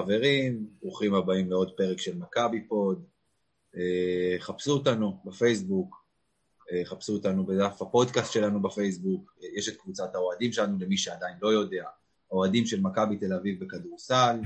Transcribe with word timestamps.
חברים, 0.00 0.66
ברוכים 0.82 1.14
הבאים 1.14 1.50
לעוד 1.50 1.72
פרק 1.76 1.98
של 1.98 2.18
מכבי 2.18 2.60
פוד. 2.68 3.04
אה, 3.76 4.36
חפשו 4.38 4.72
אותנו 4.72 5.20
בפייסבוק, 5.24 6.04
אה, 6.72 6.84
חפשו 6.84 7.12
אותנו 7.12 7.46
בדף 7.46 7.82
הפודקאסט 7.82 8.32
שלנו 8.32 8.62
בפייסבוק, 8.62 9.34
אה, 9.42 9.48
יש 9.56 9.68
את 9.68 9.76
קבוצת 9.76 10.14
האוהדים 10.14 10.52
שלנו, 10.52 10.78
למי 10.80 10.96
שעדיין 10.96 11.36
לא 11.42 11.48
יודע, 11.48 11.84
האוהדים 12.30 12.66
של 12.66 12.80
מכבי 12.80 13.16
תל 13.16 13.32
אביב 13.32 13.64
בכדורסל, 13.64 14.40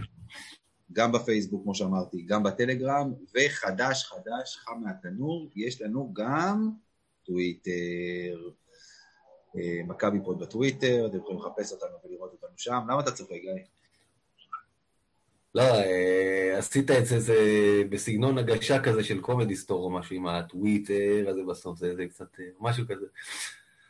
גם 0.92 1.12
בפייסבוק, 1.12 1.62
כמו 1.62 1.74
שאמרתי, 1.74 2.22
גם 2.22 2.42
בטלגרם, 2.42 3.12
וחדש 3.34 4.04
חדש, 4.04 4.56
חם 4.56 4.80
מהתנור, 4.84 5.50
יש 5.56 5.82
לנו 5.82 6.12
גם 6.12 6.70
טוויטר. 7.24 8.50
מכבי 9.86 10.18
פוד 10.24 10.38
בטוויטר, 10.38 11.06
אתם 11.06 11.16
יכולים 11.16 11.38
לחפש 11.38 11.72
אותנו 11.72 11.96
ולראות 12.04 12.32
אותנו 12.32 12.54
שם. 12.56 12.80
למה 12.88 13.00
אתה 13.00 13.12
צוחק, 13.12 13.30
גיא? 13.30 13.73
לא, 15.54 15.62
אה, 15.62 16.58
עשית 16.58 16.90
את 16.90 17.06
זה, 17.06 17.20
זה 17.20 17.36
בסגנון 17.88 18.38
הגשה 18.38 18.82
כזה 18.82 19.04
של 19.04 19.20
קומדי 19.20 19.56
סטור 19.56 19.84
או 19.84 19.90
משהו 19.90 20.16
עם 20.16 20.26
הטוויטר 20.26 21.26
הזה 21.28 21.40
בסוף, 21.48 21.78
זה, 21.78 21.96
זה 21.96 22.06
קצת 22.06 22.40
אה, 22.40 22.44
משהו 22.60 22.84
כזה. 22.88 23.06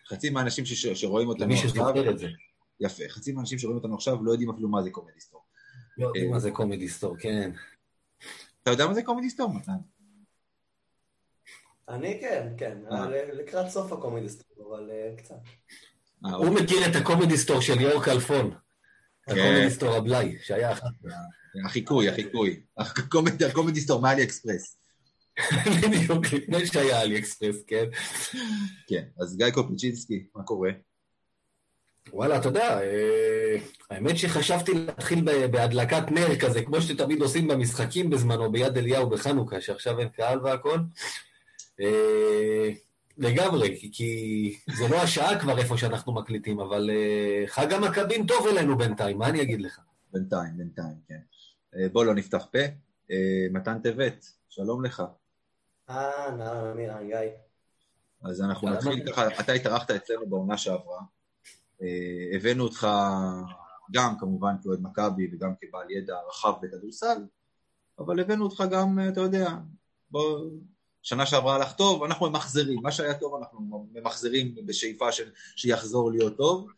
חצי 0.09 0.31
מהאנשים 0.31 0.65
ש, 0.65 0.87
שרואים 0.87 1.29
אותנו 1.29 1.53
עכשיו... 1.53 1.63
למי 1.63 1.69
שזוכר 1.69 2.11
את 2.11 2.19
זה. 2.19 2.29
יפה, 2.81 3.03
חצי 3.09 3.33
מהאנשים 3.33 3.59
שרואים 3.59 3.79
אותנו 3.79 3.95
עכשיו 3.95 4.25
לא 4.25 4.31
יודעים 4.31 4.51
אפילו 4.51 4.69
מה 4.69 4.83
זה 4.83 4.91
קומדי 4.91 5.21
סטור. 5.21 5.41
לא 5.99 6.07
יודעים 6.07 6.31
מה 6.31 6.39
זה 6.39 6.51
קומדי 6.51 6.89
סטור, 6.89 7.17
כן. 7.19 7.51
אתה 8.63 8.71
יודע 8.71 8.87
מה 8.87 8.95
זה 8.95 9.03
קומדי 9.03 9.31
סטור, 9.31 9.55
מתן? 9.55 9.73
אני 11.89 12.21
כן, 12.21 12.49
כן, 12.59 12.79
לקראת 13.33 13.71
סוף 13.71 13.93
הקומדי 13.93 14.29
סטור, 14.29 14.69
אבל 14.69 14.91
קצת. 15.17 15.35
הוא 16.21 16.55
מכיר 16.55 16.91
את 16.91 16.97
הקומדי 16.97 17.37
סטור 17.37 17.61
של 17.61 18.01
כלפון. 18.05 18.55
הקומדיסטור 19.27 19.91
כן. 19.91 19.97
הבלאי, 19.97 20.37
שהיה 20.43 20.73
אחת. 20.73 20.91
החיקוי, 21.65 22.09
החיקוי. 22.09 22.61
הקומדיסטור 23.49 24.01
מאלי 24.01 24.23
אקספרס. 24.23 24.77
בדיוק, 25.83 26.33
לפני 26.33 26.67
שהיה 26.67 27.03
אלי 27.03 27.19
אקספרס, 27.19 27.57
כן. 27.67 27.85
כן, 28.89 29.05
אז 29.21 29.37
גיא 29.37 29.51
קופצ'ינסקי, 29.51 30.27
מה 30.35 30.43
קורה? 30.43 30.71
וואלה, 32.13 32.39
אתה 32.39 32.49
יודע, 32.49 32.81
אה, 32.81 33.57
האמת 33.91 34.19
שחשבתי 34.19 34.75
להתחיל 34.75 35.25
בהדלקת 35.51 36.11
נר 36.11 36.37
כזה, 36.37 36.63
כמו 36.63 36.83
שתמיד 36.83 37.23
עושים 37.23 37.49
במשחקים 37.49 38.11
בזמנו, 38.11 38.53
ביד 38.53 38.79
אליהו 38.79 39.11
בחנוכה, 39.11 39.61
שעכשיו 39.61 39.99
אין 39.99 40.09
קהל 40.09 40.41
והכל. 40.41 40.79
אה, 41.81 42.71
לגמרי, 43.19 43.77
כי, 43.81 43.93
כי 43.93 44.57
זה 44.75 44.89
לא 44.89 45.03
השעה 45.03 45.41
כבר 45.41 45.59
איפה 45.59 45.77
שאנחנו 45.77 46.15
מקליטים, 46.15 46.61
אבל 46.61 46.91
uh, 46.91 47.49
חג 47.51 47.73
המכבים 47.73 48.27
טוב 48.27 48.47
אלינו 48.47 48.79
בינתיים, 48.79 49.19
מה 49.19 49.29
אני 49.29 49.43
אגיד 49.43 49.61
לך? 49.61 49.81
בינתיים, 50.13 50.57
בינתיים, 50.57 50.95
כן. 51.09 51.19
Uh, 51.75 51.89
בוא 51.93 52.05
לא 52.05 52.15
נפתח 52.15 52.47
פה. 52.53 52.59
Uh, 53.09 53.13
מתן 53.53 53.79
טבת, 53.83 54.27
שלום 54.49 54.85
לך. 54.85 55.03
אה, 55.91 56.31
נא, 56.31 56.73
אמירן, 56.73 57.07
גיא. 57.07 57.19
אז 58.23 58.43
אנחנו 58.43 58.69
נתחיל 58.71 59.13
ככה, 59.13 59.41
אתה 59.41 59.53
התארחת 59.53 59.91
אצלנו 59.91 60.27
בעונה 60.27 60.59
שעברה. 60.59 61.01
Uh, 61.81 61.85
הבאנו 62.37 62.65
אותך 62.65 62.87
גם 63.93 64.19
כמובן 64.19 64.55
כאוהד 64.63 64.81
מכבי 64.83 65.31
וגם 65.33 65.53
כבעל 65.61 65.91
ידע 65.91 66.17
רחב 66.29 66.53
בכדורסל, 66.63 67.17
אבל 67.99 68.21
הבאנו 68.21 68.45
אותך 68.45 68.65
גם, 68.71 68.99
אתה 69.13 69.21
יודע, 69.21 69.51
בוא 70.11 70.51
שנה 71.03 71.27
שעברה 71.27 71.55
הלך 71.55 71.73
טוב, 71.73 72.03
אנחנו 72.03 72.31
ממחזרים, 72.31 72.83
מה 72.83 72.93
שהיה 72.93 73.15
טוב 73.15 73.35
אנחנו 73.35 73.89
ממחזרים 73.93 74.55
בשאיפה 74.67 75.13
של, 75.13 75.31
שיחזור 75.57 76.11
להיות 76.11 76.37
טוב. 76.37 76.71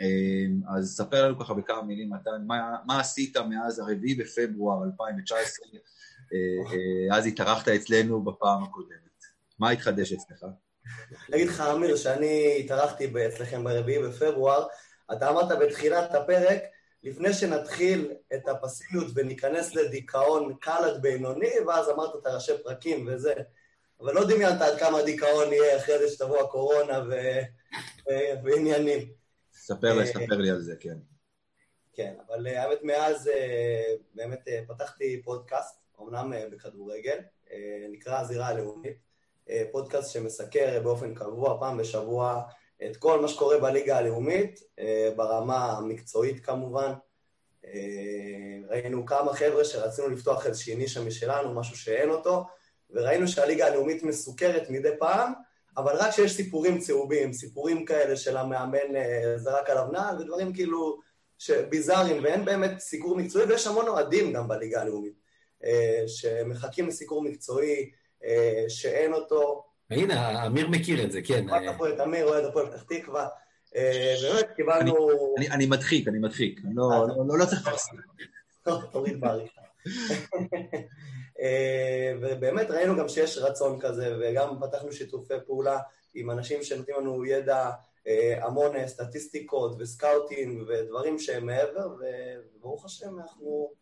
אמ, 0.00 0.60
אז 0.76 0.96
ספר 0.96 1.24
לנו 1.24 1.38
ככה 1.38 1.54
בכמה 1.54 1.82
מילים, 1.82 2.10
מתן, 2.12 2.44
מה, 2.46 2.76
מה 2.86 3.00
עשית 3.00 3.36
מאז 3.36 3.78
הרביעי 3.78 4.14
בפברואר 4.14 4.84
2019, 4.84 5.66
אה, 6.32 6.38
אה, 6.72 7.16
אז 7.16 7.26
התארחת 7.26 7.68
אצלנו 7.68 8.24
בפעם 8.24 8.64
הקודמת. 8.64 8.98
מה 9.58 9.70
התחדש 9.70 10.12
אצלך? 10.12 10.46
אגיד 11.34 11.48
לך, 11.48 11.60
אמיר, 11.60 11.96
שאני 11.96 12.60
התארחתי 12.64 13.12
אצלכם 13.26 13.64
ברביעי 13.64 14.02
בפברואר, 14.02 14.66
אתה 15.12 15.30
אמרת 15.30 15.58
בתחילת 15.58 16.14
הפרק, 16.14 16.62
לפני 17.02 17.32
שנתחיל 17.32 18.12
את 18.34 18.48
הפסימיות 18.48 19.06
וניכנס 19.14 19.74
לדיכאון 19.74 20.54
קל 20.60 20.84
עד 20.84 21.02
בינוני, 21.02 21.60
ואז 21.66 21.88
אמרת 21.88 22.10
את 22.22 22.26
הראשי 22.26 22.52
פרקים 22.64 23.08
וזה. 23.08 23.34
אבל 24.00 24.14
לא 24.14 24.24
דמיינת 24.24 24.60
עד 24.60 24.78
כמה 24.78 25.02
דיכאון 25.02 25.52
יהיה 25.52 25.76
אחרי 25.76 25.98
זה 25.98 26.08
שתבוא 26.08 26.40
הקורונה 26.40 27.02
ו... 27.08 27.12
ו... 28.08 28.12
ועניינים. 28.44 29.17
ספר 29.68 29.94
לי, 29.94 30.00
אה, 30.00 30.06
ספר 30.06 30.36
לי 30.36 30.50
על 30.50 30.60
זה, 30.60 30.74
כן. 30.80 30.98
כן, 31.92 32.14
אבל 32.26 32.46
אה, 32.46 32.62
האמת 32.62 32.78
מאז 32.82 33.28
אה, 33.28 33.94
באמת 34.14 34.48
פתחתי 34.68 35.22
פודקאסט, 35.22 35.78
אמנם 36.00 36.32
בכדורגל, 36.52 37.18
נקרא 37.92 38.20
הזירה 38.20 38.46
הלאומית, 38.46 38.96
פודקאסט 39.72 40.12
שמסקר 40.12 40.80
באופן 40.82 41.14
קבוע, 41.14 41.60
פעם 41.60 41.78
בשבוע, 41.78 42.42
את 42.90 42.96
כל 42.96 43.20
מה 43.20 43.28
שקורה 43.28 43.58
בליגה 43.58 43.98
הלאומית, 43.98 44.60
ברמה 45.16 45.72
המקצועית 45.72 46.44
כמובן. 46.44 46.92
ראינו 48.68 49.06
כמה 49.06 49.32
חבר'ה 49.32 49.64
שרצינו 49.64 50.08
לפתוח 50.08 50.46
איזושהי 50.46 50.76
נישה 50.76 51.04
משלנו, 51.04 51.54
משהו 51.54 51.76
שאין 51.76 52.10
אותו, 52.10 52.46
וראינו 52.90 53.28
שהליגה 53.28 53.66
הלאומית 53.66 54.02
מסוכרת 54.02 54.70
מדי 54.70 54.92
פעם, 54.98 55.32
אבל 55.76 55.92
רק 55.96 56.10
כשיש 56.10 56.32
סיפורים 56.32 56.78
צהובים, 56.78 57.32
סיפורים 57.32 57.84
כאלה 57.84 58.16
של 58.16 58.36
המאמן 58.36 58.96
אה, 58.96 59.32
זרק 59.36 59.70
עליו 59.70 59.86
נעל, 59.92 60.20
ודברים 60.20 60.52
כאילו 60.52 61.00
ביזאריים, 61.70 62.24
ואין 62.24 62.44
באמת 62.44 62.78
סיקור 62.78 63.16
מקצועי, 63.16 63.46
ויש 63.46 63.66
המון 63.66 63.88
אוהדים 63.88 64.32
גם 64.32 64.48
בליגה 64.48 64.80
הלאומית, 64.80 65.14
אה, 65.64 66.02
שמחכים 66.06 66.88
לסיקור 66.88 67.22
מקצועי, 67.22 67.90
אה, 68.24 68.64
שאין 68.68 69.12
אותו. 69.12 69.64
הנה, 69.90 70.46
אמיר 70.46 70.68
מכיר 70.68 71.04
את 71.04 71.12
זה, 71.12 71.22
כן. 71.22 71.46
רק 71.48 71.62
הפועל 71.66 72.02
אמיר, 72.02 72.26
אוהד 72.28 72.44
הפועל 72.44 72.66
פתח 72.66 72.82
תקווה. 72.82 73.26
באמת 74.22 74.46
קיבלנו... 74.56 74.94
אני 75.50 75.66
מדחיק, 75.66 76.08
אני 76.08 76.18
מדחיק. 76.18 76.60
לא, 76.74 76.90
לא, 77.28 77.38
לא 77.38 77.44
צריך 77.44 77.68
לפרסם. 77.68 77.96
תוריד 78.92 79.20
בעריכה. 79.20 79.67
אה, 81.40 82.12
ובאמת 82.20 82.70
ראינו 82.70 82.96
גם 82.96 83.08
שיש 83.08 83.38
רצון 83.38 83.80
כזה, 83.80 84.16
וגם 84.20 84.56
פתחנו 84.60 84.92
שיתופי 84.92 85.34
פעולה 85.46 85.78
עם 86.14 86.30
אנשים 86.30 86.62
שנותנים 86.62 86.96
לנו 86.96 87.24
ידע, 87.24 87.70
אה, 88.06 88.46
המון 88.46 88.76
אה, 88.76 88.88
סטטיסטיקות 88.88 89.76
וסקאוטים 89.78 90.64
ודברים 90.68 91.18
שהם 91.18 91.46
מעבר, 91.46 91.96
וברוך 92.56 92.84
השם 92.84 93.18
אנחנו 93.18 93.72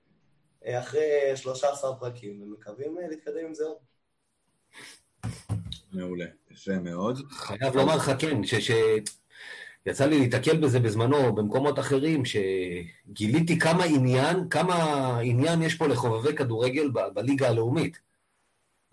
אחרי 0.65 1.37
13 1.37 1.97
פרקים, 2.01 2.43
ומקווים 2.43 2.97
להתקדם 3.11 3.47
עם 3.47 3.55
זה 3.55 3.65
עוד. 3.65 3.77
מעולה, 5.93 6.27
יפה 6.51 6.79
מאוד. 6.79 7.19
חייב 7.31 7.77
לומר 7.77 7.97
לך 7.97 8.11
כן, 8.19 8.45
ש... 8.45 8.71
יצא 9.87 10.07
לי 10.07 10.19
להתקל 10.19 10.57
בזה 10.57 10.81
בזמנו 10.81 11.35
במקומות 11.35 11.79
אחרים, 11.79 12.23
שגיליתי 12.25 13.59
כמה 13.59 13.85
עניין, 13.85 14.49
כמה 14.49 14.75
עניין 15.19 15.63
יש 15.63 15.75
פה 15.75 15.87
לחובבי 15.87 16.37
כדורגל 16.37 16.91
ב- 16.91 17.09
בליגה 17.15 17.49
הלאומית. 17.49 17.99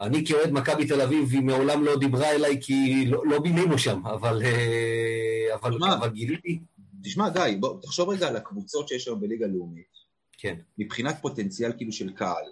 אני 0.01 0.25
כאוהד 0.25 0.51
מכבי 0.51 0.87
תל 0.87 1.01
אביב, 1.01 1.29
היא 1.31 1.41
מעולם 1.41 1.83
לא 1.83 1.99
דיברה 1.99 2.31
אליי 2.31 2.57
כי 2.61 3.05
לא, 3.05 3.25
לא 3.25 3.39
בילינו 3.39 3.77
שם, 3.77 4.07
אבל, 4.07 4.41
אה, 4.45 5.55
אבל, 5.55 5.71
תשמע, 5.71 5.93
אבל 5.93 6.09
גיליתי... 6.09 6.59
תשמע, 7.03 7.29
גיא, 7.29 7.57
בוא, 7.59 7.81
תחשוב 7.81 8.09
רגע 8.09 8.27
על 8.27 8.35
הקבוצות 8.35 8.87
שיש 8.87 9.07
היום 9.07 9.21
בליגה 9.21 9.45
הלאומית. 9.45 9.97
כן. 10.37 10.55
מבחינת 10.77 11.15
פוטנציאל 11.21 11.71
כאילו 11.77 11.91
של 11.91 12.13
קהל, 12.13 12.45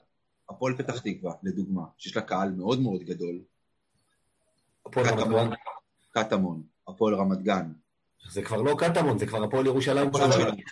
הפועל 0.49 0.77
פתח 0.77 0.99
תקווה, 0.99 1.33
לדוגמה, 1.43 1.81
שיש 1.97 2.15
לה 2.15 2.21
קהל 2.21 2.51
מאוד 2.51 2.81
מאוד 2.81 3.03
גדול. 3.03 3.39
הפועל 4.85 5.07
רמת 5.07 5.27
גן. 5.27 5.49
קטמון, 6.11 6.61
הפועל 6.87 7.15
רמת 7.15 7.41
גן, 7.41 7.71
זה 8.29 8.41
כבר 8.41 8.61
לא 8.61 8.75
קטמון, 8.77 9.17
זה 9.17 9.25
כבר 9.25 9.43
הפועל 9.43 9.65
ירושלים. 9.65 10.09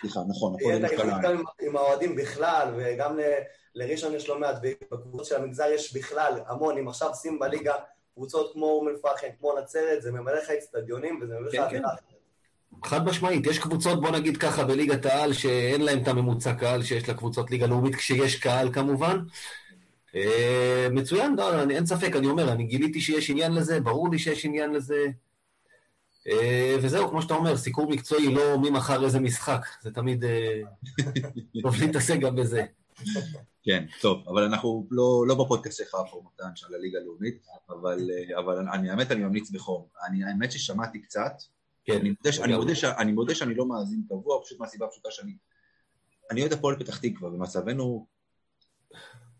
סליחה, 0.00 0.20
נכון, 0.28 0.54
הפועל 0.54 0.84
ירושלים. 0.84 1.44
עם 1.60 1.76
האוהדים 1.76 2.16
בכלל, 2.16 2.68
וגם 2.76 3.18
לראשון 3.74 4.14
יש 4.14 4.28
לא 4.28 4.40
מעט, 4.40 4.56
ובקבוצות 4.62 5.26
של 5.26 5.36
המגזר 5.36 5.66
יש 5.74 5.96
בכלל 5.96 6.32
המון. 6.46 6.78
אם 6.78 6.88
עכשיו 6.88 7.10
שים 7.14 7.38
בליגה 7.38 7.74
קבוצות 8.14 8.52
כמו 8.52 8.66
אום 8.66 8.88
אל-פחם, 8.88 9.26
כמו 9.38 9.54
נצרת, 9.62 10.02
זה 10.02 10.12
ממלא 10.12 10.38
לך 10.38 10.50
אצטדיונים, 10.50 11.20
וזה 11.22 11.34
ממלא 11.34 11.46
לך 11.48 11.52
כן, 11.52 11.62
אווירה. 11.62 11.90
כן. 11.96 12.16
חד 12.84 13.04
משמעית, 13.04 13.46
יש 13.46 13.58
קבוצות, 13.58 14.00
בוא 14.00 14.10
נגיד 14.10 14.36
ככה, 14.36 14.64
בליגת 14.64 15.06
העל, 15.06 15.32
שאין 15.32 15.80
להם 15.80 16.02
את 16.02 16.08
הממוצע 16.08 16.54
קהל 16.54 16.82
שיש 16.82 17.08
לקבוצות 17.08 17.50
ליגה 17.50 17.66
לאומית, 17.66 17.94
כשיש 17.94 18.36
קהל 18.36 18.72
כמובן. 18.72 19.18
אה, 20.14 20.88
מצוין, 20.90 21.36
לא, 21.36 21.62
אין 21.70 21.86
ספק, 21.86 22.16
אני 22.16 22.26
אומר, 22.26 22.52
אני 22.52 22.64
גיליתי 22.64 23.00
שיש 23.00 23.30
עניין 23.30 23.52
לזה, 23.52 23.80
ברור 23.80 24.10
לי 24.10 24.18
שיש 24.18 24.44
עניין 24.44 24.72
לזה. 24.72 25.06
אה, 26.28 26.76
וזהו, 26.82 27.08
כמו 27.08 27.22
שאתה 27.22 27.34
אומר, 27.34 27.56
סיקור 27.56 27.90
מקצועי, 27.90 28.34
לא 28.34 28.58
מי 28.58 28.70
מכר 28.70 29.04
איזה 29.04 29.20
משחק, 29.20 29.66
זה 29.82 29.90
תמיד 29.90 30.24
אה, 30.24 30.60
טוב 31.62 31.74
להתעסק 31.80 32.18
גם 32.20 32.36
בזה. 32.36 32.64
כן, 33.62 33.86
טוב, 34.00 34.28
אבל 34.28 34.42
אנחנו 34.42 34.86
לא, 34.90 35.24
לא 35.26 35.44
בפודקאסט 35.44 35.78
שלך 35.78 35.96
פה, 36.10 36.22
מתן, 36.26 36.50
של 36.54 36.74
הליגה 36.74 36.98
הלאומית, 36.98 37.46
אבל, 37.68 38.10
אה, 38.10 38.38
אבל 38.38 38.68
אני, 38.68 38.90
האמת, 38.90 39.10
אני 39.10 39.20
ממליץ 39.20 39.50
בחום. 39.50 39.86
אני, 40.06 40.24
האמת 40.24 40.52
ששמעתי 40.52 40.98
קצת, 41.02 41.32
כן. 41.84 41.92
אני, 41.92 42.08
מודה, 42.08 42.44
אני, 42.44 42.56
מודה 42.56 42.74
ש, 42.74 42.84
אני 42.84 43.12
מודה 43.12 43.34
שאני 43.34 43.54
לא 43.54 43.66
מאזין 43.66 44.02
קבוע, 44.08 44.42
פשוט 44.44 44.60
מהסיבה 44.60 44.86
הפשוטה 44.86 45.08
שאני 45.10 45.32
אני 46.30 46.40
אוהד 46.40 46.52
הפועל 46.52 46.76
פתח 46.78 46.98
תקווה, 46.98 47.30
ומצבנו 47.30 48.06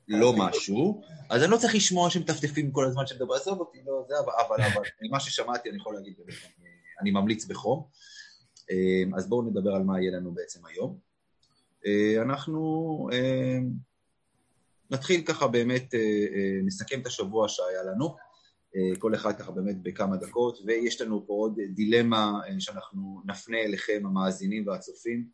לא 0.09 0.33
משהו, 0.37 1.03
אז 1.31 1.43
אני 1.43 1.51
לא 1.51 1.57
צריך 1.57 1.75
לשמוע 1.75 2.11
שמטפטפים 2.11 2.73
כל 2.73 2.85
הזמן 2.85 3.07
שמדבר, 3.07 3.35
עזוב 3.35 3.61
אותי, 3.61 3.79
לא, 3.87 4.05
זה, 4.09 4.15
אבל, 4.19 4.33
אבל, 4.47 4.63
אבל 4.73 4.83
ממה 5.03 5.21
ששמעתי 5.21 5.71
אני 5.71 5.79
יכול 5.79 5.95
להגיד, 5.95 6.15
אני 7.01 7.11
ממליץ 7.11 7.45
בחום. 7.45 7.87
אה, 8.71 9.17
אז 9.17 9.29
בואו 9.29 9.43
נדבר 9.43 9.75
על 9.75 9.83
מה 9.83 10.01
יהיה 10.01 10.11
לנו 10.11 10.33
בעצם 10.33 10.67
היום. 10.67 10.99
אה, 11.87 12.23
אנחנו 12.23 13.09
אה, 13.13 13.59
נתחיל 14.91 15.25
ככה 15.25 15.49
באמת, 15.49 15.95
נסכם 16.65 17.01
את 17.01 17.07
השבוע 17.07 17.49
שהיה 17.49 17.83
לנו, 17.83 18.17
כל 18.99 19.15
אחד 19.15 19.39
ככה 19.39 19.53
באמת 19.53 19.83
בכמה 19.83 20.17
דקות, 20.17 20.59
ויש 20.67 21.01
לנו 21.01 21.27
פה 21.27 21.33
עוד 21.33 21.59
דילמה 21.75 22.33
שאנחנו 22.59 23.23
נפנה 23.25 23.59
אליכם, 23.59 24.03
המאזינים 24.05 24.67
והצופים 24.67 25.29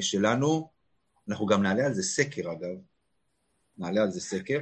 שלנו. 0.00 0.70
אנחנו 1.28 1.46
גם 1.46 1.62
נעלה 1.62 1.86
על 1.86 1.94
זה 1.94 2.02
סקר 2.02 2.52
אגב, 2.52 2.76
נעלה 3.78 4.02
על 4.02 4.10
זה 4.10 4.20
סקר, 4.20 4.60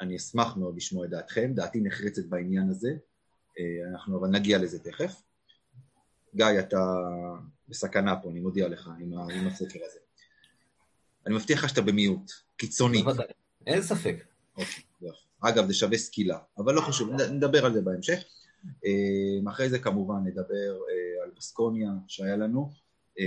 אני 0.00 0.16
אשמח 0.16 0.56
מאוד 0.56 0.76
לשמוע 0.76 1.04
את 1.04 1.10
דעתכם, 1.10 1.52
דעתי 1.54 1.80
נחרצת 1.80 2.24
בעניין 2.24 2.68
הזה, 2.70 2.90
אנחנו 3.92 4.18
אבל 4.18 4.28
נגיע 4.28 4.58
לזה 4.58 4.78
תכף. 4.78 5.22
גיא, 6.34 6.60
אתה 6.60 6.78
בסכנה 7.68 8.16
פה, 8.16 8.30
אני 8.30 8.40
מודיע 8.40 8.68
לך, 8.68 8.90
עם, 9.00 9.12
עם 9.12 9.46
הסקר 9.46 9.78
הזה. 9.86 9.98
אני 11.26 11.34
מבטיח 11.34 11.64
לך 11.64 11.68
שאתה 11.68 11.80
במיעוט, 11.80 12.30
קיצוני. 12.56 13.04
אין 13.66 13.82
ספק. 13.82 14.24
אוקיי. 14.56 14.84
אגב, 15.40 15.66
זה 15.66 15.74
שווה 15.74 15.98
סקילה, 15.98 16.38
אבל 16.58 16.74
לא 16.74 16.80
חשוב, 16.80 17.10
נדבר 17.10 17.66
על 17.66 17.74
זה 17.74 17.82
בהמשך. 17.82 18.24
אה, 18.84 19.50
אחרי 19.52 19.70
זה 19.70 19.78
כמובן 19.78 20.24
נדבר 20.24 20.72
אה, 20.90 21.24
על 21.24 21.30
בסקוניה 21.36 21.90
שהיה 22.06 22.36
לנו. 22.36 22.70
אה, 23.18 23.24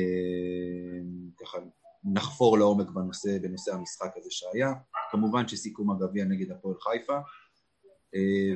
ככה 1.42 1.58
נחפור 2.04 2.58
לעומק 2.58 2.90
בנושא, 2.90 3.38
בנושא 3.42 3.74
המשחק 3.74 4.12
הזה 4.18 4.30
שהיה. 4.32 4.74
כמובן 5.12 5.48
שסיכום 5.48 5.92
הגביע 5.92 6.26
נגד 6.26 6.52
הפועל 6.52 6.76
חיפה. 6.80 7.18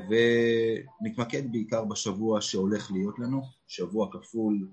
ונתמקד 0.10 1.52
בעיקר 1.52 1.86
בשבוע 1.86 2.42
שהולך 2.42 2.92
להיות 2.92 3.20
לנו, 3.20 3.42
שבוע 3.68 4.10
כפול 4.12 4.68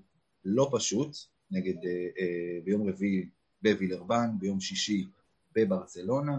לא 0.45 0.69
פשוט, 0.73 1.17
נגד, 1.51 1.75
ביום 2.63 2.89
רביעי 2.89 3.29
בווילרבן, 3.61 4.29
ביום 4.39 4.59
שישי 4.59 5.07
בברצלונה, 5.55 6.37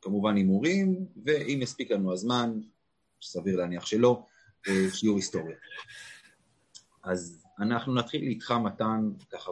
כמובן 0.00 0.36
הימורים, 0.36 1.06
ואם 1.24 1.58
יספיק 1.62 1.90
לנו 1.90 2.12
הזמן, 2.12 2.60
סביר 3.22 3.56
להניח 3.56 3.86
שלא, 3.86 4.26
שיעור 4.92 5.16
היסטוריה. 5.16 5.56
אז 7.02 7.44
אנחנו 7.58 7.94
נתחיל 7.94 8.22
איתך, 8.22 8.50
מתן, 8.50 9.10
ככה 9.30 9.50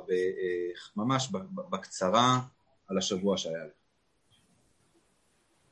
ממש 0.96 1.32
בקצרה 1.70 2.40
על 2.86 2.98
השבוע 2.98 3.36
שהיה 3.36 3.64
לך. 3.64 3.81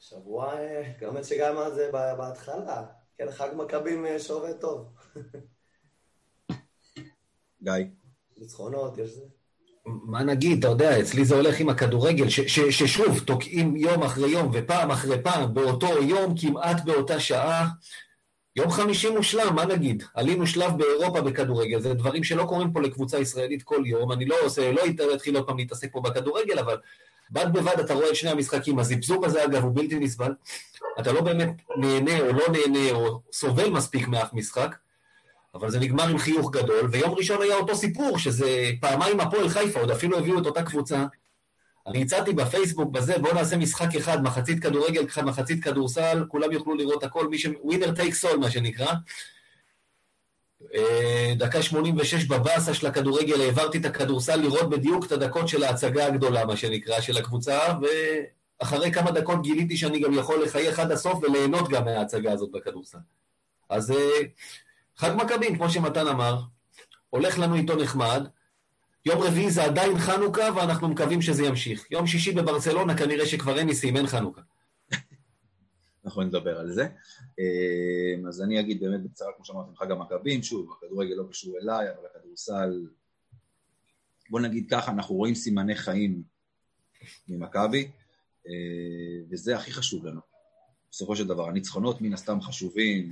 שבוע, 0.00 0.52
האמת 1.00 1.24
שגם 1.24 1.58
על 1.58 1.74
זה 1.74 1.90
בהתחלה. 1.92 2.82
כן, 3.18 3.30
חג 3.30 3.48
מכבים 3.56 4.06
אה, 4.06 4.18
שעובד 4.18 4.52
טוב. 4.52 4.86
גיא. 7.62 7.72
ניצחונות, 8.36 8.98
יש 8.98 9.10
זה. 9.10 9.24
מה 9.86 10.22
נגיד, 10.22 10.58
אתה 10.58 10.68
יודע, 10.68 11.00
אצלי 11.00 11.24
זה 11.24 11.34
הולך 11.34 11.60
עם 11.60 11.68
הכדורגל, 11.68 12.28
ששוב, 12.70 13.20
תוקעים 13.20 13.76
יום 13.76 14.02
אחרי 14.02 14.30
יום 14.30 14.50
ופעם 14.54 14.90
אחרי 14.90 15.22
פעם, 15.22 15.54
באותו 15.54 16.02
יום, 16.02 16.34
כמעט 16.40 16.84
באותה 16.84 17.20
שעה. 17.20 17.68
יום 18.56 18.70
חמישי 18.70 19.10
מושלם, 19.10 19.54
מה 19.54 19.64
נגיד? 19.64 20.02
עלינו 20.14 20.46
שלב 20.46 20.78
באירופה 20.78 21.20
בכדורגל, 21.20 21.80
זה 21.80 21.94
דברים 21.94 22.24
שלא 22.24 22.44
קורים 22.44 22.72
פה 22.72 22.80
לקבוצה 22.80 23.18
ישראלית 23.18 23.62
כל 23.62 23.82
יום. 23.86 24.12
אני 24.12 24.24
לא 24.24 24.36
עושה, 24.44 24.72
לא 24.72 24.82
אתחיל 25.14 25.36
עוד 25.36 25.46
פעם 25.46 25.56
להתעסק 25.56 25.92
פה 25.92 26.00
בכדורגל, 26.00 26.58
אבל 26.58 26.76
בד 27.30 27.52
בבד 27.52 27.80
אתה 27.80 27.94
רואה 27.94 28.10
את 28.10 28.16
שני 28.16 28.30
המשחקים, 28.30 28.78
הזיפזופ 28.78 29.24
הזה 29.24 29.44
אגב 29.44 29.62
הוא 29.62 29.74
בלתי 29.74 29.98
נסבל, 29.98 30.32
אתה 31.00 31.12
לא 31.12 31.20
באמת 31.20 31.48
נהנה 31.76 32.20
או 32.20 32.32
לא 32.32 32.44
נהנה 32.52 32.90
או 32.90 33.20
סובל 33.32 33.70
מספיק 33.70 34.08
מאף 34.08 34.32
משחק, 34.32 34.76
אבל 35.54 35.70
זה 35.70 35.80
נגמר 35.80 36.08
עם 36.08 36.18
חיוך 36.18 36.50
גדול, 36.50 36.88
ויום 36.90 37.14
ראשון 37.14 37.42
היה 37.42 37.56
אותו 37.56 37.76
סיפור, 37.76 38.18
שזה 38.18 38.70
פעמיים 38.80 39.20
הפועל 39.20 39.48
חיפה, 39.48 39.80
עוד 39.80 39.90
אפילו 39.90 40.18
הביאו 40.18 40.38
את 40.38 40.46
אותה 40.46 40.62
קבוצה. 40.62 41.04
אני 41.86 42.02
הצעתי 42.02 42.32
בפייסבוק 42.32 42.90
בזה, 42.90 43.18
בואו 43.18 43.34
נעשה 43.34 43.56
משחק 43.56 43.96
אחד, 43.96 44.22
מחצית 44.22 44.62
כדורגל, 44.62 45.04
מחצית 45.24 45.64
כדורסל, 45.64 46.24
כולם 46.28 46.52
יוכלו 46.52 46.74
לראות 46.74 47.04
הכל, 47.04 47.28
מי 47.28 47.38
ש... 47.38 47.46
ווינר 47.62 47.94
טייק 47.94 48.14
סול 48.14 48.36
מה 48.36 48.50
שנקרא. 48.50 48.92
אה, 50.74 51.32
דקה 51.36 51.62
86 51.62 52.24
בבאסה 52.24 52.74
של 52.74 52.86
הכדורגל, 52.86 53.40
העברתי 53.40 53.78
את 53.78 53.84
הכדורסל 53.84 54.36
לראות 54.36 54.70
בדיוק 54.70 55.06
את 55.06 55.12
הדקות 55.12 55.48
של 55.48 55.64
ההצגה 55.64 56.06
הגדולה, 56.06 56.44
מה 56.46 56.56
שנקרא, 56.56 57.00
של 57.00 57.16
הקבוצה, 57.16 57.58
ואחרי 58.60 58.92
כמה 58.92 59.10
דקות 59.10 59.42
גיליתי 59.42 59.76
שאני 59.76 60.00
גם 60.00 60.14
יכול 60.14 60.44
לחייך 60.44 60.78
עד 60.78 60.90
הסוף 60.92 61.22
וליהנות 61.22 61.68
גם 61.68 61.84
מההצגה 61.84 62.32
הזאת 62.32 62.50
בכדורסל. 62.52 62.98
אז 63.68 63.90
אה, 63.90 64.20
חג 64.96 65.10
מכבים, 65.16 65.56
כמו 65.56 65.70
שמתן 65.70 66.06
אמר, 66.06 66.40
הולך 67.10 67.38
לנו 67.38 67.54
איתו 67.54 67.76
נחמד. 67.76 68.26
יום 69.06 69.22
רביעי 69.22 69.50
זה 69.50 69.64
עדיין 69.64 69.98
חנוכה, 69.98 70.48
ואנחנו 70.56 70.88
מקווים 70.88 71.22
שזה 71.22 71.44
ימשיך. 71.44 71.84
יום 71.90 72.06
שישי 72.06 72.32
בברצלונה 72.32 72.96
כנראה 72.96 73.26
שכבר 73.26 73.58
אין 73.58 73.66
ניסים, 73.66 73.96
אין 73.96 74.06
חנוכה. 74.06 74.40
אנחנו 76.04 76.22
נדבר 76.22 76.58
על 76.58 76.72
זה. 76.72 76.88
אמ, 77.38 78.26
אז 78.26 78.42
אני 78.42 78.60
אגיד 78.60 78.80
באמת 78.80 79.02
בקצרה, 79.02 79.32
כמו 79.36 79.44
שאמרתם, 79.44 79.76
חג 79.76 79.90
המכבים, 79.90 80.42
שוב, 80.42 80.72
הכדורגל 80.72 81.14
לא 81.14 81.24
קשור 81.30 81.58
אליי, 81.58 81.90
אבל 81.90 82.06
הכדורסל, 82.06 82.86
בוא 84.30 84.40
נגיד 84.40 84.66
ככה, 84.70 84.92
אנחנו 84.92 85.14
רואים 85.14 85.34
סימני 85.34 85.74
חיים 85.74 86.22
ממכבי, 87.28 87.90
אה, 88.46 88.52
וזה 89.30 89.56
הכי 89.56 89.72
חשוב 89.72 90.06
לנו. 90.06 90.20
בסופו 90.90 91.16
של 91.16 91.26
דבר, 91.26 91.48
הניצחונות 91.48 92.00
מן 92.00 92.12
הסתם 92.12 92.40
חשובים 92.40 93.10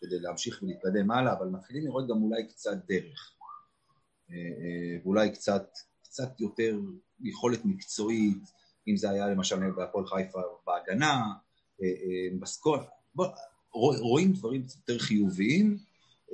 כדי 0.00 0.20
להמשיך 0.20 0.62
ולהתקדם 0.62 1.10
הלאה, 1.10 1.32
אבל 1.32 1.48
מתחילים 1.48 1.84
לראות 1.84 2.08
גם 2.08 2.22
אולי 2.22 2.46
קצת 2.48 2.76
דרך, 2.88 3.32
ואולי 5.04 5.30
קצת, 5.30 5.78
קצת 6.02 6.40
יותר 6.40 6.78
יכולת 7.20 7.64
מקצועית, 7.64 8.52
אם 8.88 8.96
זה 8.96 9.10
היה 9.10 9.28
למשל 9.28 9.70
בהפועל 9.70 10.06
חיפה 10.06 10.40
בהגנה, 10.66 11.22
בסקול, 12.40 12.80
רואים 13.72 14.32
דברים 14.32 14.64
יותר 14.76 14.98
חיוביים, 14.98 15.78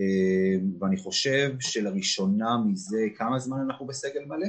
אה, 0.01 0.57
ואני 0.81 0.97
חושב 0.97 1.55
שלראשונה 1.61 2.59
מזה 2.67 3.07
כמה 3.17 3.39
זמן 3.39 3.61
אנחנו 3.61 3.87
בסגל 3.87 4.25
מלא? 4.25 4.49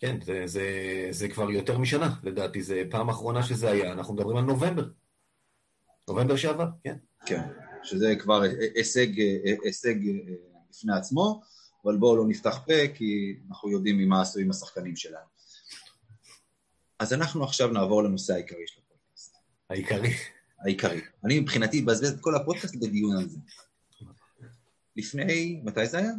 כן, 0.00 0.20
זה, 0.24 0.42
זה, 0.46 0.64
זה 1.10 1.28
כבר 1.28 1.50
יותר 1.50 1.78
משנה, 1.78 2.14
לדעתי, 2.22 2.62
זה 2.62 2.82
פעם 2.90 3.08
אחרונה 3.08 3.42
שזה 3.42 3.70
היה, 3.70 3.92
אנחנו 3.92 4.14
מדברים 4.14 4.36
על 4.36 4.44
נובמבר. 4.44 4.88
נובמבר 6.08 6.36
שעבר, 6.36 6.66
כן. 6.84 6.96
כן, 7.26 7.42
שזה 7.82 8.14
כבר 8.18 8.42
הישג, 8.74 9.08
הישג 9.64 9.94
בפני 10.70 10.96
עצמו, 10.96 11.40
אבל 11.84 11.96
בואו 11.96 12.16
לא 12.16 12.26
נפתח 12.28 12.58
פה, 12.66 12.88
כי 12.94 13.36
אנחנו 13.48 13.70
יודעים 13.70 13.98
ממה 13.98 14.22
עשויים 14.22 14.50
השחקנים 14.50 14.96
שלנו. 14.96 15.26
אז 16.98 17.12
אנחנו 17.12 17.44
עכשיו 17.44 17.68
נעבור 17.68 18.02
לנושא 18.02 18.34
העיקרי 18.34 18.66
שלנו. 18.66 18.79
העיקרי. 19.70 20.10
העיקרי. 20.64 21.00
אני 21.24 21.40
מבחינתי 21.40 21.80
מבזבז 21.80 22.12
את 22.12 22.20
כל 22.20 22.34
הפודקאסט 22.36 22.76
בדיון 22.76 23.16
על 23.16 23.28
זה. 23.28 23.38
לפני, 24.96 25.60
מתי 25.64 25.86
זה 25.86 25.98
היה? 25.98 26.10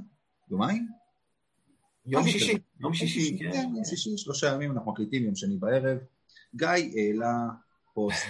יומיים? 0.49 0.87
יום 2.05 2.23
שישי, 2.27 2.57
יום 2.79 2.93
שישי, 2.93 3.37
כן. 3.39 3.51
כן, 3.51 3.69
יום 3.75 3.85
שישי, 3.85 4.17
שלושה 4.17 4.47
ימים, 4.47 4.71
אנחנו 4.71 4.91
מקליטים 4.91 5.23
יום 5.23 5.35
שני 5.35 5.57
בערב. 5.57 5.97
גיא 6.55 6.67
העלה 6.67 7.47
פוסט 7.93 8.25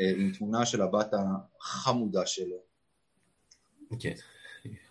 אה, 0.00 0.10
עם 0.16 0.32
תמונה 0.32 0.66
של 0.66 0.82
הבת 0.82 1.14
החמודה 1.60 2.26
שלו. 2.26 2.56
כן. 4.00 4.14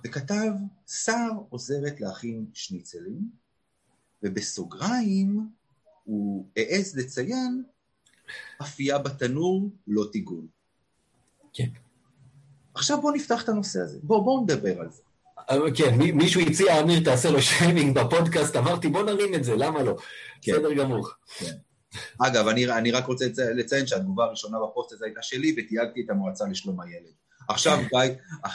וכתב, 0.06 0.52
שר 0.88 1.30
עוזרת 1.50 2.02
להכין 2.02 2.46
שניצלים, 2.54 3.30
ובסוגריים 4.24 5.50
הוא 6.04 6.50
העז 6.58 6.98
לציין 6.98 7.64
אפייה 8.62 8.98
בתנור, 8.98 9.70
לא 9.88 10.04
טיגון. 10.12 10.48
כן. 11.54 11.68
עכשיו 12.74 13.02
בואו 13.02 13.14
נפתח 13.14 13.44
את 13.44 13.50
הנושא 13.50 13.80
הזה. 13.80 14.00
בואו 14.04 14.24
בוא 14.24 14.42
נדבר 14.42 14.82
על 14.82 14.90
זה. 14.92 15.02
כן, 15.76 15.98
מישהו 15.98 16.42
הציע, 16.42 16.82
אמיר, 16.82 17.04
תעשה 17.04 17.32
לו 17.32 17.42
שיימינג 17.42 18.00
בפודקאסט, 18.00 18.56
אמרתי, 18.56 18.88
בוא 18.88 19.04
נרים 19.04 19.34
את 19.34 19.44
זה, 19.44 19.56
למה 19.56 19.84
לא? 19.84 19.98
כן. 20.42 20.52
בסדר 20.52 20.74
גמור. 20.74 21.10
כן. 21.38 21.56
אגב, 22.20 22.48
אני, 22.48 22.72
אני 22.72 22.92
רק 22.92 23.06
רוצה 23.06 23.26
לציין 23.56 23.88
שהתגובה 23.88 24.24
הראשונה 24.24 24.58
בפוסט 24.64 24.92
הזה 24.92 25.06
הייתה 25.06 25.22
שלי, 25.22 25.56
ותייגתי 25.58 26.02
את 26.06 26.10
המועצה 26.10 26.46
לשלום 26.46 26.82
הילד. 26.82 27.14
עכשיו, 27.50 27.78
גיא, 27.92 28.14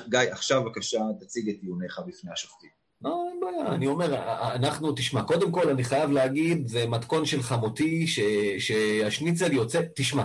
גיא, 0.08 0.32
עכשיו 0.32 0.64
בבקשה 0.64 1.00
תציג 1.20 1.48
את 1.48 1.60
טיעוניך 1.60 2.00
בפני 2.06 2.32
השופטים. 2.32 2.81
לא, 3.04 3.28
אין 3.30 3.40
בעיה, 3.40 3.74
אני 3.74 3.86
אומר, 3.86 4.14
אנחנו, 4.54 4.92
תשמע, 4.92 5.22
קודם 5.22 5.52
כל 5.52 5.68
אני 5.68 5.84
חייב 5.84 6.10
להגיד, 6.10 6.66
זה 6.68 6.86
מתכון 6.86 7.26
של 7.26 7.42
חמותי, 7.42 8.06
ש, 8.06 8.20
שהשניצל 8.58 9.52
יוצא, 9.52 9.80
תשמע, 9.96 10.24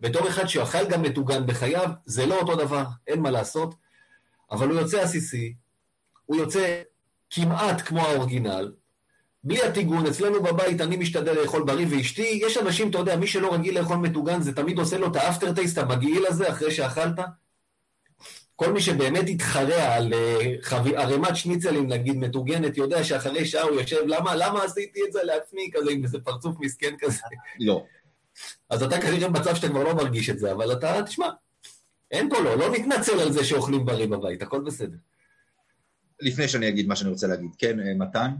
בתור 0.00 0.28
אחד 0.28 0.46
שאכל 0.46 0.88
גם 0.88 1.02
מטוגן 1.02 1.46
בחייו, 1.46 1.90
זה 2.04 2.26
לא 2.26 2.38
אותו 2.40 2.56
דבר, 2.56 2.84
אין 3.06 3.20
מה 3.20 3.30
לעשות, 3.30 3.74
אבל 4.50 4.68
הוא 4.68 4.80
יוצא 4.80 5.00
עסיסי, 5.00 5.54
הוא 6.26 6.36
יוצא 6.36 6.82
כמעט 7.30 7.80
כמו 7.80 8.00
האורגינל, 8.00 8.72
בלי 9.44 9.62
הטיגון, 9.62 10.06
אצלנו 10.06 10.42
בבית 10.42 10.80
אני 10.80 10.96
משתדל 10.96 11.40
לאכול 11.42 11.64
בריא 11.64 11.86
ואשתי, 11.90 12.40
יש 12.42 12.56
אנשים, 12.56 12.90
אתה 12.90 12.98
יודע, 12.98 13.16
מי 13.16 13.26
שלא 13.26 13.54
רגיל 13.54 13.78
לאכול 13.78 13.96
מטוגן, 13.96 14.40
זה 14.40 14.54
תמיד 14.54 14.78
עושה 14.78 14.98
לו 14.98 15.06
את 15.06 15.16
האפטר 15.16 15.52
טייסט 15.52 15.78
המגעיל 15.78 16.26
הזה 16.26 16.50
אחרי 16.50 16.70
שאכלת. 16.70 17.18
כל 18.56 18.72
מי 18.72 18.80
שבאמת 18.80 19.28
יתחרע 19.28 19.94
על 19.94 20.14
אה, 20.14 20.56
ערימת 20.96 21.36
שניצלים, 21.36 21.88
נגיד, 21.88 22.16
מטוגנת, 22.16 22.76
יודע 22.76 23.04
שאחרי 23.04 23.44
שעה 23.44 23.62
הוא 23.62 23.80
יושב, 23.80 24.00
למה, 24.06 24.34
למה 24.36 24.64
עשיתי 24.64 25.00
את 25.08 25.12
זה 25.12 25.22
לעצמי, 25.22 25.70
כזה, 25.74 25.90
עם 25.90 26.04
איזה 26.04 26.18
פרצוף 26.20 26.56
מסכן 26.60 26.94
כזה. 26.98 27.22
לא. 27.60 27.84
אז 28.70 28.82
אתה 28.82 29.00
כנראה 29.00 29.28
במצב 29.28 29.54
שאתה 29.54 29.68
כבר 29.68 29.82
לא 29.82 29.94
מרגיש 29.94 30.30
את 30.30 30.38
זה, 30.38 30.52
אבל 30.52 30.72
אתה, 30.72 31.02
תשמע, 31.02 31.28
אין 32.10 32.30
פה 32.30 32.40
לא, 32.40 32.58
לא 32.58 32.72
נתנצל 32.72 33.20
על 33.20 33.32
זה 33.32 33.44
שאוכלים 33.44 33.84
בריא 33.84 34.06
בבית, 34.06 34.42
הכל 34.42 34.60
בסדר. 34.60 34.96
לפני 36.20 36.48
שאני 36.48 36.68
אגיד 36.68 36.88
מה 36.88 36.96
שאני 36.96 37.10
רוצה 37.10 37.26
להגיד, 37.26 37.50
כן, 37.58 37.80
אה, 37.80 37.94
מתן, 37.94 38.30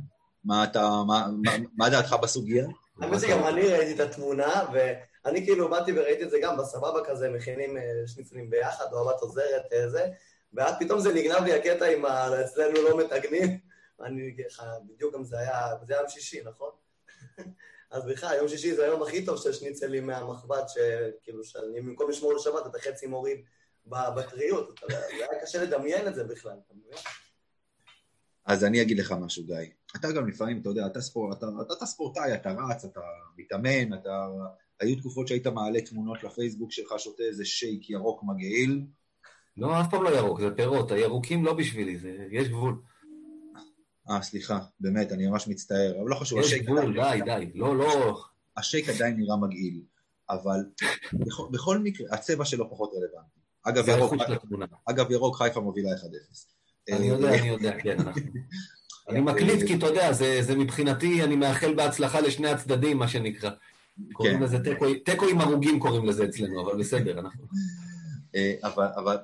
מה 0.44 0.64
אתה, 0.64 1.02
מה, 1.06 1.26
מה, 1.42 1.52
מה 1.76 1.90
דעתך 1.90 2.16
בסוגיה? 2.22 2.66
האמת 3.02 3.20
שגם 3.20 3.46
אני 3.46 3.68
ראיתי 3.68 3.94
את 3.94 4.10
התמונה, 4.10 4.64
ואני 4.72 5.44
כאילו 5.44 5.68
באתי 5.68 5.92
וראיתי 5.92 6.22
את 6.22 6.30
זה 6.30 6.38
גם 6.42 6.56
בסבבה 6.56 7.00
כזה, 7.04 7.30
מכינים 7.30 7.76
אה, 7.76 7.82
שניצלים 8.06 8.50
ביחד, 8.50 8.92
או 8.92 9.10
הבת 9.10 9.20
עוזרת, 9.20 9.72
אה, 9.72 9.88
זה, 9.88 10.06
ואז 10.52 10.74
פתאום 10.80 11.00
זה 11.00 11.14
נגנב 11.14 11.42
לי 11.44 11.52
הקטע 11.52 11.86
עם 11.86 12.04
ה... 12.04 12.44
אצלנו 12.44 12.82
לא 12.82 12.98
מתגנים. 12.98 13.58
אני 14.04 14.36
ככה, 14.36 14.64
בדיוק 14.88 15.14
גם 15.14 15.24
זה 15.24 15.38
היה, 15.38 15.68
זה 15.86 15.92
היה 15.92 16.00
יום 16.00 16.08
שישי, 16.08 16.42
נכון? 16.44 16.70
אז 17.90 18.06
בכלל, 18.06 18.36
יום 18.36 18.48
שישי 18.48 18.74
זה 18.74 18.84
היום 18.84 19.02
הכי 19.02 19.24
טוב 19.24 19.42
של 19.42 19.52
שניצלים 19.52 20.06
מהמחבת, 20.06 20.68
שכאילו, 20.68 21.44
שאני 21.44 21.80
במקום 21.80 22.10
לשמור 22.10 22.34
לשבת, 22.34 22.66
אתה 22.66 22.78
חצי 22.78 23.06
מוריד 23.06 23.44
בטריות, 23.86 24.80
זה 24.88 25.06
היה 25.06 25.26
קשה 25.42 25.62
לדמיין 25.62 26.08
את 26.08 26.14
זה 26.14 26.24
בכלל, 26.24 26.56
אתה 26.66 26.74
מבין? 26.74 26.98
אז 28.44 28.64
אני 28.64 28.82
אגיד 28.82 28.98
לך 28.98 29.14
משהו, 29.20 29.44
גיא. 29.44 29.56
אתה 29.96 30.12
גם 30.12 30.28
לפעמים, 30.28 30.60
אתה 30.60 30.68
יודע, 30.68 30.86
אתה, 30.86 31.00
ספור, 31.00 31.32
אתה, 31.32 31.46
אתה, 31.66 31.72
אתה 31.72 31.86
ספורטאי, 31.86 32.34
אתה 32.34 32.50
רץ, 32.52 32.84
אתה 32.84 33.00
מתאמן, 33.38 33.94
אתה... 33.94 34.28
היו 34.80 34.96
תקופות 34.96 35.28
שהיית 35.28 35.46
מעלה 35.46 35.80
תמונות 35.80 36.24
לפייסבוק 36.24 36.72
שלך, 36.72 36.94
שותה 36.98 37.22
איזה 37.22 37.44
שייק 37.44 37.90
ירוק 37.90 38.22
מגעיל. 38.24 38.84
לא, 39.56 39.80
אף 39.80 39.90
פעם 39.90 40.02
לא 40.02 40.08
ירוק, 40.08 40.40
זה 40.40 40.54
פירות, 40.56 40.92
הירוקים 40.92 41.44
לא 41.44 41.52
בשבילי, 41.54 41.98
זה, 41.98 42.26
יש 42.30 42.48
גבול. 42.48 42.82
אה, 44.10 44.22
סליחה, 44.22 44.58
באמת, 44.80 45.12
אני 45.12 45.26
ממש 45.26 45.48
מצטער, 45.48 46.00
אבל 46.00 46.10
לא 46.10 46.14
חשוב, 46.14 46.38
יש 46.38 46.46
השייק 46.46 46.62
גבול, 46.62 47.00
עדיין, 47.00 47.24
די, 47.24 47.46
די, 47.46 47.58
לא, 47.58 47.76
לא... 47.76 48.20
השייק 48.56 48.88
עדיין 48.88 49.16
נראה 49.16 49.36
מגעיל, 49.36 49.82
אבל 50.30 50.60
בכל, 51.12 51.48
בכל 51.50 51.78
מקרה, 51.78 52.06
הצבע 52.14 52.44
שלו 52.44 52.70
פחות 52.70 52.90
רלוונטי. 52.94 53.40
אגב, 53.62 53.88
ירוק. 53.88 54.14
אגב, 54.84 55.10
ירוק 55.10 55.36
חיפה 55.36 55.60
מובילה 55.60 55.90
1-0. 55.90 56.92
אני 56.96 57.06
יודע, 57.06 57.38
אני 57.38 57.48
יודע, 57.48 57.80
כן, 57.80 58.00
אנחנו... 58.00 58.22
אני 59.12 59.20
מקליט 59.20 59.66
כי 59.66 59.74
אתה 59.74 59.86
יודע, 59.86 60.12
זה, 60.12 60.42
זה 60.42 60.56
מבחינתי, 60.56 61.22
אני 61.24 61.36
מאחל 61.36 61.74
בהצלחה 61.74 62.20
לשני 62.20 62.48
הצדדים, 62.48 62.98
מה 62.98 63.08
שנקרא. 63.08 63.50
קוראים 64.12 64.36
כן. 64.36 64.42
לזה 64.42 64.58
תיקו, 65.04 65.26
עם 65.28 65.40
הרוגים 65.40 65.80
קוראים 65.80 66.04
לזה 66.08 66.24
אצלנו, 66.24 66.62
אבל 66.62 66.78
בסדר, 66.78 67.18
אנחנו... 67.18 67.44
אה, 68.34 68.54
אבל, 68.64 68.86
אבל 68.96 69.16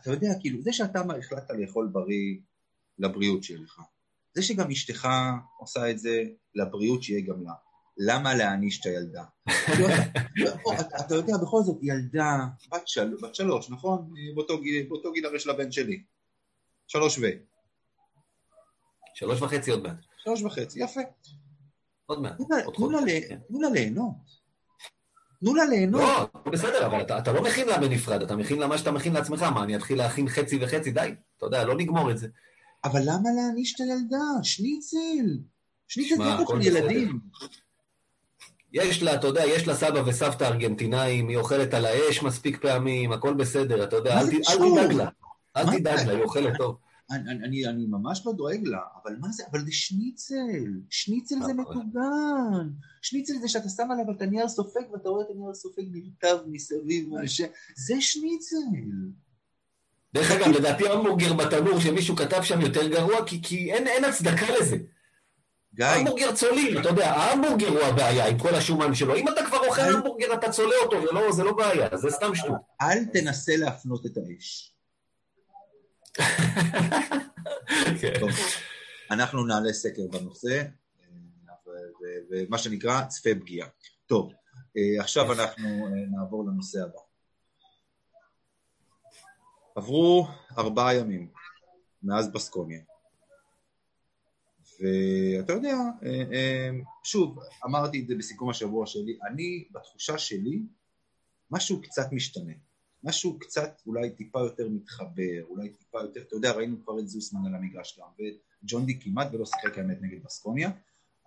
אתה 0.00 0.10
יודע, 0.10 0.28
כאילו, 0.40 0.62
זה 0.62 0.72
שאתה 0.72 1.02
החלטת 1.18 1.50
לאכול 1.58 1.88
בריא 1.92 2.36
לבריאות 2.98 3.42
שלך, 3.44 3.80
זה 4.34 4.42
שגם 4.42 4.70
אשתך 4.70 5.08
עושה 5.58 5.90
את 5.90 5.98
זה 5.98 6.22
לבריאות 6.54 7.02
שיהיה 7.02 7.20
גם 7.20 7.44
לה, 7.44 7.52
למה 7.98 8.34
להעניש 8.34 8.80
את 8.80 8.86
הילדה? 8.86 9.24
אתה- 11.00 11.14
יודע, 11.14 11.36
בכל 11.42 11.62
זאת, 11.62 11.78
ילדה 11.82 12.38
בת 12.72 12.88
של- 12.88 13.16
בת 13.22 13.34
שלוש, 13.34 13.70
נכון? 13.70 14.10
באותו 14.88 15.12
גיל 15.12 15.26
הרי 15.26 15.38
של 15.40 15.50
הבן 15.50 15.72
שלי. 15.72 16.02
שלוש 16.86 17.18
ו... 17.18 17.22
שלוש 19.14 19.42
וחצי 19.42 19.70
עוד 19.70 19.82
מעט. 19.82 19.96
שלוש 20.24 20.42
וחצי, 20.42 20.82
יפה. 20.82 21.00
עוד 22.06 22.22
מעט. 22.22 22.32
תנו 22.74 22.90
לה- 22.90 22.98
כן. 23.28 23.38
תנו 23.48 23.60
לה 23.60 23.70
ליהנות. 23.70 24.40
תנו 25.40 25.54
לה 25.54 25.64
ליהנות. 25.66 26.00
לא, 26.00 26.28
בסדר, 26.52 26.86
אבל 26.86 27.00
אתה, 27.00 27.18
אתה 27.18 27.32
לא 27.32 27.42
מכין 27.42 27.68
לה 27.68 27.78
בנפרד, 27.78 28.22
אתה 28.22 28.36
מכין 28.36 28.58
לה 28.58 28.66
מה 28.66 28.78
שאתה 28.78 28.90
מכין 28.90 29.12
לעצמך, 29.12 29.42
מה, 29.42 29.62
אני 29.64 29.76
אתחיל 29.76 29.98
להכין 29.98 30.28
חצי 30.28 30.58
וחצי? 30.64 30.90
די, 30.90 31.14
אתה 31.36 31.46
יודע, 31.46 31.64
לא 31.64 31.74
נגמור 31.76 32.10
את 32.10 32.18
זה. 32.18 32.28
אבל 32.84 33.00
למה 33.04 33.28
להעניש 33.36 33.74
את 33.74 33.80
הילדה? 33.80 34.42
שניצל. 34.42 35.38
שניצל 35.88 36.16
זה 36.16 36.22
של. 36.62 36.76
ילדים. 36.76 37.20
יש 38.72 39.02
לה, 39.02 39.14
אתה 39.14 39.26
יודע, 39.26 39.44
יש 39.44 39.66
לה 39.68 39.74
סבא 39.74 40.02
וסבתא 40.06 40.44
ארגנטינאים, 40.44 41.28
היא 41.28 41.36
אוכלת 41.36 41.74
על 41.74 41.84
האש 41.86 42.22
מספיק 42.22 42.62
פעמים, 42.62 43.12
הכל 43.12 43.34
בסדר, 43.34 43.84
אתה 43.84 43.96
יודע, 43.96 44.20
אל, 44.20 44.26
אל? 44.26 44.30
תדאג 44.74 44.92
לה. 44.92 45.08
אל 45.56 45.78
תדאג? 45.78 46.06
לה, 46.06 46.12
היא 46.12 46.22
אוכלת 46.22 46.56
טוב. 46.58 46.76
אני, 47.10 47.30
אני, 47.30 47.44
אני, 47.44 47.66
אני 47.66 47.86
ממש 47.86 48.22
לא 48.26 48.32
דואג 48.32 48.60
לה, 48.66 48.78
אבל 49.02 49.16
מה 49.20 49.28
זה? 49.32 49.42
אבל 49.52 49.60
זה 49.64 49.72
שניצל. 49.72 50.34
שניצל 50.90 51.34
זה 51.46 51.52
נכון. 51.52 51.76
מטוגן. 51.76 52.68
שניצל 53.02 53.32
זה 53.40 53.48
שאתה 53.48 53.68
שם 53.68 53.88
עליו 53.90 54.14
את 54.16 54.22
הנייר 54.22 54.48
סופג 54.48 54.80
ואתה 54.92 55.08
רואה 55.08 55.24
את 55.24 55.36
הנייר 55.36 55.54
סופג 55.54 55.82
נרטב 55.92 56.38
מסביב. 56.46 57.08
מהש- 57.08 57.40
זה 57.76 58.00
שניצל. 58.00 58.56
דרך 60.14 60.30
אגב, 60.30 60.46
לדעתי 60.48 60.88
המבורגר 60.88 61.32
בתנור 61.32 61.80
שמישהו 61.80 62.16
כתב 62.16 62.42
שם 62.42 62.60
יותר 62.60 62.88
גרוע, 62.88 63.26
כי, 63.26 63.42
כי 63.42 63.72
אין, 63.72 63.86
אין 63.86 64.04
הצדקה 64.04 64.46
לזה. 64.60 64.76
גיא, 65.74 65.86
המבורגר 65.86 66.34
צולי, 66.34 66.80
אתה 66.80 66.88
יודע, 66.88 67.10
ההמבורגר 67.12 67.68
הוא 67.68 67.80
הבעיה 67.80 68.28
עם 68.28 68.38
כל 68.38 68.54
השומן 68.54 68.94
שלו. 68.94 69.16
אם 69.16 69.28
אתה 69.28 69.40
כבר 69.46 69.58
אוכל 69.66 69.82
המבורגר, 69.82 70.34
אתה 70.34 70.50
צולע 70.50 70.74
אותו, 70.84 71.00
זה 71.06 71.12
לא, 71.12 71.32
זה 71.32 71.44
לא 71.44 71.52
בעיה, 71.52 71.96
זה 71.96 72.10
סתם 72.10 72.34
שטות. 72.34 72.56
אל 72.80 73.04
תנסה 73.04 73.56
להפנות 73.56 74.06
את 74.06 74.16
האש. 74.16 74.74
טוב, 78.20 78.30
אנחנו 79.10 79.46
נעלה 79.46 79.72
סקר 79.72 80.02
בנושא, 80.12 80.62
ומה 82.30 82.58
שנקרא, 82.58 83.04
צפה 83.04 83.30
פגיעה. 83.40 83.68
טוב, 84.06 84.32
עכשיו 85.00 85.32
אנחנו 85.32 85.68
אה, 85.68 86.06
נעבור 86.10 86.44
לנושא 86.44 86.82
הבא. 86.82 87.00
עברו 89.74 90.28
ארבעה 90.58 90.94
ימים 90.94 91.30
מאז 92.02 92.32
בסקוניה. 92.32 92.80
ואתה 94.80 95.52
יודע, 95.52 95.76
אה, 96.02 96.22
אה, 96.32 96.70
שוב, 97.04 97.38
אמרתי 97.64 98.00
את 98.02 98.06
זה 98.06 98.14
בסיכום 98.14 98.50
השבוע 98.50 98.86
שלי, 98.86 99.18
אני, 99.28 99.64
בתחושה 99.70 100.18
שלי, 100.18 100.62
משהו 101.50 101.82
קצת 101.82 102.12
משתנה. 102.12 102.52
משהו 103.04 103.38
קצת 103.38 103.82
אולי 103.86 104.10
טיפה 104.10 104.40
יותר 104.40 104.68
מתחבר, 104.68 105.42
אולי 105.48 105.68
טיפה 105.68 105.98
יותר, 106.00 106.20
אתה 106.20 106.36
יודע, 106.36 106.52
ראינו 106.52 106.76
כבר 106.84 106.98
את 106.98 107.08
זוסמן 107.08 107.46
על 107.46 107.54
המגרש 107.54 107.98
גם, 107.98 108.06
וג'ון 108.18 108.86
די 108.86 109.00
כמעט 109.00 109.28
ולא 109.32 109.46
שיחק 109.46 109.78
האמת 109.78 110.02
נגד 110.02 110.24
בסקוניה, 110.24 110.70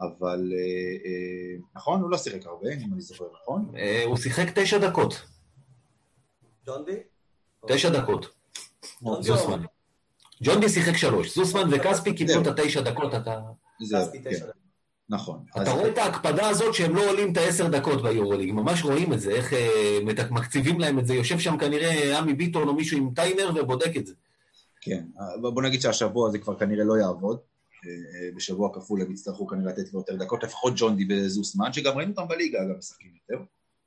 אבל 0.01 0.51
אה, 0.53 1.05
אה, 1.05 1.61
נכון, 1.75 2.01
הוא 2.01 2.09
לא 2.11 2.17
שיחק 2.17 2.45
הרבה, 2.45 2.73
אם 2.73 2.93
אני 2.93 3.01
זוכר 3.01 3.25
נכון. 3.41 3.71
אה, 3.75 4.03
הוא 4.05 4.17
שיחק 4.17 4.59
תשע 4.59 4.77
דקות. 4.77 5.21
ג'ון 6.65 6.85
די? 6.85 6.97
תשע 7.67 7.89
דקות. 7.89 8.25
זוסמן. 9.19 9.65
ג'ון 10.43 10.59
די 10.61 10.69
שיחק 10.69 10.97
שלוש. 10.97 11.35
זוסמן 11.35 11.69
וכספי 11.71 12.15
קיבלו. 12.15 12.41
את 12.41 12.47
התשע 12.47 12.81
דקות, 12.81 13.13
אתה... 13.15 13.39
זהו, 13.81 14.01
כספי 14.05 14.19
תשע 14.19 14.39
כן, 14.39 14.45
דקות. 14.45 14.62
נכון. 15.09 15.39
אתה 15.61 15.71
רואה 15.71 15.89
את 15.89 15.97
ההקפדה 15.97 16.49
הזאת 16.49 16.73
שהם 16.73 16.95
לא 16.95 17.09
עולים 17.09 17.31
את 17.31 17.37
העשר 17.37 17.67
דקות 17.67 18.01
ביורוליג, 18.01 18.51
ממש 18.51 18.83
רואים 18.83 19.13
את 19.13 19.19
זה, 19.19 19.31
איך 19.31 19.53
אה, 19.53 19.99
מקציבים 20.31 20.79
להם 20.79 20.99
את 20.99 21.07
זה, 21.07 21.13
יושב 21.13 21.39
שם 21.39 21.57
כנראה 21.57 22.19
עמי 22.19 22.33
ביטון 22.33 22.67
או 22.67 22.73
מישהו 22.73 22.97
עם 22.97 23.09
טיימר 23.15 23.51
ובודק 23.55 23.97
את 23.97 24.05
זה. 24.05 24.13
כן, 24.81 25.05
בוא 25.41 25.61
נגיד 25.61 25.81
שהשבוע 25.81 26.31
זה 26.31 26.39
כבר 26.39 26.59
כנראה 26.59 26.83
לא 26.83 26.97
יעבוד. 26.97 27.37
אה, 27.85 27.91
אה, 27.91 28.29
בשבוע 28.35 28.69
כפול 28.73 29.01
הם 29.01 29.11
יצטרכו 29.11 29.47
כנראה 29.47 29.71
לתת 29.71 29.93
לו 29.93 29.99
יותר 29.99 30.15
דקות, 30.15 30.43
לפחות 30.43 30.73
ג'ון 30.75 30.95
די 30.95 31.05
וזוסמן, 31.09 31.73
שגם 31.73 31.97
ראינו 31.97 32.11
אותם 32.11 32.27
בליגה, 32.27 32.61
אגב, 32.61 32.77
משחקים 32.77 33.11
יותר. 33.29 33.43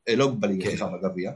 אה, 0.09 0.17
לא 0.17 0.31
בליגה, 0.41 0.65
כן. 0.65 0.71
סליחה, 0.71 0.87
בגביע. 0.87 1.33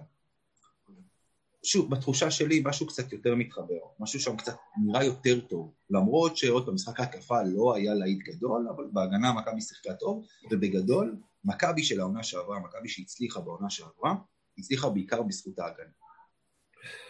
שוב, 1.62 1.90
בתחושה 1.90 2.30
שלי 2.30 2.62
משהו 2.64 2.86
קצת 2.86 3.12
יותר 3.12 3.34
מתחבר, 3.34 3.80
משהו 4.00 4.20
שם 4.20 4.36
קצת 4.36 4.56
נראה 4.86 5.04
יותר 5.04 5.40
טוב, 5.40 5.74
למרות 5.90 6.36
שעוד 6.36 6.64
פעם, 6.64 6.74
משחק 6.74 7.00
ההתקפה 7.00 7.42
לא 7.42 7.74
היה 7.74 7.94
להיט 7.94 8.18
גדול, 8.22 8.68
אבל 8.76 8.84
בהגנה 8.92 9.32
מכבי 9.32 9.60
שיחקה 9.60 9.94
טוב, 9.94 10.26
ובגדול, 10.50 11.16
מכבי 11.44 11.82
של 11.82 12.00
העונה 12.00 12.22
שעברה, 12.22 12.60
מכבי 12.60 12.88
שהצליחה 12.88 13.40
בעונה 13.40 13.70
שעברה, 13.70 14.14
הצליחה 14.58 14.88
בעיקר 14.88 15.22
בזכות 15.22 15.58
ההגנה. 15.58 15.90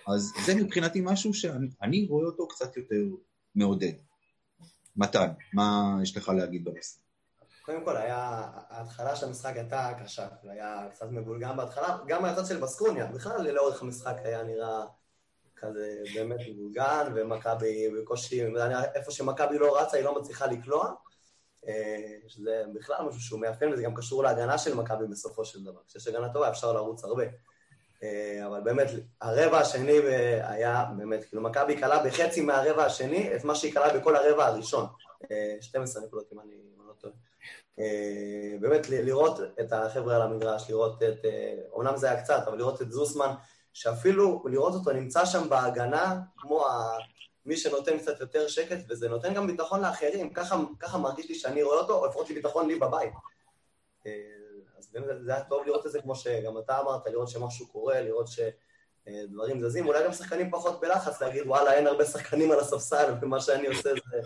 אז 0.09 0.33
זה 0.47 0.55
מבחינתי 0.55 1.01
משהו 1.05 1.35
שאני 1.35 1.69
אני 1.83 2.07
רואה 2.11 2.27
אותו 2.27 2.49
קצת 2.49 2.77
יותר 2.77 3.05
מעודד. 3.55 3.93
מתן, 4.97 5.29
מה 5.55 5.99
יש 6.03 6.17
לך 6.17 6.29
להגיד 6.29 6.65
בנושא? 6.65 7.10
קודם 7.65 7.85
כל, 7.85 7.97
היה, 7.97 8.43
ההתחלה 8.69 9.17
של 9.17 9.27
המשחק 9.27 9.57
הייתה 9.57 9.93
קשה, 10.05 10.29
היה 10.43 10.87
קצת 10.91 11.07
מבולגן 11.11 11.57
בהתחלה, 11.57 11.99
גם 12.07 12.23
מהצד 12.23 12.47
של 12.47 12.61
בסקוניה, 12.61 13.07
בכלל 13.07 13.51
לאורך 13.51 13.83
המשחק 13.83 14.17
היה 14.25 14.43
נראה 14.43 14.85
כזה 15.57 15.97
באמת 16.15 16.41
מבולגן, 16.49 17.13
ומכבי 17.15 17.91
בקושי, 17.91 18.43
איפה 18.95 19.11
שמכבי 19.11 19.59
לא 19.59 19.81
רצה 19.81 19.97
היא 19.97 20.05
לא 20.05 20.21
מצליחה 20.21 20.47
לקלוע, 20.47 20.93
אה, 21.69 22.17
שזה 22.29 22.63
בכלל 22.75 23.05
משהו 23.09 23.21
שהוא 23.21 23.41
מאפיין, 23.41 23.73
וזה 23.73 23.83
גם 23.83 23.95
קשור 23.95 24.23
להגנה 24.23 24.59
של 24.59 24.75
מכבי 24.75 25.07
בסופו 25.07 25.45
של 25.45 25.65
דבר. 25.65 25.81
כשיש 25.89 26.07
הגנה 26.07 26.33
טובה 26.33 26.51
אפשר 26.51 26.73
לרוץ 26.73 27.05
הרבה. 27.05 27.25
אה, 28.03 28.47
אבל 28.47 28.61
באמת, 28.61 28.87
הרבע 29.21 29.59
השני 29.59 29.99
היה 30.43 30.85
באמת, 30.97 31.25
כאילו 31.25 31.43
מכבי 31.43 31.77
קלה 31.77 32.05
בחצי 32.05 32.41
מהרבע 32.41 32.85
השני 32.85 33.37
את 33.37 33.45
מה 33.45 33.55
שהיא 33.55 33.75
קלה 33.75 33.99
בכל 33.99 34.17
הרבע 34.17 34.47
הראשון. 34.47 34.87
12 35.61 36.03
נקודות 36.03 36.33
אם 36.33 36.41
אני. 36.41 36.55
באמת 38.61 38.89
לראות 38.89 39.41
את 39.61 39.73
החבר'ה 39.73 40.17
על 40.17 40.23
המגרש, 40.23 40.71
לראות 40.71 41.03
את, 41.03 41.25
אומנם 41.73 41.97
זה 41.97 42.11
היה 42.11 42.23
קצת, 42.23 42.43
אבל 42.47 42.59
לראות 42.59 42.83
את 42.83 42.91
זוסמן, 42.91 43.35
שאפילו 43.73 44.45
לראות 44.47 44.75
אותו 44.75 44.93
נמצא 44.93 45.25
שם 45.25 45.49
בהגנה, 45.49 46.21
כמו 46.37 46.67
ה... 46.67 46.99
מי 47.47 47.57
שנותן 47.57 47.99
קצת 47.99 48.21
יותר 48.21 48.49
שקט, 48.49 48.79
וזה 48.89 49.09
נותן 49.09 49.35
גם 49.35 49.47
ביטחון 49.47 49.81
לאחרים, 49.81 50.33
ככה, 50.33 50.57
ככה 50.81 50.99
מרגיש 50.99 51.29
לי 51.29 51.35
שאני 51.35 51.63
רואה 51.63 51.79
אותו, 51.79 51.99
או 51.99 52.07
לפחות 52.07 52.29
לי 52.29 52.35
ביטחון 52.35 52.69
לי 52.69 52.79
בבית. 52.79 53.13
אז 54.79 54.91
באמת 54.93 55.07
זה 55.21 55.35
היה 55.35 55.45
טוב 55.45 55.67
לראות 55.67 55.87
את 55.87 55.93
זה, 55.93 56.03
כמו 56.03 56.15
שגם 56.15 56.59
אתה 56.59 56.81
אמרת, 56.81 57.07
לראות 57.07 57.29
שמשהו 57.29 57.69
קורה, 57.69 58.01
לראות 58.01 58.27
שדברים 58.29 59.61
זזים, 59.61 59.87
אולי 59.87 60.05
גם 60.05 60.13
שחקנים 60.13 60.51
פחות 60.51 60.81
בלחץ, 60.81 61.23
להגיד, 61.23 61.47
וואלה, 61.47 61.73
אין 61.73 61.87
הרבה 61.87 62.05
שחקנים 62.05 62.51
על 62.51 62.61
הספסל, 62.61 63.15
ומה 63.23 63.41
שאני 63.41 63.67
עושה 63.67 63.91
זה 64.11 64.21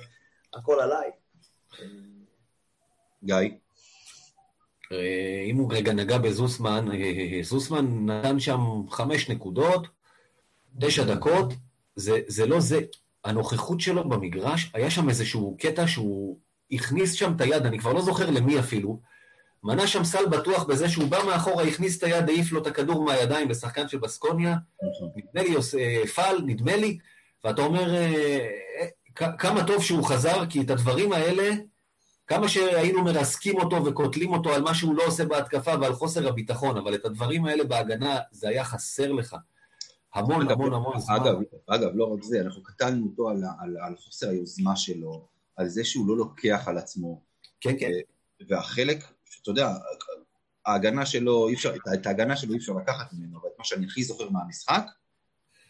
הכל 0.54 0.80
עליי. 0.80 1.10
גיא? 3.24 3.36
אם 5.46 5.56
הוא 5.56 5.74
רגע 5.74 5.92
נגע 5.92 6.18
בזוסמן, 6.18 6.86
זוסמן 7.42 8.10
נתן 8.10 8.40
שם 8.40 8.60
חמש 8.90 9.30
נקודות, 9.30 9.86
תשע 10.80 11.04
דקות, 11.04 11.52
זה, 11.96 12.20
זה 12.26 12.46
לא 12.46 12.60
זה. 12.60 12.80
הנוכחות 13.24 13.80
שלו 13.80 14.08
במגרש, 14.08 14.70
היה 14.74 14.90
שם 14.90 15.08
איזשהו 15.08 15.56
קטע 15.60 15.86
שהוא 15.86 16.38
הכניס 16.72 17.12
שם 17.12 17.32
את 17.36 17.40
היד, 17.40 17.66
אני 17.66 17.78
כבר 17.78 17.92
לא 17.92 18.02
זוכר 18.02 18.30
למי 18.30 18.58
אפילו, 18.58 19.00
מנה 19.62 19.86
שם 19.86 20.04
סל 20.04 20.26
בטוח 20.26 20.64
בזה 20.64 20.88
שהוא 20.88 21.08
בא 21.08 21.18
מאחורה, 21.26 21.64
הכניס 21.64 21.98
את 21.98 22.02
היד, 22.02 22.28
העיף 22.28 22.52
לו 22.52 22.62
את 22.62 22.66
הכדור 22.66 23.04
מהידיים 23.04 23.50
לשחקן 23.50 23.88
של 23.88 23.98
בסקוניה, 23.98 24.56
נדמה 25.16 25.42
לי, 25.42 26.06
פאל, 26.06 26.42
נדמה 26.46 26.76
לי, 26.76 26.98
ואתה 27.44 27.62
אומר, 27.62 27.94
כמה 29.14 29.66
טוב 29.66 29.82
שהוא 29.82 30.04
חזר, 30.04 30.46
כי 30.50 30.60
את 30.60 30.70
הדברים 30.70 31.12
האלה, 31.12 31.50
כמה 32.26 32.48
שהיינו 32.48 33.04
מרסקים 33.04 33.60
אותו 33.60 33.84
וקוטלים 33.84 34.32
אותו 34.32 34.54
על 34.54 34.62
מה 34.62 34.74
שהוא 34.74 34.94
לא 34.94 35.06
עושה 35.06 35.24
בהתקפה 35.24 35.72
ועל 35.80 35.92
חוסר 35.92 36.28
הביטחון, 36.28 36.76
אבל 36.76 36.94
את 36.94 37.04
הדברים 37.04 37.44
האלה 37.44 37.64
בהגנה, 37.64 38.18
זה 38.30 38.48
היה 38.48 38.64
חסר 38.64 39.12
לך. 39.12 39.36
המון 40.14 40.50
המון 40.50 40.72
המון 40.72 41.00
זמן. 41.00 41.14
אגב, 41.14 41.34
אגב, 41.66 41.90
לא 41.94 42.04
רק 42.04 42.22
זה, 42.22 42.40
אנחנו 42.40 42.62
קטלנו 42.62 43.06
אותו 43.06 43.30
על, 43.30 43.42
על, 43.60 43.76
על 43.80 43.96
חוסר 43.96 44.28
היוזמה 44.28 44.76
שלו, 44.76 45.26
על 45.56 45.68
זה 45.68 45.84
שהוא 45.84 46.08
לא 46.08 46.16
לוקח 46.16 46.64
על 46.66 46.78
עצמו. 46.78 47.22
כן, 47.60 47.74
כן. 47.80 47.90
והחלק, 48.48 49.04
אתה 49.42 49.50
יודע, 49.50 49.74
ההגנה 50.66 51.06
שלו, 51.06 51.48
אי 51.48 51.54
אפשר, 51.54 51.74
את 51.94 52.06
ההגנה 52.06 52.36
שלו 52.36 52.52
אי 52.52 52.58
אפשר 52.58 52.72
לקחת 52.72 53.12
ממנו, 53.12 53.38
אבל 53.38 53.48
את 53.48 53.58
מה 53.58 53.64
שאני 53.64 53.86
הכי 53.86 54.04
זוכר 54.04 54.30
מהמשחק, 54.30 54.84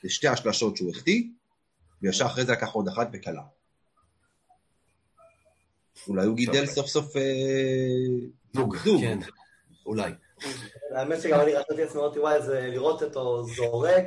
זה 0.03 0.11
שתי 0.11 0.29
השלשות 0.29 0.77
שהוא 0.77 0.91
החטיא, 0.91 1.29
וישר 2.03 2.27
אחרי 2.27 2.45
זה 2.45 2.53
לקח 2.53 2.73
עוד 2.73 2.89
אחת 2.89 3.09
וקלה. 3.13 3.43
אולי 6.09 6.27
הוא 6.27 6.37
גידל 6.37 6.67
סוף 6.67 6.87
סוף 6.87 7.13
זוג, 8.55 8.77
כן, 8.77 9.19
אולי. 9.87 10.13
האמת 10.91 11.21
שגם 11.21 11.41
אני 11.41 11.55
רציתי 11.55 11.83
לעצמי, 11.83 12.01
אמרתי, 12.01 12.19
וואי, 12.19 12.43
זה 12.43 12.69
לראות 12.73 13.03
אותו 13.03 13.45
זורק, 13.45 14.05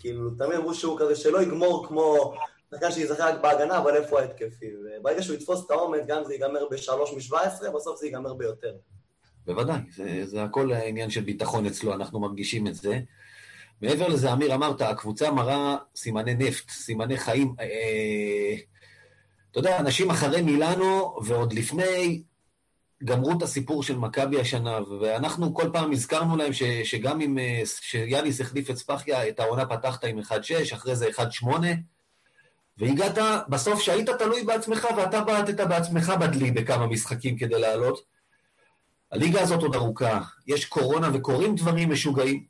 כאילו, 0.00 0.30
תמיד 0.30 0.52
אמרו 0.56 0.74
שהוא 0.74 0.98
כזה 0.98 1.16
שלא 1.16 1.42
יגמור 1.42 1.86
כמו 1.88 2.34
שחקן 2.70 2.92
שיזכר 2.92 3.28
רק 3.28 3.40
בהגנה, 3.40 3.78
אבל 3.78 3.96
איפה 3.96 4.20
ההתקפי? 4.20 4.66
וברגע 5.00 5.22
שהוא 5.22 5.36
יתפוס 5.36 5.66
את 5.66 5.70
העומד, 5.70 6.00
גם 6.06 6.24
זה 6.24 6.32
ייגמר 6.32 6.68
בשלוש 6.70 7.12
משבע 7.16 7.40
עשרה, 7.40 7.70
בסוף 7.70 8.00
זה 8.00 8.06
ייגמר 8.06 8.34
ביותר. 8.34 8.76
בוודאי, 9.46 9.78
זה, 9.96 10.26
זה 10.26 10.42
הכל 10.42 10.72
העניין 10.72 11.10
של 11.10 11.20
ביטחון 11.20 11.66
אצלו, 11.66 11.94
אנחנו 11.94 12.20
מרגישים 12.20 12.66
את 12.66 12.74
זה. 12.74 13.00
מעבר 13.82 14.08
לזה, 14.08 14.32
אמיר 14.32 14.54
אמרת, 14.54 14.80
הקבוצה 14.80 15.30
מראה 15.30 15.76
סימני 15.96 16.34
נפט, 16.34 16.70
סימני 16.70 17.16
חיים. 17.16 17.54
אה, 17.60 18.56
אתה 19.50 19.58
יודע, 19.58 19.78
אנשים 19.78 20.10
אחרי 20.10 20.42
מילאנו, 20.42 21.18
ועוד 21.22 21.52
לפני, 21.52 22.22
גמרו 23.04 23.32
את 23.32 23.42
הסיפור 23.42 23.82
של 23.82 23.98
מכבי 23.98 24.40
השנה, 24.40 24.78
ואנחנו 25.00 25.54
כל 25.54 25.70
פעם 25.72 25.92
הזכרנו 25.92 26.36
להם 26.36 26.52
ש, 26.52 26.62
שגם 26.62 27.20
אם, 27.20 27.38
שיאניס 27.64 28.40
החליף 28.40 28.70
את 28.70 28.76
ספחיה, 28.76 29.28
את 29.28 29.40
העונה 29.40 29.66
פתחת 29.66 30.04
עם 30.04 30.18
1-6, 30.18 30.32
אחרי 30.74 30.96
זה 30.96 31.08
1-8, 31.42 31.46
והגעת, 32.78 33.18
בסוף 33.48 33.80
שהיית 33.80 34.10
תלוי 34.10 34.44
בעצמך, 34.44 34.86
ואתה 34.96 35.20
בעטת 35.20 35.60
בעצמך 35.60 36.12
בדלי 36.20 36.50
בכמה 36.50 36.86
משחקים 36.86 37.38
כדי 37.38 37.60
לעלות. 37.60 38.02
הליגה 39.12 39.40
הזאת 39.42 39.62
עוד 39.62 39.74
ארוכה, 39.74 40.20
יש 40.46 40.64
קורונה 40.64 41.10
וקורים 41.12 41.54
דברים 41.54 41.92
משוגעים. 41.92 42.49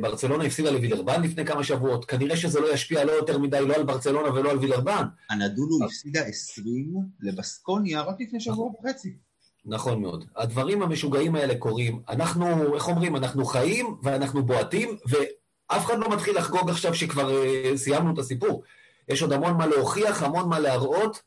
ברצלונה 0.00 0.44
הפסידה 0.44 0.70
לווילרבן 0.70 1.22
לפני 1.22 1.44
כמה 1.44 1.64
שבועות, 1.64 2.04
כנראה 2.04 2.36
שזה 2.36 2.60
לא 2.60 2.74
ישפיע 2.74 3.04
לא 3.04 3.12
יותר 3.12 3.38
מדי, 3.38 3.66
לא 3.66 3.74
על 3.74 3.82
ברצלונה 3.82 4.34
ולא 4.34 4.50
על 4.50 4.58
וילרבן. 4.58 5.04
הנדולו 5.30 5.84
הפסידה 5.84 6.20
20 6.20 6.94
לבסקוניה 7.20 8.00
רק 8.00 8.16
לפני 8.20 8.40
שבוע 8.40 8.70
וחצי. 8.70 9.16
נכון 9.64 10.00
מאוד. 10.00 10.24
הדברים 10.36 10.82
המשוגעים 10.82 11.34
האלה 11.34 11.54
קורים. 11.54 12.02
אנחנו, 12.08 12.74
איך 12.74 12.88
אומרים, 12.88 13.16
אנחנו 13.16 13.44
חיים 13.44 13.96
ואנחנו 14.02 14.42
בועטים, 14.42 14.96
ואף 15.08 15.86
אחד 15.86 15.98
לא 15.98 16.10
מתחיל 16.10 16.36
לחגוג 16.36 16.70
עכשיו 16.70 16.94
שכבר 16.94 17.30
uh, 17.30 17.76
סיימנו 17.76 18.14
את 18.14 18.18
הסיפור. 18.18 18.62
יש 19.08 19.22
עוד 19.22 19.32
המון 19.32 19.56
מה 19.56 19.66
להוכיח, 19.66 20.22
המון 20.22 20.48
מה 20.48 20.58
להראות, 20.58 21.22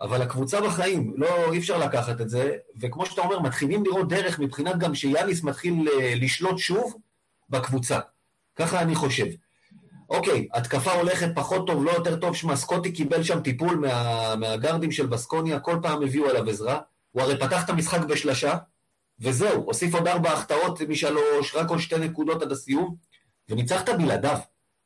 אבל 0.00 0.22
הקבוצה 0.22 0.60
בחיים, 0.60 1.14
לא, 1.16 1.52
אי 1.52 1.58
אפשר 1.58 1.78
לקחת 1.78 2.20
את 2.20 2.30
זה, 2.30 2.52
וכמו 2.80 3.06
שאתה 3.06 3.22
אומר, 3.22 3.40
מתחילים 3.40 3.84
לראות 3.84 4.08
דרך 4.08 4.38
מבחינת 4.38 4.78
גם 4.78 4.94
שיאניס 4.94 5.42
מתחיל 5.42 5.88
uh, 5.88 5.92
לשלוט 6.16 6.58
שוב, 6.58 6.94
בקבוצה. 7.50 7.98
ככה 8.56 8.80
אני 8.80 8.94
חושב. 8.94 9.26
אוקיי, 10.08 10.48
התקפה 10.54 10.92
הולכת 10.92 11.28
פחות 11.34 11.66
טוב, 11.66 11.84
לא 11.84 11.90
יותר 11.90 12.16
טוב, 12.16 12.36
שמע, 12.36 12.56
סקוטי 12.56 12.92
קיבל 12.92 13.22
שם 13.22 13.40
טיפול 13.40 13.74
מה, 13.76 14.36
מהגרדים 14.36 14.92
של 14.92 15.06
בסקוניה, 15.06 15.60
כל 15.60 15.78
פעם 15.82 16.02
הביאו 16.02 16.28
עליו 16.28 16.50
עזרה. 16.50 16.78
הוא 17.10 17.22
הרי 17.22 17.38
פתח 17.38 17.64
את 17.64 17.70
המשחק 17.70 18.00
בשלשה, 18.00 18.56
וזהו, 19.20 19.64
הוסיף 19.64 19.94
עוד 19.94 20.08
ארבע 20.08 20.32
החטאות 20.32 20.80
משלוש, 20.80 21.54
רק 21.54 21.70
עוד 21.70 21.78
שתי 21.78 21.98
נקודות 21.98 22.42
עד 22.42 22.52
הסיום, 22.52 22.96
וניצחת 23.48 23.88
בלעדיו. 23.88 24.38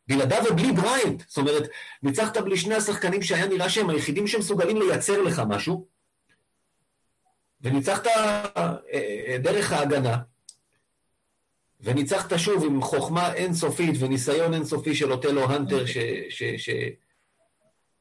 בלעדיו 0.09 0.43
ובלי 0.51 0.73
בריינט. 0.73 1.23
זאת 1.29 1.39
אומרת, 1.39 1.69
ניצחת 2.03 2.37
בלי 2.37 2.57
שני 2.57 2.75
השחקנים 2.75 3.23
שהיה 3.23 3.47
נראה 3.47 3.71
שהם 3.71 3.91
היחידים 3.91 4.27
שמסוגלים 4.27 4.77
לייצר 4.77 5.23
לך 5.23 5.43
משהו, 5.49 5.87
וניצחת 7.61 8.07
דרך 9.43 9.73
ההגנה, 9.73 10.17
וניצחת 11.85 12.39
שוב 12.39 12.65
עם 12.65 12.83
חוכמה 12.83 13.35
אינסופית 13.35 13.97
וניסיון 13.99 14.55
אינסופי 14.55 14.95
של 14.95 15.13
אוטלו 15.13 15.45
הנטר, 15.45 15.85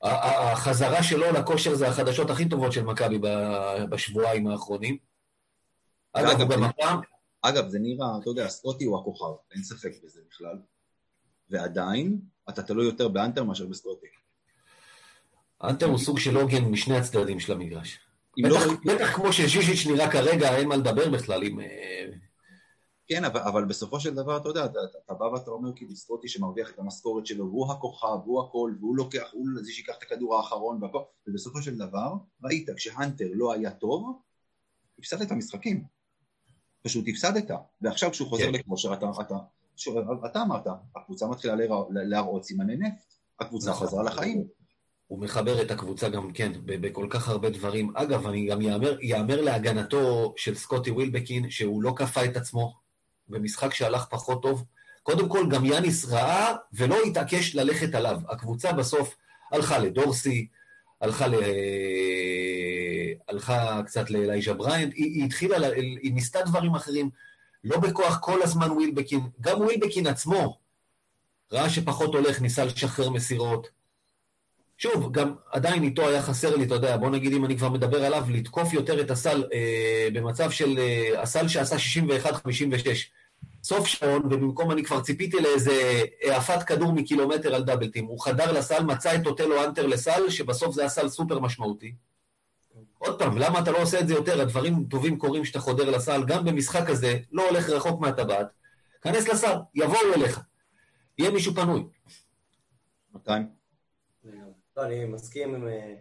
שהחזרה 0.04 1.04
שלו 1.04 1.32
לכושר 1.32 1.76
זה 1.76 1.88
החדשות 1.88 2.30
הכי 2.30 2.50
טובות 2.50 2.72
של 2.72 2.84
מכבי 2.84 3.20
בשבועיים 3.90 4.48
האחרונים. 4.48 4.98
אגב, 6.14 6.52
גם 6.52 6.64
הפעם... 6.64 7.00
אגב, 7.42 7.70
זה 7.70 7.80
נראה, 7.80 8.08
אתה 8.22 8.30
יודע, 8.30 8.48
סקוטי 8.48 8.86
הוא 8.86 9.00
הכוכב, 9.00 9.34
אין 9.54 9.64
ספק 9.64 9.92
בזה 10.04 10.22
בכלל. 10.30 10.58
ועדיין, 11.50 12.20
אתה 12.50 12.64
תלוי 12.64 12.86
יותר 12.86 13.08
באנטר 13.08 13.44
מאשר 13.44 13.66
בסקוטי. 13.66 14.08
אנטר 15.64 15.86
הוא 15.86 15.98
סוג 15.98 16.20
של 16.20 16.36
עוגן 16.36 16.64
משני 16.64 16.98
הצדדים 16.98 17.40
של 17.40 17.52
המגרש. 17.52 18.00
בטח, 18.44 18.66
לא... 18.68 18.74
בטח 18.86 19.16
כמו 19.16 19.34
שז'יז'יץ' 19.34 19.88
נראה 19.88 20.12
כרגע, 20.12 20.56
אין 20.56 20.68
מה 20.68 20.76
לדבר 20.76 21.10
בכלל 21.10 21.44
עם... 21.44 21.60
כן, 23.08 23.26
אבל, 23.26 23.42
אבל 23.42 23.66
בסופו 23.66 24.00
של 24.00 24.16
דבר, 24.16 24.38
אתה 24.38 24.50
יודע, 24.50 24.66
אתה, 24.66 24.80
אתה 25.06 25.14
בא 25.14 25.24
ואתה 25.24 25.52
אומר 25.52 25.70
כאילו 25.76 25.96
סקוטי 25.96 26.28
שמרוויח 26.28 26.72
את 26.72 26.80
המשכורת 26.80 27.26
שלו, 27.26 27.46
הוא 27.46 27.72
הכוכב, 27.72 28.18
הוא 28.26 28.44
הכל, 28.44 28.72
והוא 28.80 28.98
לוקח, 28.98 29.30
הוא 29.32 29.48
זה 29.62 29.72
שיקח 29.72 29.94
את 29.98 30.04
הכדור 30.04 30.36
האחרון 30.36 30.84
והכל, 30.84 31.02
ובסופו 31.28 31.62
של 31.62 31.78
דבר, 31.78 32.14
ראית, 32.44 32.70
כשהנטר 32.76 33.28
לא 33.34 33.54
היה 33.54 33.72
טוב, 33.72 34.20
הפסדת 35.00 35.22
את 35.22 35.32
המשחקים. 35.32 35.84
פשוט 36.84 37.06
הפסדת. 37.08 37.52
ועכשיו 37.82 38.12
כשהוא 38.12 38.28
חוזר 38.28 38.44
כן. 38.44 38.52
לכושר, 38.52 38.94
אתה, 38.94 39.06
אתה, 39.22 39.36
שוב, 39.76 39.98
אתה 40.26 40.42
אמרת, 40.42 40.68
הקבוצה 40.96 41.28
מתחילה 41.28 41.56
להראות, 41.56 41.88
להראות 41.92 42.44
סימני 42.46 42.76
נפט, 42.76 43.14
הקבוצה 43.40 43.72
נכון. 43.72 43.88
חזרה 43.88 44.04
לחיים. 44.04 44.48
הוא 45.08 45.20
מחבר 45.20 45.62
את 45.62 45.72
הקבוצה 45.72 46.10
גם 46.10 46.32
כן, 46.32 46.52
בכל 46.66 47.08
כך 47.10 47.30
הרבה 47.30 47.50
דברים. 47.50 47.98
אגב, 47.98 48.28
אני 48.28 48.48
גם 48.48 48.62
יאמר 49.02 49.42
להגנתו 49.42 50.34
של 50.38 50.56
סקוטי 50.56 50.92
ווילבקין, 50.92 51.50
שהוא 51.50 51.84
לא 51.84 51.94
כפה 51.96 52.26
את 52.26 52.38
עצמו, 52.38 52.83
במשחק 53.30 53.74
שהלך 53.74 54.06
פחות 54.06 54.42
טוב. 54.42 54.66
קודם 55.04 55.30
כל, 55.30 55.50
גם 55.50 55.66
יאניס 55.66 56.06
ראה 56.06 56.56
ולא 56.74 57.02
התעקש 57.02 57.56
ללכת 57.56 57.96
עליו. 57.96 58.20
הקבוצה 58.30 58.72
בסוף 58.72 59.16
הלכה 59.52 59.78
לדורסי, 59.78 60.48
הלכה, 61.02 61.28
ל... 61.28 61.36
הלכה 63.28 63.82
קצת 63.86 64.10
לאלייז'ה 64.10 64.54
בריינט, 64.54 64.94
היא, 64.94 65.06
היא 65.06 65.26
התחילה, 65.26 65.58
לה... 65.58 65.68
היא 66.02 66.14
ניסתה 66.14 66.42
דברים 66.42 66.76
אחרים, 66.76 67.10
לא 67.64 67.78
בכוח 67.78 68.20
כל 68.22 68.42
הזמן 68.44 68.72
ווילבקין, 68.72 69.30
גם 69.42 69.62
ווילבקין 69.62 70.08
עצמו 70.08 70.58
ראה 71.52 71.70
שפחות 71.70 72.16
הולך, 72.16 72.42
ניסה 72.42 72.66
לשחרר 72.66 73.10
מסירות. 73.10 73.83
שוב, 74.78 75.12
גם 75.12 75.36
עדיין 75.52 75.84
איתו 75.84 76.08
היה 76.08 76.22
חסר 76.22 76.56
לי, 76.56 76.64
אתה 76.66 76.74
יודע, 76.74 76.98
בוא 76.98 77.10
נגיד 77.10 77.34
אם 77.34 77.46
אני 77.46 77.58
כבר 77.58 77.70
מדבר 77.70 78.06
עליו, 78.06 78.26
לתקוף 78.30 78.74
יותר 78.74 79.02
את 79.02 79.12
הסל 79.12 79.44
אה, 79.54 80.08
במצב 80.14 80.52
של 80.52 80.80
אה, 80.80 81.22
הסל 81.22 81.48
שעשה 81.48 81.76
61-56. 81.76 81.78
סוף 83.64 83.88
שעון, 83.88 84.22
ובמקום 84.26 84.72
אני 84.72 84.84
כבר 84.84 85.02
ציפיתי 85.02 85.38
לאיזה 85.42 86.04
העפת 86.24 86.64
כדור 86.64 86.94
מקילומטר 86.94 87.56
על 87.56 87.64
דאבלטים. 87.64 88.06
הוא 88.06 88.20
חדר 88.20 88.52
לסל, 88.52 88.84
מצא 88.84 89.16
את 89.16 89.28
אוטלו 89.28 89.64
אנטר 89.64 89.88
לסל, 89.88 90.30
שבסוף 90.30 90.76
זה 90.76 90.82
היה 90.82 90.90
סל 90.90 91.10
סופר 91.10 91.40
משמעותי. 91.40 91.94
עוד 92.98 93.20
פעם, 93.20 93.38
למה 93.38 93.60
אתה 93.60 93.72
לא 93.72 93.82
עושה 93.82 94.00
את 94.00 94.08
זה 94.08 94.14
יותר? 94.14 94.42
הדברים 94.42 94.86
טובים 94.90 95.18
קורים 95.18 95.46
שאתה 95.46 95.60
חודר 95.60 95.90
לסל, 95.90 96.24
גם 96.24 96.46
במשחק 96.46 96.90
הזה, 96.90 97.18
לא 97.32 97.50
הולך 97.50 97.70
רחוק 97.70 98.02
מהטבעת. 98.02 98.48
כנס 99.02 99.28
לסל, 99.28 99.56
יבואו 99.76 100.14
אליך. 100.16 100.42
יהיה 101.18 101.32
מישהו 101.32 101.54
פנוי. 101.54 101.84
200? 103.14 103.63
לא, 104.78 104.84
אני 104.84 105.06
מסכים 105.06 105.56
עם, 105.56 105.68
אה, 105.68 105.94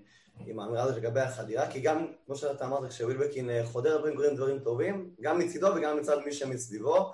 עם 0.47 0.59
האמירה 0.59 0.83
הזאת 0.83 0.97
לגבי 0.97 1.21
החדירה, 1.21 1.71
כי 1.71 1.81
גם, 1.81 2.07
כמו 2.27 2.37
שאתה 2.37 2.65
אמרת, 2.65 2.91
כשווילבקין 2.91 3.51
אה, 3.51 3.67
חודר 3.67 3.99
דברים, 3.99 4.37
דברים 4.37 4.59
טובים, 4.59 5.11
גם 5.21 5.39
מצידו 5.39 5.67
וגם 5.77 5.97
מצד 5.97 6.19
מי 6.25 6.33
שמסביבו, 6.33 7.13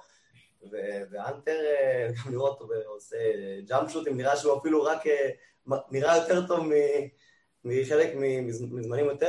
ואנטר, 1.10 1.56
אה, 1.66 2.08
גם 2.16 2.32
לראות 2.32 2.60
אותו 2.60 2.74
עושה 2.86 3.16
ג'אמפ 3.66 3.90
שוטים, 3.90 4.16
נראה 4.16 4.36
שהוא 4.36 4.58
אפילו 4.58 4.82
רק 4.82 5.02
נראה 5.90 6.16
יותר 6.16 6.46
טוב 6.46 6.66
מחלק 7.64 8.14
מזמנים 8.42 9.04
יותר 9.04 9.28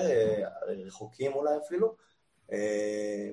רחוקים 0.86 1.34
אולי 1.34 1.52
אפילו. 1.66 1.96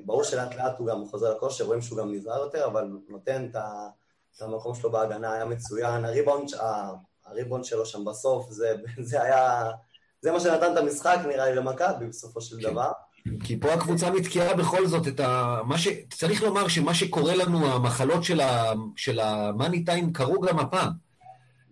ברור 0.05 0.25
שלאט 0.25 0.55
לאט 0.55 0.79
הוא 0.79 0.87
גם 0.87 1.07
חוזר 1.07 1.37
לכושר, 1.37 1.65
רואים 1.65 1.81
שהוא 1.81 1.99
גם 1.99 2.15
נזהר 2.15 2.43
יותר, 2.43 2.67
אבל 2.67 2.89
נותן 3.09 3.49
את 3.51 4.43
המקום 4.43 4.75
שלו 4.75 4.91
בהגנה, 4.91 5.33
היה 5.33 5.45
מצוין. 5.45 6.05
הריבאונד, 6.05 6.49
הריבון 7.27 7.65
שלו 7.65 7.87
שם 7.87 8.05
בסוף, 8.05 8.51
זה, 8.51 8.75
זה 9.09 9.23
היה... 9.23 9.71
זה 10.21 10.33
מה 10.33 10.41
שנתן 10.41 10.73
את 10.73 10.77
המשחק, 10.77 11.19
נראה 11.29 11.51
לי, 11.51 11.57
למכבי 11.57 12.07
בסופו 12.07 12.41
של 12.41 12.57
כן. 12.61 12.71
דבר. 12.71 12.93
כי 13.45 13.61
פה 13.61 13.73
הקבוצה 13.73 14.11
נתקעה 14.11 14.55
בכל 14.55 14.87
זאת 14.87 15.09
את 15.09 15.21
ה... 15.21 15.61
מה 15.65 15.79
ש... 15.79 15.89
צריך 16.11 16.43
לומר 16.43 16.69
שמה 16.69 16.95
שקורה 16.95 17.37
לנו, 17.37 17.67
המחלות 17.67 18.25
של, 18.25 18.41
ה... 18.41 18.73
של 18.97 19.21
המאני 19.21 19.85
טיים 19.85 20.13
קרו 20.13 20.41
גם 20.41 20.59
הפעם. 20.59 20.93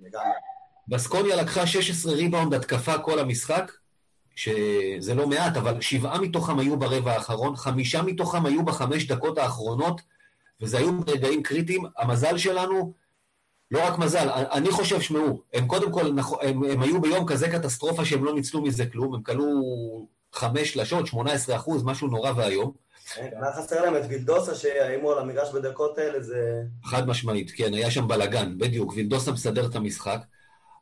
לגמרי. 0.03 0.27
בסקוניה 0.89 1.37
לקחה 1.37 1.67
16 1.67 2.13
ריבאונד 2.13 2.55
התקפה 2.55 2.99
כל 2.99 3.19
המשחק, 3.19 3.73
שזה 4.37 5.15
לא 5.15 5.27
מעט, 5.27 5.57
אבל 5.57 5.81
שבעה 5.81 6.21
מתוכם 6.21 6.59
היו 6.59 6.79
ברבע 6.79 7.13
האחרון, 7.13 7.57
חמישה 7.57 8.03
מתוכם 8.03 8.47
היו 8.47 8.65
בחמש 8.65 9.07
דקות 9.07 9.39
האחרונות, 9.39 10.01
וזה 10.61 10.79
היו 10.79 11.01
רגעים 11.07 11.43
קריטיים. 11.43 11.85
המזל 11.99 12.39
שלנו, 12.39 12.93
לא 13.75 13.87
רק 13.87 13.99
מזל, 13.99 14.29
אני 14.53 14.71
חושב, 14.71 15.01
שמעו, 15.01 15.43
הם 15.55 15.67
קודם 15.67 15.93
כל, 15.93 16.07
הם, 16.43 16.65
הם 16.65 16.83
היו 16.83 17.01
ביום 17.01 17.27
כזה 17.27 17.49
קטסטרופה 17.49 18.05
שהם 18.05 18.25
לא 18.25 18.35
ניצלו 18.35 18.63
מזה 18.63 18.87
כלום, 18.87 19.15
הם 19.15 19.23
כלו 19.23 19.47
חמש 20.33 20.73
שלשות, 20.73 21.07
18 21.07 21.57
אחוז, 21.57 21.83
משהו 21.85 22.09
נורא 22.09 22.33
ואיום. 22.37 22.73
כן, 23.15 23.29
היה 23.43 23.53
חסר 23.53 23.83
להם 23.83 23.97
את 23.97 24.03
וילדוסה 24.09 24.55
שהאיימו 24.55 25.13
על 25.13 25.19
המגרש 25.19 25.49
בדקות 25.55 25.99
האלה, 25.99 26.23
זה... 26.23 26.63
חד 26.85 27.09
משמעית, 27.09 27.51
כן, 27.57 27.75
היה 27.75 27.91
שם 27.91 28.09
בלאגן, 28.09 28.59
בדיוק, 28.59 28.93
וילדוסה 28.97 29.33
מסדר 29.33 29.67
את 29.67 29.77
המשחק. 29.77 30.19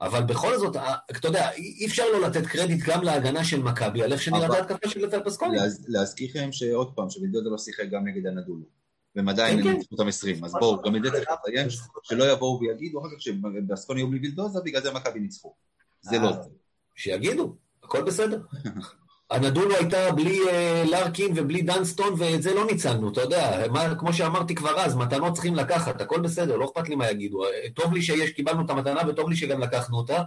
אבל 0.01 0.23
בכל 0.23 0.59
זאת, 0.59 0.77
אתה 1.11 1.29
יודע, 1.29 1.51
אי 1.51 1.87
אפשר 1.87 2.03
לא 2.13 2.21
לתת 2.21 2.47
קרדיט 2.47 2.85
גם 2.87 3.03
להגנה 3.03 3.45
של 3.45 3.63
מכבי, 3.63 4.03
על 4.03 4.13
איך 4.13 4.23
שנראית 4.23 4.51
ההתקפה 4.51 4.89
של 4.89 5.07
לטל 5.07 5.21
פסקולי. 5.25 5.59
להזכיר 5.89 6.31
לכם 6.31 6.53
שעוד 6.53 6.93
פעם, 6.95 7.11
שווילדוסה 7.11 7.49
לא 7.51 7.59
שיחק 7.59 7.85
גם 7.91 8.07
נגד 8.07 8.27
הנדולו. 8.27 8.82
והם 9.17 9.29
עדיין 9.29 9.63
כן, 9.63 9.73
ניצחו 9.73 9.95
אותם 9.95 10.09
20. 10.09 10.45
אז 10.45 10.53
בואו, 10.53 10.83
גם 10.83 10.97
את 10.97 11.03
זה 11.03 11.11
צריך 11.11 11.29
לציין, 11.31 11.69
שלא 12.03 12.33
יבואו 12.33 12.61
ויגידו 12.61 13.01
אחר 13.01 13.09
כך 13.15 13.23
שבאסקון 13.23 13.99
יהיו 13.99 14.09
בלי 14.09 14.19
וילדוזה, 14.19 14.61
בגלל 14.65 14.83
זה 14.83 14.93
מכבי 14.93 15.21
ניצחו. 15.21 15.55
זה 16.01 16.19
לא 16.19 16.33
זה. 16.33 16.49
שיגידו, 16.97 17.57
הכל 17.85 18.03
בסדר. 18.03 18.41
הנדולו 19.31 19.75
הייתה 19.77 20.13
בלי 20.13 20.39
uh, 20.39 20.91
לארקין 20.91 21.33
ובלי 21.37 21.63
דנסטון, 21.63 22.15
ואת 22.19 22.43
זה 22.43 22.55
לא 22.55 22.67
ניצלנו, 22.67 23.13
אתה 23.13 23.21
יודע, 23.21 23.67
מה, 23.71 23.95
כמו 23.95 24.13
שאמרתי 24.13 24.55
כבר 24.55 24.81
אז, 24.81 24.97
מתנות 24.97 25.33
צריכים 25.33 25.55
לקחת, 25.55 26.01
הכל 26.01 26.21
בסדר, 26.21 26.57
לא 26.57 26.65
אכפת 26.65 26.89
לי 26.89 26.95
מה 26.95 27.11
יגידו. 27.11 27.43
טוב 27.75 27.93
לי 27.93 28.03
שיש, 28.03 28.31
קיבלנו 28.31 28.65
את 28.65 28.71
המתנה, 28.71 29.01
וטוב 29.09 29.31
לי 29.31 29.37
שגם 29.37 29.61
לקחנו 29.61 29.97
אותה. 29.97 30.23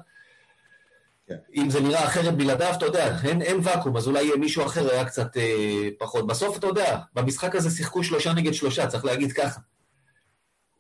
כן. 1.27 1.35
אם 1.55 1.69
זה 1.69 1.81
נראה 1.81 2.05
אחרת 2.05 2.37
בלעדיו, 2.37 2.73
אתה 2.77 2.85
יודע, 2.85 3.17
אין, 3.23 3.41
אין 3.41 3.59
ואקום, 3.63 3.97
אז 3.97 4.07
אולי 4.07 4.31
מישהו 4.39 4.65
אחר 4.65 4.91
היה 4.91 5.05
קצת 5.05 5.37
אה, 5.37 5.89
פחות. 5.99 6.27
בסוף, 6.27 6.57
אתה 6.57 6.67
יודע, 6.67 6.97
במשחק 7.13 7.55
הזה 7.55 7.69
שיחקו 7.69 8.03
שלושה 8.03 8.33
נגד 8.33 8.53
שלושה, 8.53 8.87
צריך 8.87 9.05
להגיד 9.05 9.31
ככה. 9.31 9.59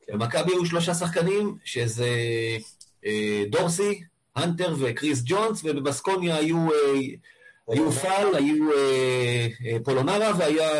כן. 0.07 0.13
במכבי 0.13 0.51
היו 0.51 0.65
שלושה 0.65 0.93
שחקנים, 0.93 1.57
שזה 1.63 2.09
אה, 3.05 3.43
דורסי, 3.49 4.03
הנטר 4.35 4.75
וקריס 4.79 5.21
ג'ונס, 5.25 5.61
ובבסקוניה 5.63 6.35
היו, 6.35 6.57
אה, 6.57 6.99
היו 7.67 7.91
פאל, 7.91 8.35
היו 8.35 8.71
אה, 8.71 9.47
אה, 9.65 9.77
פולונרה 9.83 10.31
והיה... 10.37 10.71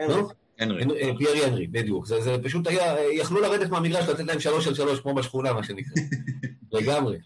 אה, 0.00 0.08
לא? 0.08 0.30
הנרי. 0.58 0.82
אה, 0.82 1.10
פיירי 1.18 1.44
הנרי, 1.44 1.66
בדיוק. 1.66 2.06
זה, 2.06 2.20
זה 2.20 2.36
פשוט 2.42 2.66
היה, 2.66 3.10
יכלו 3.12 3.40
לרדת 3.40 3.70
מהמגרש, 3.70 4.08
לתת 4.08 4.24
להם 4.24 4.40
שלוש 4.40 4.66
על 4.66 4.74
שלוש, 4.74 5.00
כמו 5.00 5.14
בשכונה, 5.14 5.52
מה 5.52 5.62
שנקרא. 5.62 6.02
לגמרי. 6.72 7.18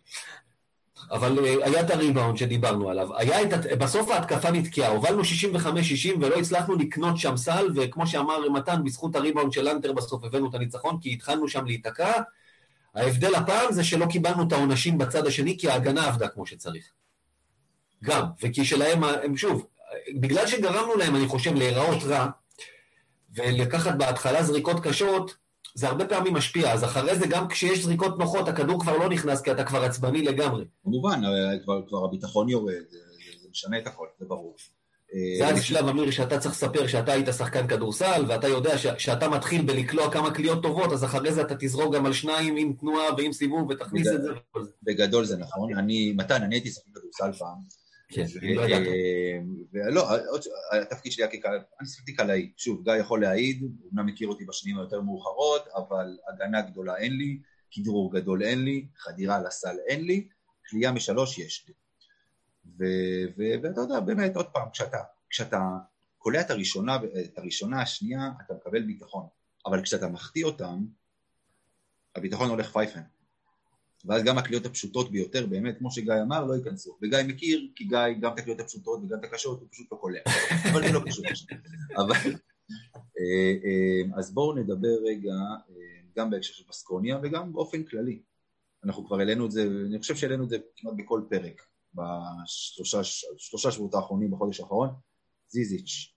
אבל 1.10 1.44
אה, 1.44 1.54
היה 1.62 1.80
את 1.80 1.90
הריבאונד 1.90 2.36
שדיברנו 2.36 2.90
עליו. 2.90 3.16
היה 3.16 3.42
את, 3.42 3.78
בסוף 3.78 4.10
ההתקפה 4.10 4.50
נתקעה, 4.50 4.88
הובלנו 4.88 5.22
65-60 5.22 5.26
ולא 6.20 6.36
הצלחנו 6.36 6.74
לקנות 6.74 7.18
שם 7.18 7.36
סל, 7.36 7.66
וכמו 7.74 8.06
שאמר 8.06 8.48
מתן, 8.48 8.84
בזכות 8.84 9.16
הריבאונד 9.16 9.52
של 9.52 9.68
אנטר 9.68 9.92
בסוף 9.92 10.24
הבאנו 10.24 10.50
את 10.50 10.54
הניצחון, 10.54 10.98
כי 11.00 11.12
התחלנו 11.12 11.48
שם 11.48 11.66
להיתקע. 11.66 12.12
ההבדל 12.94 13.34
הפעם 13.34 13.72
זה 13.72 13.84
שלא 13.84 14.06
קיבלנו 14.06 14.42
את 14.42 14.52
העונשים 14.52 14.98
בצד 14.98 15.26
השני, 15.26 15.58
כי 15.58 15.70
ההגנה 15.70 16.06
עבדה 16.06 16.28
כמו 16.28 16.46
שצריך. 16.46 16.84
גם, 18.04 18.24
וכי 18.42 18.64
שלהם, 18.64 19.04
הם 19.04 19.36
שוב, 19.36 19.66
בגלל 20.20 20.46
שגרמנו 20.46 20.96
להם, 20.96 21.16
אני 21.16 21.26
חושב, 21.26 21.54
להיראות 21.54 22.02
רע, 22.02 22.26
ולקחת 23.34 23.94
בהתחלה 23.94 24.42
זריקות 24.42 24.80
קשות, 24.80 25.45
זה 25.76 25.88
הרבה 25.88 26.06
פעמים 26.06 26.34
משפיע, 26.34 26.72
אז 26.72 26.84
אחרי 26.84 27.18
זה 27.18 27.26
גם 27.26 27.48
כשיש 27.48 27.84
זריקות 27.84 28.18
נוחות, 28.18 28.48
הכדור 28.48 28.80
כבר 28.80 28.96
לא 28.96 29.08
נכנס 29.08 29.40
כי 29.40 29.52
אתה 29.52 29.64
כבר 29.64 29.84
עצבני 29.84 30.22
לגמרי. 30.22 30.64
כמובן, 30.82 31.20
כבר, 31.64 31.82
כבר 31.88 32.04
הביטחון 32.04 32.48
יורד, 32.48 32.74
זה, 32.88 32.98
זה 33.42 33.48
משנה 33.50 33.78
את 33.78 33.86
הכל, 33.86 34.06
זה 34.18 34.26
ברור. 34.26 34.56
זה 35.38 35.46
השלב, 35.48 35.88
אמיר, 35.88 36.10
שאתה 36.10 36.38
צריך 36.38 36.54
לספר 36.54 36.86
שאתה 36.86 37.12
היית 37.12 37.28
שחקן 37.38 37.66
כדורסל, 37.66 38.24
ואתה 38.28 38.48
יודע 38.48 38.78
שאתה 38.98 39.28
מתחיל 39.28 39.62
בלקלוע 39.62 40.10
כמה 40.10 40.34
קליעות 40.34 40.62
טובות, 40.62 40.92
אז 40.92 41.04
אחרי 41.04 41.32
זה 41.32 41.42
אתה 41.42 41.54
תזרוק 41.58 41.94
גם 41.94 42.06
על 42.06 42.12
שניים 42.12 42.56
עם 42.56 42.72
תנועה 42.80 43.14
ועם 43.16 43.32
סיבוב 43.32 43.70
ותכניס 43.70 44.08
את 44.08 44.22
זה. 44.22 44.28
בגדול 44.82 45.24
זה 45.24 45.36
נכון. 45.36 45.78
אני, 45.78 46.12
מתן, 46.16 46.42
אני 46.42 46.54
הייתי 46.54 46.70
שחקן 46.70 46.90
כדורסל 46.94 47.38
פעם, 47.38 47.85
כן, 48.08 48.24
לא 48.42 48.62
ידעת. 48.62 48.86
ולא, 49.72 50.08
התפקיד 50.82 51.12
שלי 51.12 51.24
היה 51.24 51.32
כקהל, 51.32 51.60
אני 51.80 51.88
שיחקתי 51.88 52.14
קלעי. 52.14 52.52
שוב, 52.56 52.84
גיא 52.84 52.92
יכול 52.92 53.20
להעיד, 53.20 53.62
הוא 53.62 53.70
אמנם 53.92 54.06
מכיר 54.06 54.28
אותי 54.28 54.44
בשנים 54.44 54.78
היותר 54.78 55.00
מאוחרות, 55.00 55.68
אבל 55.76 56.18
הגנה 56.28 56.62
גדולה 56.62 56.96
אין 56.96 57.16
לי, 57.16 57.38
כדרור 57.70 58.12
גדול 58.12 58.42
אין 58.42 58.64
לי, 58.64 58.86
חדירה 58.96 59.42
לסל 59.42 59.76
אין 59.88 60.04
לי, 60.04 60.28
קליעה 60.62 60.92
משלוש 60.92 61.38
יש 61.38 61.68
לי. 61.68 61.74
ואתה 63.62 63.80
יודע, 63.80 64.00
באמת, 64.00 64.36
עוד 64.36 64.46
פעם, 64.46 64.70
כשאתה, 64.70 64.98
כשאתה 65.30 65.60
קולע 66.18 66.40
את 66.40 66.50
הראשונה, 66.50 66.98
את 67.24 67.38
הראשונה, 67.38 67.82
השנייה, 67.82 68.30
אתה 68.46 68.54
מקבל 68.54 68.82
ביטחון. 68.82 69.26
אבל 69.66 69.82
כשאתה 69.82 70.08
מחטיא 70.08 70.44
אותם, 70.44 70.84
הביטחון 72.16 72.50
הולך 72.50 72.72
פייפן. 72.72 73.00
ואז 74.08 74.24
גם 74.24 74.38
הקליעות 74.38 74.66
הפשוטות 74.66 75.10
ביותר, 75.10 75.46
באמת, 75.46 75.78
כמו 75.78 75.90
שגיא 75.90 76.14
אמר, 76.22 76.44
לא 76.44 76.54
ייכנסו. 76.54 76.98
וגיא 77.02 77.18
מכיר, 77.28 77.68
כי 77.74 77.84
גיא, 77.84 77.98
גם 78.20 78.32
את 78.32 78.38
הקליעות 78.38 78.60
הפשוטות 78.60 79.00
וגם 79.02 79.18
את 79.18 79.24
הקשות, 79.24 79.60
הוא 79.60 79.68
פשוט 79.70 79.92
לא 79.92 79.96
קולע. 79.96 80.20
אבל 80.72 80.86
זה 80.86 80.92
לא 80.92 81.00
פשוט. 81.06 81.26
אבל... 81.96 82.34
אה, 83.18 83.54
אה, 83.64 84.18
אז 84.18 84.34
בואו 84.34 84.54
נדבר 84.54 84.96
רגע, 85.04 85.34
אה, 85.70 85.74
גם 86.16 86.30
בהקשר 86.30 86.52
של 86.52 86.64
בסקוניה 86.68 87.18
וגם 87.22 87.52
באופן 87.52 87.82
כללי. 87.82 88.22
אנחנו 88.84 89.06
כבר 89.06 89.18
העלינו 89.18 89.46
את 89.46 89.50
זה, 89.50 89.68
אני 89.88 89.98
חושב 89.98 90.16
שהעלינו 90.16 90.44
את 90.44 90.48
זה 90.48 90.56
כמעט 90.76 90.94
בכל 90.96 91.22
פרק, 91.30 91.62
בשלושה 91.94 93.70
שבועות 93.70 93.94
האחרונים, 93.94 94.30
בחודש 94.30 94.60
האחרון, 94.60 94.88
זיזיץ'. 95.48 96.12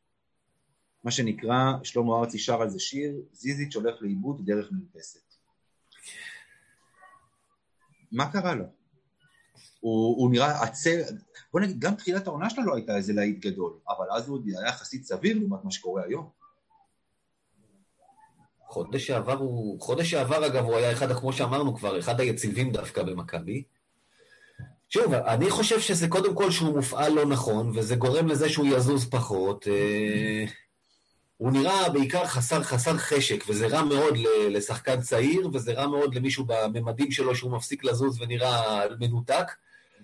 מה 1.03 1.11
שנקרא, 1.11 1.73
שלמה 1.83 2.19
ארצי 2.19 2.39
שר 2.39 2.61
על 2.61 2.69
זה 2.69 2.79
שיר, 2.79 3.21
זיזיץ' 3.31 3.75
הולך 3.75 4.01
לאיבוד 4.01 4.45
דרך 4.45 4.71
מרפסת. 4.71 5.33
מה 8.11 8.31
קרה 8.31 8.55
לו? 8.55 8.65
הוא, 9.79 10.17
הוא 10.17 10.31
נראה 10.31 10.63
עצר, 10.63 11.01
בוא 11.53 11.59
נגיד, 11.59 11.79
גם 11.79 11.95
תחילת 11.95 12.27
העונה 12.27 12.49
שלו 12.49 12.63
לא 12.63 12.75
הייתה 12.75 12.95
איזה 12.95 13.13
להיט 13.13 13.45
גדול, 13.45 13.73
אבל 13.89 14.05
אז 14.11 14.29
הוא 14.29 14.39
היה 14.45 14.67
יחסית 14.67 15.05
סביר 15.05 15.37
לעומת 15.37 15.63
מה 15.63 15.71
שקורה 15.71 16.03
היום. 16.03 16.29
חודש 18.67 19.07
שעבר 19.07 19.37
הוא, 19.37 19.81
חודש 19.81 20.11
שעבר 20.11 20.47
אגב 20.47 20.65
הוא 20.65 20.75
היה 20.75 20.91
אחד, 20.91 21.13
כמו 21.13 21.33
שאמרנו 21.33 21.75
כבר, 21.75 21.99
אחד 21.99 22.19
היציבים 22.19 22.71
דווקא 22.71 23.03
במכבי. 23.03 23.63
שוב, 24.89 25.13
אני 25.13 25.49
חושב 25.49 25.79
שזה 25.79 26.07
קודם 26.07 26.35
כל 26.35 26.51
שהוא 26.51 26.75
מופעל 26.75 27.13
לא 27.13 27.25
נכון, 27.25 27.71
וזה 27.77 27.95
גורם 27.95 28.27
לזה 28.27 28.49
שהוא 28.49 28.67
יזוז 28.67 29.09
פחות. 29.09 29.67
אה, 29.67 30.45
הוא 31.39 31.51
נראה 31.51 31.89
בעיקר 31.89 32.25
חסר, 32.25 32.63
חסר 32.63 32.97
חשק, 32.97 33.43
וזה 33.49 33.67
רע 33.67 33.83
מאוד 33.83 34.17
לשחקן 34.49 35.01
צעיר, 35.01 35.49
וזה 35.53 35.73
רע 35.73 35.87
מאוד 35.87 36.15
למישהו 36.15 36.45
בממדים 36.47 37.11
שלו 37.11 37.35
שהוא 37.35 37.51
מפסיק 37.51 37.83
לזוז 37.83 38.21
ונראה 38.21 38.81
מנותק. 38.99 39.51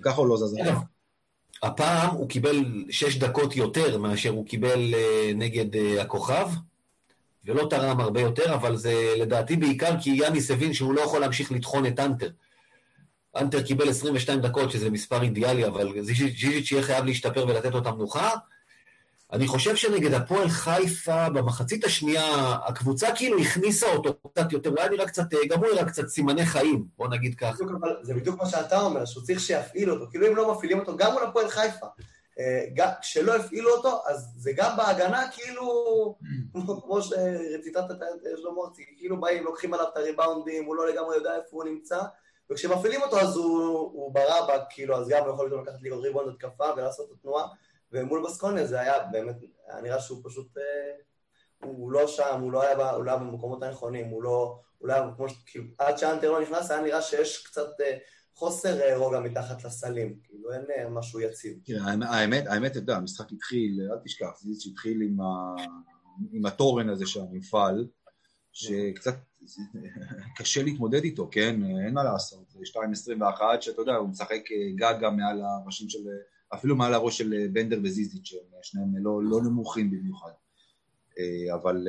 ככה 0.01 0.21
הוא 0.21 0.27
לא 0.27 0.37
זז. 0.37 0.55
הפעם 1.63 2.15
הוא 2.15 2.29
קיבל 2.29 2.85
שש 2.89 3.17
דקות 3.17 3.55
יותר 3.55 3.97
מאשר 3.97 4.29
הוא 4.29 4.45
קיבל 4.45 4.93
אה, 4.93 5.31
נגד 5.35 5.75
אה, 5.75 6.01
הכוכב, 6.01 6.49
ולא 7.45 7.67
תרם 7.69 7.99
הרבה 7.99 8.21
יותר, 8.21 8.53
אבל 8.53 8.75
זה 8.75 9.13
לדעתי 9.17 9.55
בעיקר 9.55 10.01
כי 10.01 10.09
יאניס 10.09 10.51
הבין 10.51 10.73
שהוא 10.73 10.93
לא 10.93 11.01
יכול 11.01 11.21
להמשיך 11.21 11.51
לטחון 11.51 11.85
את 11.85 11.99
אנטר. 11.99 12.29
אנטר 13.37 13.61
קיבל 13.61 13.89
22 13.89 14.41
דקות, 14.41 14.71
שזה 14.71 14.89
מספר 14.89 15.21
אידיאלי, 15.21 15.65
אבל 15.65 16.01
ז'יז'יץ' 16.01 16.71
יהיה 16.71 16.83
חייב 16.83 17.05
להשתפר 17.05 17.45
ולתת 17.47 17.71
לו 17.71 17.79
את 17.79 17.87
המנוחה. 17.87 18.29
אני 19.35 19.47
חושב 19.47 19.75
שנגד 19.75 20.13
הפועל 20.13 20.49
חיפה, 20.49 21.29
במחצית 21.29 21.85
השנייה, 21.85 22.57
הקבוצה 22.65 23.07
כאילו 23.15 23.39
הכניסה 23.39 23.87
אותו 23.87 24.13
קצת 24.31 24.51
יותר, 24.51 24.69
אולי 24.69 24.89
נראה 24.89 25.07
קצת, 25.07 25.23
גם 25.49 25.59
הוא 25.59 25.67
נראה 25.73 25.85
קצת 25.85 26.07
סימני 26.07 26.45
חיים, 26.45 26.85
בוא 26.97 27.07
נגיד 27.07 27.35
ככה. 27.35 27.63
זה 28.01 28.13
בדיוק 28.13 28.41
מה 28.41 28.45
שאתה 28.49 28.81
אומר, 28.81 29.05
שהוא 29.05 29.23
צריך 29.23 29.39
שיפעיל 29.39 29.91
אותו, 29.91 30.05
כאילו 30.11 30.27
אם 30.27 30.35
לא 30.35 30.53
מפעילים 30.53 30.79
אותו, 30.79 30.97
גם 30.97 31.13
מול 31.13 31.23
הפועל 31.23 31.49
חיפה. 31.49 31.85
אה, 32.39 32.91
כשלא 33.01 33.35
הפעילו 33.35 33.71
אותו, 33.71 34.01
אז 34.07 34.33
זה 34.37 34.51
גם 34.55 34.77
בהגנה, 34.77 35.23
כאילו, 35.31 36.15
כמו 36.83 37.01
שציטטת 37.01 37.91
את 37.91 38.37
שלמה 38.37 38.61
ארצי, 38.67 38.85
כאילו 38.97 39.21
באים, 39.21 39.43
לוקחים 39.43 39.73
עליו 39.73 39.85
את 39.93 39.97
הריבאונדים, 39.97 40.65
הוא 40.65 40.75
לא 40.75 40.89
לגמרי 40.89 41.15
יודע 41.15 41.35
איפה 41.35 41.49
הוא 41.51 41.63
נמצא, 41.63 42.01
וכשמפעילים 42.51 43.01
אותו 43.01 43.19
אז 43.19 43.35
הוא, 43.35 44.13
ברבק, 44.13 44.61
כאילו, 44.69 44.97
אז 44.97 45.09
גם 45.09 45.23
הוא 45.23 45.33
יכול 45.33 45.61
לקחת 45.61 45.81
לי 45.81 45.89
ריבאונד 45.89 46.29
התקפה 46.29 46.65
ולעשות 46.77 47.05
את 47.11 47.15
התנועה, 47.19 47.47
ומול 47.95 48.23
בסקוניה 48.25 48.67
זה 48.67 48.81
היה 48.81 48.93
באמת, 49.11 49.35
היה 49.67 49.81
נראה 49.81 49.99
שהוא 49.99 50.21
פשוט, 50.23 50.57
אה, 50.57 50.63
הוא 51.69 51.91
לא 51.91 52.07
שם, 52.07 52.41
הוא 52.41 52.51
לא 52.51 52.61
היה, 52.61 52.91
הוא 52.91 53.03
לא 53.03 53.11
היה 53.11 53.19
במקומות 53.19 53.63
הנכונים, 53.63 54.07
הוא 54.07 54.23
לא, 54.23 54.59
הוא 54.77 54.87
לא 54.87 54.93
היה, 54.93 55.11
כמו 55.15 55.29
ש... 55.29 55.33
כאילו, 55.45 55.65
עד 55.77 55.97
שאנטר 55.97 56.31
לא 56.31 56.41
נכנס, 56.41 56.71
היה 56.71 56.81
נראה 56.81 57.01
שיש 57.01 57.47
קצת 57.47 57.81
אה, 57.81 57.97
חוסר 58.35 58.81
אה, 58.81 58.97
רוגע 58.97 59.19
מתחת 59.19 59.63
לסלים, 59.63 60.19
כאילו 60.23 60.53
אין 60.53 60.93
משהו 60.93 61.19
יציב. 61.19 61.57
האמת, 62.01 62.47
האמת, 62.47 62.71
אתה 62.71 62.79
יודע, 62.79 62.95
המשחק 62.95 63.31
התחיל, 63.31 63.79
אל 63.91 63.97
תשכח, 64.03 64.39
זה 64.39 64.61
שהתחיל 64.61 65.01
עם, 65.01 65.21
ה... 65.21 65.55
עם 66.31 66.45
התורן 66.45 66.89
הזה 66.89 67.05
של 67.07 67.19
המפעל, 67.21 67.87
שקצת 68.51 69.15
קשה 70.37 70.63
להתמודד 70.63 71.03
איתו, 71.03 71.29
כן? 71.31 71.59
אין 71.85 71.93
מה 71.93 72.03
לעשות, 72.03 72.49
זה 72.49 72.59
2.21 73.17 73.61
שאתה 73.61 73.81
יודע, 73.81 73.95
הוא 73.95 74.09
משחק 74.09 74.41
גגה 74.75 75.09
מעל 75.09 75.41
הראשים 75.41 75.89
של... 75.89 75.99
אפילו 76.53 76.75
מעל 76.75 76.93
הראש 76.93 77.17
של 77.17 77.33
אה, 77.33 77.47
בנדר 77.53 77.79
וזיזיץ', 77.83 78.25
שהם 78.25 78.39
אה, 78.53 78.59
שניהם 78.63 78.97
לא, 78.97 79.23
לא 79.23 79.41
נמוכים 79.41 79.91
במיוחד. 79.91 80.31
אה, 81.19 81.55
אבל 81.55 81.87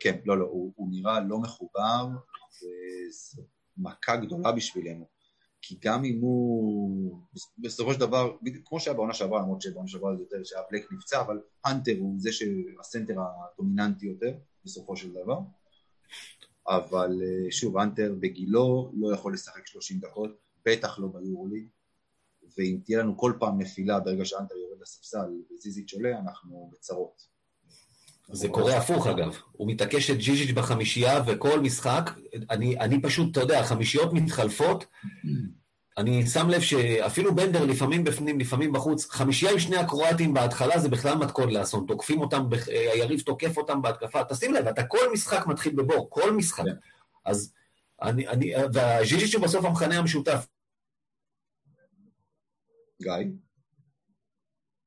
כן, 0.00 0.18
לא, 0.24 0.38
לא, 0.38 0.44
הוא, 0.44 0.72
הוא 0.76 0.88
נראה 0.90 1.20
לא 1.20 1.38
מחובר, 1.38 2.08
וזו 2.56 3.42
מכה 3.76 4.16
גדולה 4.16 4.52
בשבילנו. 4.52 5.06
כי 5.62 5.78
גם 5.84 6.04
אם 6.04 6.18
הוא, 6.20 7.20
בסופו 7.58 7.94
של 7.94 8.00
דבר, 8.00 8.36
כמו 8.64 8.80
שהיה 8.80 8.96
בעונה 8.96 9.14
שעברה, 9.14 9.42
למרות 9.42 9.62
שבעונה 9.62 9.88
שעברה 9.88 10.16
זה 10.16 10.22
יותר 10.22 10.44
שהיה 10.44 10.62
בלק 10.70 10.92
נפצע, 10.92 11.20
אבל 11.20 11.40
הנטר 11.64 11.96
הוא 11.98 12.14
זה 12.18 12.32
שהסנטר 12.32 13.14
הדומיננטי 13.20 14.06
יותר, 14.06 14.34
בסופו 14.64 14.96
של 14.96 15.12
דבר. 15.12 15.38
אבל 16.68 17.20
שוב, 17.50 17.78
הנטר 17.78 18.14
בגילו 18.20 18.92
לא 18.96 19.14
יכול 19.14 19.34
לשחק 19.34 19.66
30 19.66 20.00
דקות, 20.00 20.30
בטח 20.66 20.98
לא 20.98 21.08
ביורוליג. 21.08 21.68
ואם 22.58 22.78
תהיה 22.84 22.98
לנו 22.98 23.16
כל 23.16 23.32
פעם 23.38 23.60
נפילה 23.60 24.00
ברגע 24.00 24.24
שאנטר 24.24 24.54
יורד 24.54 24.78
לספסל 24.82 25.26
וזיזיץ' 25.54 25.94
עולה, 25.94 26.18
אנחנו 26.18 26.70
בצרות. 26.72 27.34
זה 28.32 28.48
קורה 28.48 28.76
הפוך 28.76 29.06
אגב, 29.06 29.36
הוא 29.52 29.68
מתעקש 29.68 30.10
את 30.10 30.16
ג'יז'יץ' 30.16 30.50
בחמישייה 30.50 31.22
וכל 31.26 31.60
משחק, 31.60 32.10
אני, 32.50 32.78
אני 32.78 33.02
פשוט, 33.02 33.32
אתה 33.32 33.40
יודע, 33.40 33.60
החמישיות 33.60 34.12
מתחלפות, 34.12 34.84
אני 35.98 36.26
שם 36.26 36.48
לב 36.48 36.60
שאפילו 36.60 37.34
בנדר 37.34 37.64
לפעמים 37.64 38.04
בפנים, 38.04 38.40
לפעמים 38.40 38.72
בחוץ, 38.72 39.10
חמישייה 39.10 39.52
עם 39.52 39.58
שני 39.58 39.76
הקרואטים 39.76 40.34
בהתחלה 40.34 40.78
זה 40.78 40.88
בכלל 40.88 41.14
מתכון 41.14 41.50
לאסון, 41.50 41.84
תוקפים 41.88 42.20
אותם, 42.20 42.48
היריב 42.66 43.20
תוקף 43.20 43.56
אותם 43.56 43.82
בהתקפה, 43.82 44.24
תשים 44.24 44.54
לב, 44.54 44.68
אתה 44.68 44.84
כל 44.84 45.12
משחק 45.12 45.46
מתחיל 45.46 45.74
בבור, 45.74 46.06
כל 46.10 46.32
משחק. 46.32 46.64
כן. 46.64 46.74
אז 47.24 47.52
אני, 48.02 48.28
אני, 48.28 48.52
והז'יז'יץ' 48.72 49.34
הוא 49.34 49.42
בסוף 49.42 49.64
המכנה 49.64 49.98
המשותף, 49.98 50.46
גיא? 53.02 53.12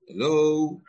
הלו? 0.10 0.82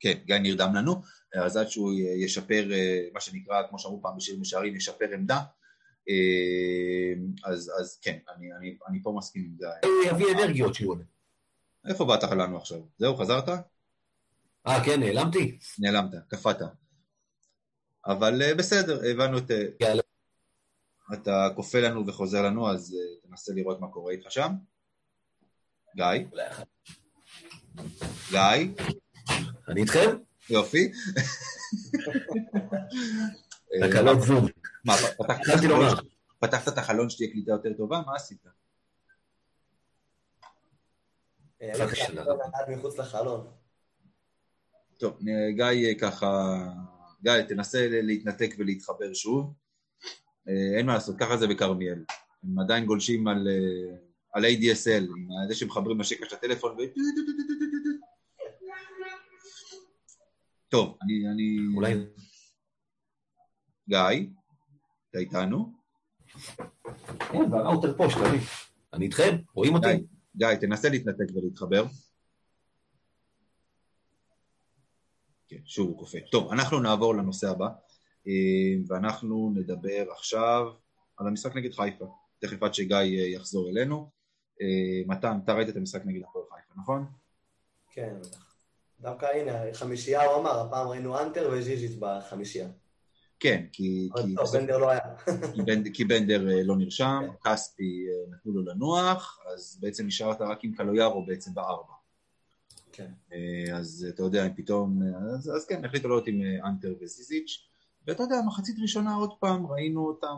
כן, 0.00 0.18
גיא 0.24 0.36
נרדם 0.36 0.74
לנו, 0.74 1.02
אז 1.34 1.56
עד 1.56 1.68
שהוא 1.68 1.92
ישפר, 2.24 2.72
אה, 2.72 3.08
מה 3.12 3.20
שנקרא, 3.20 3.68
כמו 3.68 3.78
שאמרו 3.78 4.02
פעם 4.02 4.16
בשיר 4.16 4.36
משערים, 4.40 4.76
ישפר 4.76 5.04
עמדה. 5.14 5.40
אה, 6.08 7.50
אז, 7.50 7.72
אז 7.80 7.98
כן, 8.02 8.18
אני, 8.36 8.52
אני, 8.52 8.76
אני 8.88 9.02
פה 9.02 9.14
מסכים 9.18 9.42
עם 9.44 9.56
גיא. 9.56 9.90
הוא 9.90 10.04
יביא 10.10 10.34
אנרגיות 10.34 10.74
שהוא 10.74 10.92
עולה. 10.92 11.04
איפה 11.88 12.04
באת 12.04 12.22
לנו 12.22 12.56
עכשיו? 12.56 12.80
זהו, 12.98 13.16
חזרת? 13.16 13.48
אה, 14.66 14.84
כן, 14.84 15.00
נעלמתי? 15.00 15.58
נעלמת, 15.78 16.10
קפאת. 16.28 16.56
אבל 18.06 18.42
אה, 18.42 18.54
בסדר, 18.54 19.00
הבנו 19.10 19.38
את... 19.38 19.50
יאללה. 19.80 20.02
אתה 21.12 21.48
כופה 21.56 21.80
לנו 21.80 22.06
וחוזר 22.06 22.42
לנו, 22.42 22.70
אז 22.70 22.96
תנסה 23.22 23.52
לראות 23.52 23.80
מה 23.80 23.88
קורה 23.88 24.12
איתך 24.12 24.30
שם. 24.30 24.52
גיא? 25.96 26.04
גיא? 28.30 28.84
אני 29.68 29.80
איתכם? 29.80 30.16
יופי. 30.50 30.92
תקלות 33.88 34.22
זום. 34.22 34.46
מה, 34.84 34.94
פתחת 36.38 36.68
את 36.68 36.78
החלון 36.78 37.10
שתהיה 37.10 37.30
קליטה 37.30 37.52
יותר 37.52 37.72
טובה? 37.76 38.02
מה 38.06 38.16
עשית? 38.16 38.46
לחלון. 42.98 43.50
טוב, 44.98 45.18
גיא 45.56 45.94
ככה... 46.00 46.58
גיא, 47.22 47.42
תנסה 47.42 47.86
להתנתק 47.90 48.54
ולהתחבר 48.58 49.14
שוב. 49.14 49.54
אין 50.76 50.86
מה 50.86 50.94
לעשות, 50.94 51.16
ככה 51.18 51.36
זה 51.36 51.46
בכרמיאל. 51.46 52.04
הם 52.44 52.58
עדיין 52.58 52.86
גולשים 52.86 53.28
על... 53.28 53.48
על 54.32 54.44
ADSL, 54.44 55.02
עם 55.16 55.28
זה 55.48 55.54
שמחברים 55.54 56.00
לשקע 56.00 56.26
של 56.28 56.36
הטלפון 56.36 56.72
ו... 56.72 56.82
טוב, 60.68 60.98
אני... 61.02 61.28
אני... 61.28 61.74
אולי... 61.76 61.94
גיא, 63.88 63.98
אתה 65.10 65.18
איתנו? 65.18 65.72
כן, 67.18 67.52
והראוטר 67.52 67.96
פה, 67.96 68.10
שתבין. 68.10 68.40
אני 68.92 69.04
איתכם, 69.04 69.36
רואים 69.54 69.74
אותי? 69.74 70.06
גיא, 70.36 70.54
תנסה 70.60 70.88
להתנתק 70.88 71.24
ולהתחבר. 71.34 71.84
כן, 75.48 75.60
שוב 75.64 75.88
הוא 75.88 75.98
קופא. 75.98 76.18
טוב, 76.30 76.52
אנחנו 76.52 76.80
נעבור 76.80 77.14
לנושא 77.14 77.48
הבא, 77.48 77.68
אה, 78.26 78.32
ואנחנו 78.86 79.52
נדבר 79.54 80.12
עכשיו 80.12 80.66
על 81.16 81.26
המשחק 81.26 81.56
נגד 81.56 81.72
חיפה. 81.72 82.04
תכף 82.38 82.62
עד 82.62 82.74
שגיא 82.74 82.96
אה, 82.96 83.28
יחזור 83.28 83.68
אלינו. 83.70 84.21
אה, 84.62 85.02
מתן, 85.06 85.38
אתה 85.44 85.54
ראית 85.54 85.68
את 85.68 85.76
המשחק 85.76 86.00
נגד 86.04 86.22
הפועל 86.22 86.44
חיפה, 86.44 86.80
נכון? 86.80 87.06
כן, 87.90 88.14
דווקא 89.00 89.26
הנה, 89.26 89.74
חמישייה 89.74 90.24
הוא 90.24 90.40
אמר, 90.40 90.60
הפעם 90.60 90.88
ראינו 90.88 91.20
אנטר 91.20 91.50
וז'יז'יץ' 91.52 91.96
בחמישייה. 91.98 92.68
כן, 93.40 93.64
כי... 93.72 94.08
טוב, 94.36 94.46
בנדר 94.52 94.78
לא 94.78 94.90
היה. 94.90 95.00
כי 95.94 96.04
בנדר 96.04 96.50
אה, 96.50 96.62
לא 96.62 96.76
נרשם, 96.76 97.20
כן. 97.20 97.50
כספי 97.50 98.06
אה, 98.08 98.34
נתנו 98.34 98.52
לו 98.52 98.62
לנוח, 98.62 99.40
אז 99.54 99.78
בעצם 99.80 100.06
נשארת 100.06 100.40
רק 100.40 100.64
עם 100.64 100.72
קלויארו 100.72 101.26
בעצם 101.26 101.54
בארבע. 101.54 101.92
כן. 102.92 103.10
אז 103.74 104.06
אתה 104.14 104.22
יודע, 104.22 104.46
פתאום... 104.56 105.02
אז, 105.34 105.50
אז 105.56 105.66
כן, 105.66 105.84
החליטו 105.84 106.08
לעלות 106.08 106.26
עם 106.26 106.42
אנטר 106.64 106.94
וזיזיץ'. 107.00 107.68
ואתה 108.06 108.22
יודע, 108.22 108.36
מחצית 108.46 108.76
ראשונה 108.82 109.14
עוד 109.14 109.30
פעם 109.40 109.66
ראינו 109.66 110.06
אותם, 110.06 110.34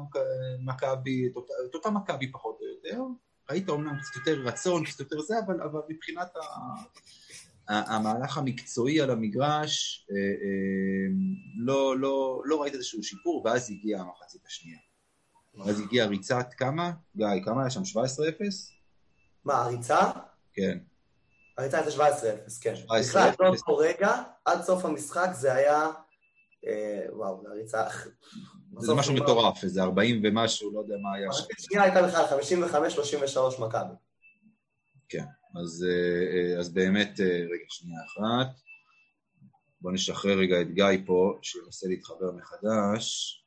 מכבי, 0.60 1.28
את 1.68 1.74
אותה 1.74 1.90
מכבי 1.90 2.32
פחות 2.32 2.58
או 2.60 2.66
יותר, 2.66 3.02
ראית 3.50 3.68
אומנם 3.68 3.98
קצת 4.00 4.16
יותר 4.16 4.40
רצון, 4.40 4.85
קצת 4.85 5.00
יותר 5.00 5.20
זה, 5.20 5.35
אבל, 5.46 5.62
אבל 5.62 5.80
מבחינת 5.88 6.37
ה, 6.37 6.40
המהלך 7.68 8.38
המקצועי 8.38 9.00
על 9.00 9.11
המגרש, 9.11 10.07
אה, 10.11 10.16
אה, 10.16 11.14
לא, 11.57 11.98
לא, 11.98 12.42
לא 12.44 12.62
ראית 12.62 12.74
איזשהו 12.74 13.02
שיפור, 13.02 13.42
ואז 13.44 13.70
הגיעה 13.70 14.00
המחצית 14.00 14.46
השנייה. 14.46 14.78
אז 15.66 15.80
הגיעה 15.80 16.07
ריצת 16.07 16.46
כמה? 16.57 16.92
גיא, 17.16 17.26
כמה 17.44 17.61
היה 17.61 17.70
שם? 17.70 17.80
17-0? 17.80 17.85
מה, 19.44 19.54
הריצה? 19.54 20.11
כן. 20.54 20.78
הריצה 21.59 21.78
הייתה 21.78 21.90
17-0, 21.90 22.00
כן. 22.61 22.74
17-0. 22.74 23.00
בכלל, 23.00 23.30
באותו 23.38 23.76
רגע, 23.76 24.22
עד 24.44 24.62
סוף 24.62 24.85
המשחק 24.85 25.28
זה 25.33 25.54
היה... 25.54 25.90
אה, 26.66 27.07
וואו, 27.12 27.48
הריצה... 27.48 27.87
זה 28.78 28.94
משהו 28.94 29.14
מטורף, 29.14 29.64
איזה 29.64 29.82
40 29.82 30.20
ומשהו, 30.24 30.72
לא 30.74 30.80
יודע 30.80 30.94
מה 31.02 31.14
היה 31.14 31.32
שם. 31.32 31.44
השנייה 31.58 31.82
הייתה 31.82 32.02
בכלל 32.02 32.24
55-33 33.58 33.66
מכבי. 33.66 33.94
כן, 35.08 35.24
אז, 35.60 35.87
אה, 35.88 36.58
אז 36.58 36.74
באמת, 36.74 37.20
אה, 37.20 37.26
רגע, 37.26 37.64
שנייה 37.68 38.00
אחת. 38.04 38.46
בואו 39.80 39.94
נשחרר 39.94 40.38
רגע 40.38 40.60
את 40.60 40.70
גיא 40.70 41.06
פה, 41.06 41.38
שינסה 41.42 41.88
להתחבר 41.88 42.32
מחדש. 42.32 43.40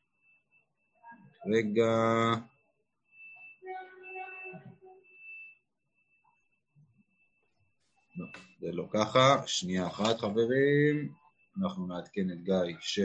רגע... 1.53 1.91
לא, 8.17 8.25
זה 8.61 8.71
לא 8.71 8.87
ככה. 8.93 9.47
שנייה 9.47 9.87
אחת, 9.87 10.19
חברים. 10.19 11.13
אנחנו 11.61 11.87
נעדכן 11.87 12.31
את 12.31 12.43
גיא 12.43 12.75
ש... 12.79 12.99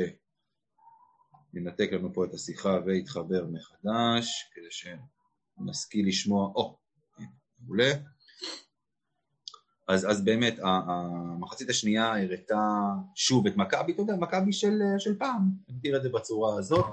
ינתק 1.55 1.93
לנו 1.93 2.13
פה 2.15 2.25
את 2.25 2.35
השיחה 2.35 2.79
ויתחבר 2.87 3.47
מחדש, 3.47 4.51
כדי 4.55 4.93
שנשכיל 5.59 6.09
לשמוע, 6.09 6.53
או, 6.55 6.77
מעולה. 7.61 7.93
אז, 9.89 10.11
אז 10.11 10.25
באמת, 10.25 10.59
המחצית 10.63 11.71
השנייה 11.71 12.23
הראתה 12.23 12.69
שוב 13.15 13.47
את 13.47 13.57
מכבי, 13.57 13.93
אתה 13.93 14.03
יודע, 14.03 14.17
מכבי 14.17 14.53
של, 14.53 14.79
של 14.99 15.19
פעם, 15.19 15.51
נגדיר 15.69 15.97
את 15.97 16.03
זה 16.03 16.09
בצורה 16.09 16.59
הזאת. 16.59 16.85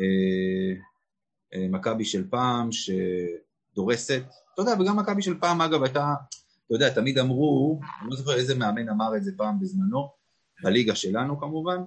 אה, 0.00 0.74
אה, 1.54 1.68
מכבי 1.68 2.04
של 2.04 2.30
פעם 2.30 2.68
שדורסת, 2.72 4.22
אתה 4.54 4.62
יודע, 4.62 4.72
וגם 4.80 4.96
מכבי 4.96 5.22
של 5.22 5.40
פעם, 5.40 5.60
אגב, 5.60 5.82
הייתה, 5.82 6.14
אתה 6.66 6.74
יודע, 6.74 6.94
תמיד 6.94 7.18
אמרו, 7.18 7.80
אני 8.00 8.10
לא 8.10 8.16
זוכר 8.16 8.34
איזה 8.34 8.54
מאמן 8.54 8.88
אמר 8.88 9.16
את 9.16 9.24
זה 9.24 9.32
פעם 9.36 9.60
בזמנו, 9.60 10.08
בליגה 10.62 10.94
שלנו 10.94 11.40
כמובן, 11.40 11.78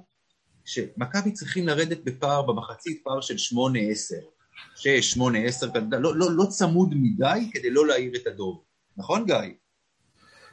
שמכבי 0.65 1.32
צריכים 1.32 1.67
לרדת 1.67 2.04
בפער 2.04 2.41
במחצית, 2.41 3.02
פער 3.04 3.21
של 3.21 3.36
8-10, 3.36 3.38
6, 4.76 5.12
8, 5.12 5.39
10, 5.39 5.67
לא, 5.91 6.15
לא, 6.15 6.32
לא 6.32 6.45
צמוד 6.45 6.93
מדי 6.95 7.49
כדי 7.54 7.69
לא 7.69 7.88
להעיר 7.88 8.15
את 8.15 8.28
הדוב, 8.28 8.63
נכון 8.97 9.26
גיא? 9.26 9.36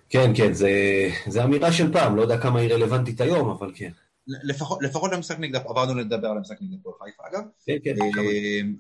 כן, 0.09 0.33
כן, 0.37 0.53
זה, 0.53 0.71
זה 1.27 1.45
אמירה 1.45 1.73
של 1.73 1.93
פעם, 1.93 2.17
לא 2.17 2.23
יודע 2.23 2.39
כמה 2.39 2.61
היא 2.61 2.73
רלוונטית 2.73 3.21
היום, 3.21 3.51
אבל 3.51 3.73
כן. 3.75 3.91
לפחות, 4.27 4.79
לפחות 4.83 5.13
למשחק 5.13 5.39
נגד, 5.39 5.57
עברנו 5.57 5.95
לדבר 5.95 6.29
על 6.29 6.37
המשחק 6.37 6.57
נגד 6.61 6.83
פועל 6.83 6.95
חיפה 7.03 7.23
אגב, 7.29 7.43
כן, 7.67 7.77
כן, 7.85 7.95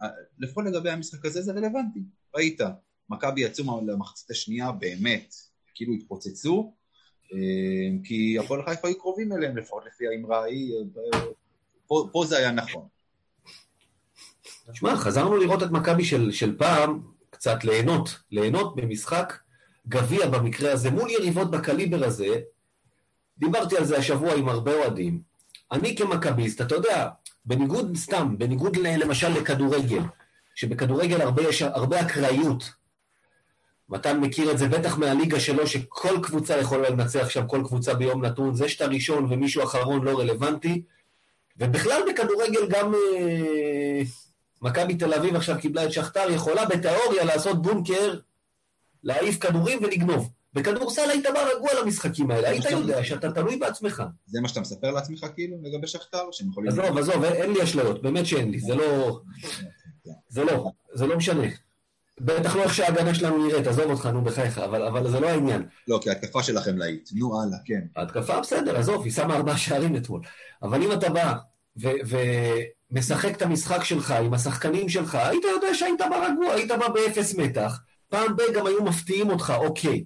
אה, 0.03 0.09
לפחות 0.39 0.65
לגבי 0.65 0.91
המשחק 0.91 1.25
הזה 1.25 1.43
זה 1.43 1.53
רלוונטי, 1.53 2.01
ראית, 2.37 2.61
מכבי 3.11 3.41
יצאו 3.41 3.81
למחצית 3.87 4.31
השנייה 4.31 4.73
באמת, 4.73 5.35
כאילו 5.75 5.95
התפוצצו, 5.95 6.75
כי 8.05 8.39
הפועל 8.39 8.63
חיפה 8.63 8.89
היו 8.89 8.99
קרובים 8.99 9.33
אליהם, 9.33 9.57
לפחות 9.57 9.83
לפי 9.87 10.05
האמרה 10.09 10.43
ההיא, 10.43 10.75
פה, 11.87 12.09
פה 12.13 12.25
זה 12.27 12.39
היה 12.39 12.51
נכון. 12.51 12.87
שמע, 14.73 14.97
חזרנו 14.97 15.37
לראות 15.37 15.63
את 15.63 15.71
מכבי 15.71 16.05
של, 16.05 16.33
של 16.33 16.57
פעם, 16.59 17.01
קצת 17.31 17.65
ליהנות, 17.65 18.19
ליהנות 18.31 18.77
במשחק 18.77 19.39
גביע 19.89 20.27
במקרה 20.27 20.73
הזה, 20.73 20.91
מול 20.91 21.11
יריבות 21.11 21.51
בקליבר 21.51 22.05
הזה, 22.05 22.41
דיברתי 23.39 23.77
על 23.77 23.85
זה 23.85 23.99
השבוע 23.99 24.35
עם 24.35 24.49
הרבה 24.49 24.75
אוהדים. 24.75 25.21
אני 25.73 25.97
כמכביסט, 25.97 26.61
אתה 26.61 26.75
יודע, 26.75 27.09
בניגוד, 27.45 27.97
סתם, 27.97 28.39
בניגוד 28.39 28.77
למשל 28.77 29.29
לכדורגל, 29.29 30.03
שבכדורגל 30.55 31.21
הרבה 31.21 31.43
יש 31.43 31.63
הרבה 31.63 32.01
אקראיות. 32.01 32.80
מתן 33.91 34.21
מכיר 34.21 34.53
את 34.53 34.59
זה 34.59 34.69
בטח 34.69 34.99
מהליגה 34.99 35.41
שלו, 35.41 35.67
שכל 35.67 36.19
קבוצה 36.23 36.59
יכולה 36.59 36.91
לנצח 36.91 37.29
שם 37.29 37.47
כל 37.47 37.63
קבוצה 37.65 37.95
ביום 37.95 38.25
נתון, 38.25 38.55
זה 38.55 38.69
שאתה 38.69 38.87
ראשון 38.87 39.27
ומישהו 39.31 39.63
אחרון 39.63 40.05
לא 40.05 40.19
רלוונטי. 40.19 40.83
ובכלל 41.57 42.03
בכדורגל 42.11 42.69
גם 42.69 42.95
אה, 42.95 44.03
מכבי 44.63 44.95
תל 44.95 45.15
אביב 45.15 45.37
עכשיו 45.37 45.57
קיבלה 45.61 45.85
את 45.85 45.93
שכתר, 45.93 46.31
יכולה 46.31 46.65
בתיאוריה 46.65 47.25
לעשות 47.25 47.63
בונקר, 47.63 48.15
להעיף 49.03 49.39
כדורים 49.39 49.79
ולגנוב. 49.83 50.31
בכדורסל 50.55 51.11
היית 51.11 51.27
בא 51.35 51.41
רגוע 51.57 51.71
למשחקים 51.83 52.31
האלה, 52.31 52.49
היית 52.49 52.65
יודע 52.71 53.05
שאתה 53.05 53.33
תלוי 53.33 53.57
בעצמך. 53.57 54.03
זה 54.27 54.41
מה 54.41 54.49
שאתה 54.49 54.61
מספר 54.61 54.91
לעצמך 54.91 55.27
כאילו 55.35 55.57
לגבי 55.63 55.87
שכתר? 55.87 56.23
עזוב, 56.69 56.99
עזוב, 56.99 57.25
אין 57.25 57.53
לי 57.53 57.63
אשליות, 57.63 58.03
באמת 58.03 58.27
שאין 58.27 58.51
לי, 58.51 58.61
זה 58.61 58.75
לא... 58.75 59.21
זה 60.29 60.45
לא, 60.45 60.71
זה 60.93 61.07
לא 61.07 61.17
משנה. 61.17 61.47
בטח 62.21 62.57
לא 62.57 62.63
איך 62.63 62.75
שההגנה 62.75 63.15
שלנו 63.15 63.47
נראית, 63.47 63.67
עזוב 63.67 63.91
אותך, 63.91 64.07
נו 64.07 64.25
בחייך, 64.25 64.59
אבל, 64.59 64.83
אבל 64.83 65.11
זה 65.11 65.21
לא 65.21 65.29
העניין. 65.29 65.67
לא, 65.89 65.99
כי 66.03 66.11
ההתקפה 66.11 66.43
שלכם 66.43 66.79
להיט, 66.79 67.11
נו 67.13 67.43
הלאה, 67.43 67.59
כן. 67.65 67.81
ההתקפה 67.97 68.41
בסדר, 68.41 68.77
עזוב, 68.77 69.05
היא 69.05 69.13
שמה 69.13 69.37
ארבעה 69.37 69.59
שערים 69.59 69.97
אתמול. 69.97 70.21
אבל 70.63 70.83
אם 70.83 70.93
אתה 70.93 71.09
בא 71.11 71.35
ומשחק 71.77 73.37
את 73.37 73.43
המשחק 73.43 73.85
שלך 73.85 74.11
עם 74.11 74.35
השחקנים 74.35 74.89
שלך, 74.89 75.15
היית 75.15 75.45
יודע 75.45 75.75
שהיית 75.75 76.01
בא 76.11 76.27
רגוע, 76.27 76.53
היית 76.53 76.69
בא 76.69 76.89
באפס 76.89 77.35
מתח, 77.35 77.81
פעם 78.09 78.37
ב- 78.37 78.55
גם 78.55 78.67
היו 78.67 78.85
מפתיעים 78.85 79.31
אותך, 79.31 79.53
אוקיי. 79.57 80.05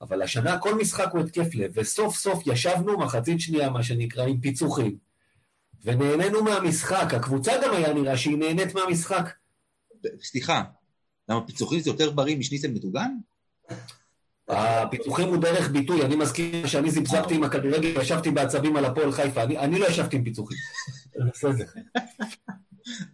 אבל 0.00 0.22
השנה 0.22 0.58
כל 0.58 0.74
משחק 0.74 1.08
הוא 1.12 1.20
התקף 1.20 1.54
לב, 1.54 1.70
וסוף 1.74 2.16
סוף 2.16 2.42
ישבנו 2.46 2.98
מחצית 2.98 3.40
שנייה, 3.40 3.70
מה 3.70 3.82
שנקרא, 3.82 4.24
עם 4.24 4.40
פיצוחים, 4.40 4.96
ונהנינו 5.84 6.42
מהמשחק. 6.44 7.14
הקבוצה 7.14 7.52
גם 7.64 7.74
היה 7.74 7.92
נראה 7.92 8.16
שהיא 8.16 8.38
נהנית 8.38 8.74
מהמשחק. 8.74 9.30
סליחה, 10.22 10.62
למה 11.28 11.46
פיצוחים 11.46 11.80
זה 11.80 11.90
יותר 11.90 12.10
בריא 12.10 12.36
משניצל 12.36 12.68
מטוגן? 12.68 13.10
הפיצוחים 14.48 15.28
הוא 15.28 15.36
דרך 15.36 15.70
ביטוי, 15.70 16.04
אני 16.04 16.16
מזכיר 16.16 16.66
שאני 16.66 16.90
זיבזבתי 16.90 17.34
עם 17.34 17.44
הכדורגל 17.44 17.98
וישבתי 17.98 18.30
בעצבים 18.30 18.76
על 18.76 18.84
הפועל 18.84 19.12
חיפה, 19.12 19.42
אני, 19.42 19.58
אני 19.58 19.78
לא 19.78 19.86
ישבתי 19.86 20.16
עם 20.16 20.24
פיצוחים. 20.24 20.58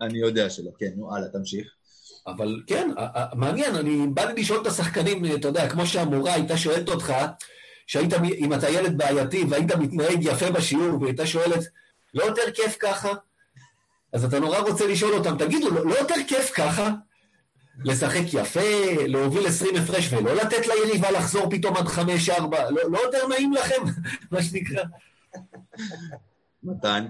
אני 0.00 0.18
יודע 0.18 0.50
שלא, 0.50 0.70
כן, 0.78 0.90
נו 0.96 1.16
הלאה, 1.16 1.28
תמשיך. 1.28 1.66
אבל 2.26 2.62
כן, 2.66 2.90
מעניין, 3.34 3.74
אני 3.74 4.06
בא 4.14 4.24
לי 4.24 4.40
לשאול 4.40 4.62
את 4.62 4.66
השחקנים, 4.66 5.24
אתה 5.34 5.48
יודע, 5.48 5.68
כמו 5.68 5.86
שהמורה 5.86 6.34
הייתה 6.34 6.56
שואלת 6.56 6.88
אותך, 6.88 7.12
שהיית, 7.86 8.14
אם 8.14 8.54
אתה 8.54 8.70
ילד 8.70 8.98
בעייתי 8.98 9.44
והיית 9.48 9.72
מתנהג 9.72 10.18
יפה 10.24 10.50
בשיעור, 10.50 11.02
והייתה 11.02 11.26
שואלת, 11.26 11.64
לא 12.14 12.24
יותר 12.24 12.50
כיף 12.54 12.76
ככה? 12.80 13.12
אז 14.12 14.24
אתה 14.24 14.40
נורא 14.40 14.58
רוצה 14.58 14.86
לשאול 14.86 15.14
אותם, 15.14 15.38
תגידו, 15.38 15.70
לא, 15.70 15.86
לא 15.86 15.94
יותר 15.94 16.14
כיף 16.28 16.50
ככה? 16.54 16.90
לשחק 17.84 18.24
יפה, 18.32 18.60
להוביל 19.06 19.46
20 19.46 19.76
הפרש 19.76 20.12
ולא 20.12 20.34
לתת 20.34 20.66
ליריבה 20.66 21.10
לחזור 21.10 21.50
פתאום 21.50 21.76
עד 21.76 21.86
5-4, 21.86 22.00
לא, 22.70 22.90
לא 22.90 22.98
יותר 22.98 23.26
נעים 23.28 23.52
לכם, 23.52 23.82
מה 24.32 24.42
שנקרא. 24.42 24.84
מתן? 26.62 27.06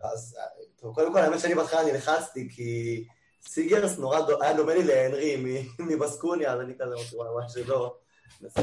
אז 0.00 0.36
טוב, 0.80 0.94
קודם 0.94 1.12
כל, 1.12 1.18
האמת 1.18 1.40
שאני 1.40 1.54
בהתחלה 1.54 1.92
נלחצתי, 1.92 2.48
כי 2.50 3.04
סיגרס 3.46 3.98
נורא 3.98 4.18
היה 4.40 4.56
דומה 4.56 4.74
לי 4.74 4.84
להנרי 4.84 5.44
מבסקוניה, 5.88 6.52
אז 6.52 6.60
אני 6.60 6.74
כזה 6.74 6.94
אמרתי, 6.94 7.16
וואי, 7.16 7.28
וואי, 7.28 7.44
שלא. 7.48 7.94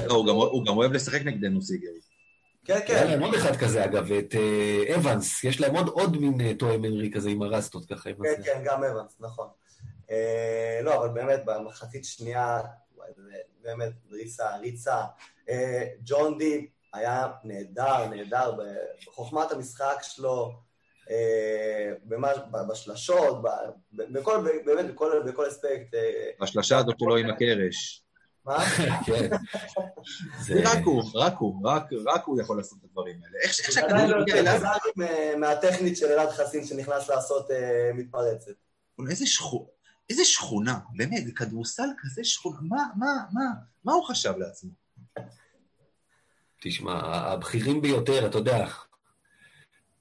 לא, 0.08 0.50
הוא 0.52 0.65
גם 0.65 0.78
אוהב 0.78 0.91
לשחק 0.91 1.22
נגדנו 1.22 1.62
סיגרס. 1.62 2.10
כן, 2.65 2.80
כן. 2.88 2.96
היה 2.96 3.06
להם 3.06 3.24
עוד 3.24 3.34
אחד 3.34 3.56
כזה, 3.56 3.86
אגב, 3.86 4.12
את 4.12 4.36
אה, 4.36 4.96
אבנס, 4.96 5.44
יש 5.44 5.62
להם 5.62 5.76
עוד 5.76 6.18
מין 6.18 6.41
אה, 6.41 6.54
תואם 6.54 6.86
הנרי 6.86 7.12
כזה 7.12 7.30
עם 7.30 7.41
הרסטות 7.41 7.86
ככה. 7.86 8.10
כן, 8.24 8.44
כן, 8.44 8.62
גם 8.63 8.84
אבנס, 8.84 9.15
נכון. 9.20 9.48
אה, 10.12 10.80
לא, 10.84 10.96
אבל 10.96 11.10
באמת, 11.10 11.41
במחצית 11.46 12.06
שנייה, 12.06 12.62
באמת, 13.62 13.91
ריצה, 14.12 14.58
ריצה. 14.58 15.04
ג'ון 16.04 16.38
די 16.38 16.68
היה 16.94 17.28
נהדר, 17.44 18.08
נהדר, 18.08 18.52
בחוכמת 19.02 19.52
המשחק 19.52 19.98
שלו, 20.02 20.52
בשלשות, 22.70 23.41
בכל, 23.94 24.48
באמת, 24.65 24.86
בכל, 24.94 25.24
בכל 25.26 25.48
אספקט. 25.48 25.95
השלשה 26.41 26.78
הזאת 26.78 26.99
שלו 26.99 27.18
עם 27.18 27.30
הקרש. 27.30 28.06
מה? 28.45 28.66
כן. 29.06 29.30
רק 30.70 30.78
הוא, 30.86 31.03
רק 31.16 31.34
הוא, 31.39 31.56
רק 32.06 32.26
הוא 32.26 32.41
יכול 32.41 32.58
לעשות 32.58 32.78
את 32.80 32.84
הדברים 32.84 33.16
האלה. 33.24 33.38
איך 33.43 33.53
שהכדור 33.53 34.22
מגיע 34.22 34.39
אליו... 34.39 34.62
מהטכנית 35.38 35.97
של 35.97 36.06
אלעד 36.06 36.30
חסין 36.30 36.66
שנכנס 36.66 37.10
לעשות 37.10 37.47
מתפרצת. 37.93 38.51
איזה 39.10 39.26
שכונה, 40.14 40.80
באמת, 40.95 41.24
כדורסל 41.36 41.88
כזה 41.97 42.24
שכונה, 42.24 42.60
מה, 42.62 42.84
מה, 42.95 43.24
מה, 43.34 43.41
מה 43.86 43.93
הוא 43.93 44.06
חשב 44.06 44.34
לעצמו? 44.38 44.72
תשמע, 46.62 46.93
הבכירים 46.93 47.82
ביותר, 47.82 48.28
אתה 48.28 48.38
יודע, 48.38 48.68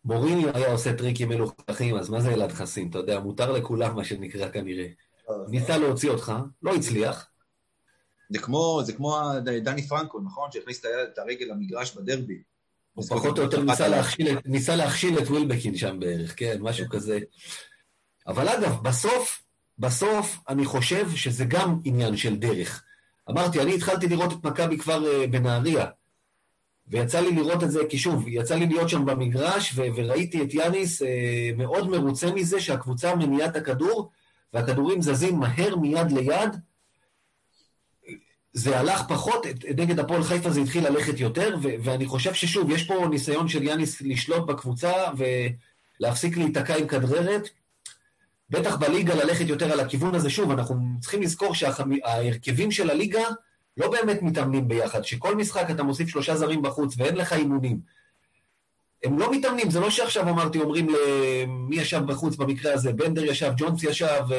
מוריניו 0.05 0.57
היה 0.57 0.73
עושה 0.73 0.97
טריקים 0.97 1.29
מלוכלכים, 1.29 1.97
אז 1.97 2.11
מה 2.11 2.21
זה 2.21 2.35
אלעד 2.35 2.53
חסין? 2.53 2.91
אתה 2.91 2.99
יודע, 2.99 3.21
מותר 3.21 3.53
לכולם, 3.53 3.97
מה 3.97 4.05
שנקרא 4.05 4.49
כנראה. 4.49 4.87
ניסה 5.49 5.79
להוציא 5.79 6.11
אותך, 6.11 6.33
לא 6.63 6.75
הצליח. 6.75 7.31
זה 8.31 8.39
כמו, 8.39 8.81
זה 8.85 8.93
כמו 8.93 9.21
דני 9.63 9.89
פרנקו, 9.89 10.21
נכון? 10.21 10.53
שהכניס 10.53 10.85
את 10.85 11.19
הרגל 11.19 11.47
למגרש 11.47 11.97
בדרבי. 11.97 12.43
הוא 12.95 13.05
פחות 13.09 13.39
או 13.39 13.43
יותר 13.43 13.63
ניסה 13.63 13.89
להכשיל, 13.89 14.39
ניסה 14.45 14.77
להכשיל 14.77 15.19
את 15.19 15.29
ווילבקין 15.29 15.77
שם 15.77 16.01
בערך, 16.01 16.35
כן, 16.37 16.59
משהו 16.61 16.87
כזה. 16.91 17.19
אבל 18.27 18.49
אגב, 18.49 18.83
בסוף, 18.83 19.44
בסוף 19.79 20.39
אני 20.49 20.65
חושב 20.65 21.11
שזה 21.11 21.45
גם 21.45 21.79
עניין 21.85 22.17
של 22.17 22.37
דרך. 22.37 22.83
אמרתי, 23.31 23.61
אני 23.61 23.75
התחלתי 23.75 24.09
לראות 24.09 24.33
את 24.33 24.45
מכבי 24.45 24.79
כבר 24.79 25.05
uh, 25.05 25.27
בנהריה, 25.27 25.87
ויצא 26.89 27.21
לי 27.21 27.33
לראות 27.33 27.63
את 27.63 27.71
זה, 27.71 27.81
כי 27.89 27.99
שוב, 27.99 28.29
יצא 28.29 28.55
לי 28.55 28.67
להיות 28.67 28.89
שם 28.89 29.05
במגרש, 29.05 29.73
ו- 29.75 29.87
וראיתי 29.97 30.43
את 30.43 30.55
יאניס 30.55 31.03
uh, 31.03 31.07
מאוד 31.57 31.89
מרוצה 31.89 32.33
מזה 32.33 32.61
שהקבוצה 32.61 33.15
מניעה 33.15 33.49
את 33.49 33.57
הכדור, 33.57 34.11
והכדורים 34.53 35.03
זזים 35.03 35.39
מהר 35.39 35.77
מיד 35.77 36.13
ליד. 36.13 36.57
זה 38.53 38.79
הלך 38.79 39.03
פחות, 39.09 39.47
נגד 39.77 39.99
הפועל 39.99 40.23
חיפה 40.23 40.51
זה 40.51 40.61
התחיל 40.61 40.89
ללכת 40.89 41.21
יותר, 41.21 41.57
ו- 41.63 41.75
ואני 41.83 42.07
חושב 42.07 42.35
ששוב, 42.35 42.71
יש 42.71 42.83
פה 42.83 43.07
ניסיון 43.11 43.49
של 43.49 43.63
יאניס 43.63 44.01
לשלוט 44.01 44.47
בקבוצה 44.47 44.93
ולהפסיק 46.01 46.37
להיתקע 46.37 46.77
עם 46.77 46.87
כדררת. 46.87 47.49
בטח 48.51 48.77
בליגה 48.77 49.15
ללכת 49.15 49.47
יותר 49.49 49.73
על 49.73 49.81
הכיוון 49.81 50.15
הזה. 50.15 50.31
שוב, 50.31 50.51
אנחנו 50.51 50.77
צריכים 51.01 51.23
לזכור 51.23 51.55
שההרכבים 51.55 52.71
של 52.71 52.91
הליגה 52.91 53.25
לא 53.77 53.91
באמת 53.91 54.23
מתאמנים 54.23 54.69
ביחד, 54.69 55.05
שכל 55.05 55.37
משחק 55.37 55.71
אתה 55.71 55.83
מוסיף 55.83 56.09
שלושה 56.09 56.37
זרים 56.37 56.63
בחוץ 56.63 56.95
ואין 56.99 57.17
לך 57.17 57.33
אימונים. 57.33 57.79
הם 59.05 59.19
לא 59.19 59.33
מתאמנים, 59.33 59.71
זה 59.71 59.81
לא 59.81 59.91
שעכשיו 59.91 60.29
אמרתי, 60.29 60.59
אומרים 60.59 60.87
למי 60.89 61.77
ישב 61.77 62.01
בחוץ 62.07 62.37
במקרה 62.37 62.75
הזה, 62.75 62.93
בנדר 62.93 63.25
ישב, 63.25 63.53
ג'ונס 63.57 63.83
ישב 63.83 64.21
ו... 64.29 64.35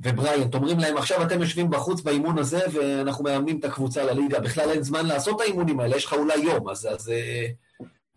ובריאנט, 0.00 0.54
אומרים 0.54 0.78
להם, 0.78 0.96
עכשיו 0.96 1.22
אתם 1.22 1.40
יושבים 1.40 1.70
בחוץ 1.70 2.00
באימון 2.00 2.38
הזה 2.38 2.60
ואנחנו 2.72 3.24
מאמנים 3.24 3.58
את 3.58 3.64
הקבוצה 3.64 4.04
לליגה, 4.04 4.40
בכלל 4.40 4.70
אין 4.70 4.82
זמן 4.82 5.06
לעשות 5.06 5.36
את 5.36 5.40
האימונים 5.40 5.80
האלה, 5.80 5.96
יש 5.96 6.04
לך 6.04 6.12
אולי 6.12 6.38
יום, 6.38 6.68
אז, 6.68 6.88
אז 6.90 7.08
אה, 7.08 7.46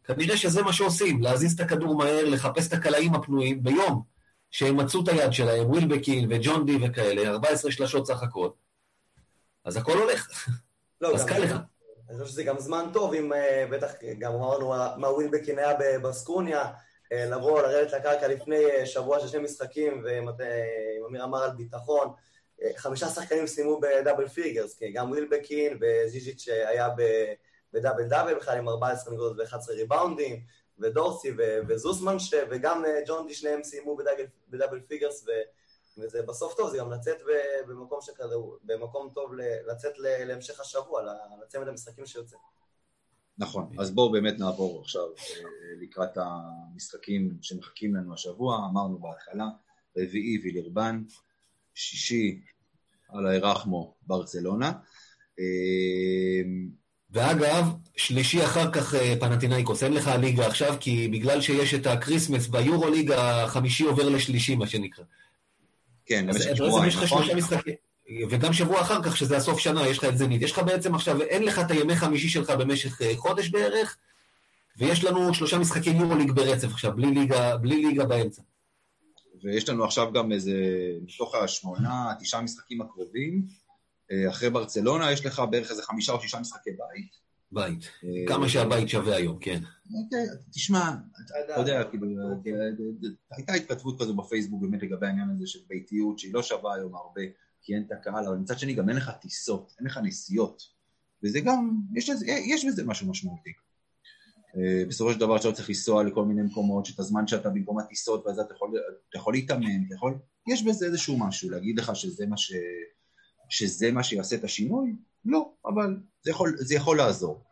כנראה 0.04 0.38
שזה 0.38 0.64
מה 0.64 0.74
שעושים, 0.74 1.22
להזיז 1.22 1.54
את 1.54 1.60
הכדור 1.60 1.98
מהר, 1.98 2.26
לחפש 2.26 2.68
את 2.68 2.74
הקלעים 2.74 3.16
הפנויים 3.16 3.64
ביום, 3.64 4.15
שהם 4.52 4.78
מצאו 4.78 5.04
את 5.04 5.08
היד 5.08 5.34
שלהם, 5.34 5.70
ווילבקין 5.70 6.32
וג'ון 6.32 6.66
די 6.66 6.78
וכאלה, 6.82 7.30
14 7.30 7.72
שלשות 7.72 8.08
סך 8.08 8.24
הכל. 8.24 8.50
אז 9.66 9.78
הכל 9.78 9.98
הולך. 9.98 10.28
לא, 11.02 11.16
אז 11.16 11.26
קל 11.26 11.40
לך. 11.40 11.56
אני 12.10 12.18
חושב 12.18 12.32
שזה 12.32 12.44
גם 12.44 12.60
זמן 12.60 12.86
טוב, 12.94 13.14
אם 13.14 13.34
אה, 13.34 13.66
בטח 13.72 13.94
גם 14.20 14.34
אמרנו 14.34 14.74
מה 14.98 15.10
ווילבקין 15.10 15.60
היה 15.60 15.74
בבסקוניה, 15.80 16.72
אה, 17.12 17.26
לבוא, 17.26 17.62
לרדת 17.62 17.94
לקרקע 17.94 18.28
לפני 18.28 18.66
אה, 18.66 18.86
שבוע 18.86 19.20
של 19.20 19.28
שני 19.28 19.40
משחקים, 19.40 20.02
ואם 20.06 20.30
אמיר 21.10 21.24
אמר 21.24 21.44
על 21.44 21.52
ביטחון, 21.52 22.14
חמישה 22.78 23.08
שחקנים 23.08 23.48
סיימו 23.48 23.80
ב 23.80 23.87
double 23.87 24.28
figures, 24.28 24.78
כי 24.78 24.92
גם 24.92 25.12
ווילבקין 25.12 25.80
וז'יז'יץ' 25.82 26.48
היה 26.48 26.90
בדאבל 27.74 28.04
דאבל 28.04 28.36
בכלל 28.36 28.58
עם 28.58 28.70
14 28.70 29.14
נקודות 29.14 29.38
ו-11 29.38 29.72
ריבאונדים, 29.72 30.40
ודורסי 30.80 31.32
ו- 31.38 31.60
וזוסמן, 31.68 32.20
ש- 32.20 32.34
וגם 32.52 32.86
אה, 32.86 33.00
ג'ון 33.08 33.28
די, 33.28 33.34
שניהם 33.34 33.64
סיימו 33.64 33.96
ב 33.96 33.99
double, 33.99 34.24
ב 34.50 34.54
double 34.54 34.80
figures, 34.88 35.26
ו... 35.28 35.32
וזה 35.98 36.22
בסוף 36.22 36.54
טוב, 36.54 36.70
זה 36.72 36.78
גם 36.78 36.92
לצאת 36.92 37.18
ב- 37.28 37.70
במקום 37.72 38.00
שכזה, 38.02 38.36
במקום 38.64 39.10
טוב 39.14 39.34
ל- 39.34 39.72
לצאת 39.72 40.00
ל- 40.00 40.24
להמשך 40.24 40.60
השבוע, 40.60 41.02
לצמד 41.44 41.68
המשחקים 41.68 42.06
שיוצא. 42.06 42.38
נכון, 43.38 43.72
אז 43.80 43.92
בואו 43.92 44.12
באמת 44.12 44.40
נעבור 44.40 44.82
עכשיו 44.82 45.04
אה, 45.08 45.44
לקראת 45.82 46.18
המשחקים 46.18 47.38
שמחכים 47.42 47.96
לנו 47.96 48.14
השבוע, 48.14 48.58
אמרנו 48.72 49.00
בהתחלה, 49.00 49.46
רביעי 49.98 50.40
וילרבן, 50.44 51.04
שישי 51.74 52.42
אללה 53.10 53.28
ירחמו 53.28 53.96
ברצלונה. 54.02 54.72
אה, 57.18 57.34
ואגב, 57.40 57.66
שלישי 57.98 58.46
אחר 58.46 58.72
כך 58.72 58.96
אה, 58.96 59.14
פנטינאיקוס, 59.20 59.84
אין 59.84 59.94
לך 59.94 60.12
ליגה 60.20 60.48
עכשיו, 60.48 60.76
כי 60.80 61.08
בגלל 61.08 61.42
שיש 61.42 61.74
את 61.74 61.88
ה 61.88 61.94
Christmas 61.94 62.48
ביורו 62.48 62.90
ליגה, 62.90 63.44
החמישי 63.44 63.84
עובר 63.84 64.10
לשלישי, 64.10 64.56
מה 64.56 64.68
שנקרא. 64.68 65.04
כן, 66.06 66.26
למשך 66.28 66.46
בעצם 66.46 66.56
שבועיים, 66.56 67.38
נכון? 67.38 67.62
וגם 68.30 68.54
שבוע 68.54 68.82
אחר 68.82 69.04
כך, 69.04 69.18
שזה 69.18 69.38
הסוף 69.38 69.60
שנה, 69.60 69.88
יש 69.88 69.98
לך 69.98 70.06
את 70.06 70.18
זנית. 70.18 70.42
יש 70.42 70.52
לך 70.52 70.60
בעצם 70.60 70.96
עכשיו, 70.96 71.22
אין 71.22 71.44
לך 71.44 71.60
את 71.60 71.72
הימי 71.72 71.96
חמישי 71.96 72.30
שלך 72.30 72.50
במשך 72.50 73.02
אה, 73.02 73.14
חודש 73.16 73.50
בערך, 73.50 73.98
ויש 74.78 75.04
לנו 75.04 75.34
שלושה 75.34 75.58
משחקי 75.58 75.90
יורו 75.90 76.16
ליג 76.16 76.32
ברצף 76.32 76.68
עכשיו, 76.68 76.96
בלי 76.96 77.12
ליגה, 77.12 77.58
בלי 77.58 77.86
ליגה 77.86 78.06
באמצע. 78.06 78.42
ויש 79.44 79.70
לנו 79.70 79.84
עכשיו 79.84 80.12
גם 80.12 80.32
איזה, 80.32 80.54
מתוך 81.02 81.36
השמונה, 81.36 82.14
תשעה 82.20 82.42
משחקים 82.42 82.82
הקרובים, 82.82 83.42
אה, 83.42 83.65
אחרי 84.30 84.50
ברצלונה 84.50 85.12
יש 85.12 85.26
לך 85.26 85.42
בערך 85.52 85.72
איזה 85.72 85.84
חמישה 85.84 86.12
או 86.12 86.22
שישה 86.22 86.40
משחקי 86.40 86.70
בית. 86.72 87.26
בית. 87.52 87.84
אה, 88.04 88.28
כמה 88.28 88.50
שהבית 88.50 88.90
שווה 88.90 89.16
היום, 89.16 89.38
כן. 89.42 89.62
אוקיי, 90.04 90.26
תשמע, 90.52 90.92
אתה 91.46 91.60
יודע, 91.60 91.84
כאילו, 91.84 92.08
הייתה 93.32 93.54
התכתבות 93.54 94.02
כזו 94.02 94.16
בפייסבוק 94.16 94.62
באמת 94.62 94.84
לגבי 94.84 95.08
העניין 95.08 95.30
הזה 95.36 95.48
של 95.48 95.60
ביתיות, 95.68 96.20
שהיא 96.20 96.34
לא 96.34 96.44
שווה 96.44 96.76
היום 96.76 96.96
הרבה, 96.96 97.22
כי 97.62 97.76
אין 97.76 97.84
את 97.88 97.92
הקהל, 97.92 98.26
אבל 98.28 98.36
מצד 98.36 98.60
שני 98.60 98.74
גם 98.74 98.90
אין 98.90 98.98
לך 98.98 99.12
טיסות, 99.22 99.74
אין 99.80 99.88
לך 99.88 100.00
נסיעות, 100.04 100.64
וזה 101.24 101.40
גם, 101.40 101.72
יש, 101.96 102.66
בזה 102.66 102.84
משהו 102.86 103.08
משמעותי. 103.08 103.50
אה, 104.58 104.84
בסופו 104.88 105.14
של 105.14 105.20
דבר 105.20 105.38
שאתה 105.38 105.56
צריך 105.56 105.70
לנסוע 105.70 106.04
לכל 106.04 106.26
מיני 106.26 106.42
מקומות, 106.42 106.86
שאת 106.86 107.00
הזמן 107.00 107.28
שאתה 107.28 107.50
במקום 107.50 107.80
הטיסות, 107.80 108.26
ואז 108.26 108.40
אתה 108.40 108.54
יכול, 108.54 108.72
אתה 109.10 109.18
יכול 109.18 109.34
להתאמן, 109.34 109.86
אתה 109.88 109.96
יכול, 109.96 110.18
יש 110.48 110.64
בזה 110.64 110.86
איזשהו 110.86 111.20
משהו, 111.20 111.50
להגיד 111.50 111.80
לך 111.80 111.96
שזה 111.96 112.26
מה, 112.26 112.38
ש, 112.38 112.54
שזה 113.50 113.92
מה 113.92 114.04
שיעשה 114.04 114.36
את 114.36 114.44
השינוי? 114.44 114.96
לא, 115.26 115.52
אבל 115.66 115.98
זה 116.24 116.32
יכול, 116.32 116.56
זה 116.58 116.76
יכול 116.76 116.98
לעזור. 116.98 117.44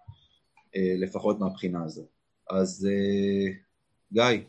אה, 0.76 0.96
לפחות 0.98 1.40
מהבחינה 1.40 1.84
הזו. 1.84 2.06
אז 2.50 2.88
אה, 2.92 3.54
גיא, 4.14 4.44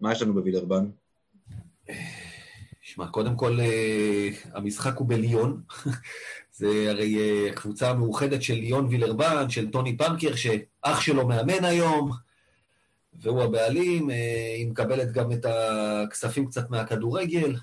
מה 0.00 0.12
יש 0.12 0.22
לנו 0.22 0.34
בווילרבן? 0.34 0.90
שמע, 2.82 3.06
קודם 3.06 3.36
כל, 3.36 3.60
אה, 3.60 4.28
המשחק 4.52 4.96
הוא 4.96 5.08
בליון. 5.08 5.62
זה 6.58 6.86
הרי 6.88 7.18
הקבוצה 7.50 7.90
המאוחדת 7.90 8.42
של 8.42 8.54
ליון 8.54 8.86
וילרבן, 8.86 9.50
של 9.50 9.70
טוני 9.70 9.96
פארקר, 9.96 10.34
שאח 10.34 11.00
שלו 11.00 11.28
מאמן 11.28 11.64
היום, 11.64 12.10
והוא 13.14 13.42
הבעלים, 13.42 14.08
היא 14.56 14.70
מקבלת 14.70 15.12
גם 15.12 15.32
את 15.32 15.46
הכספים 15.48 16.46
קצת 16.46 16.70
מהכדורגל. 16.70 17.56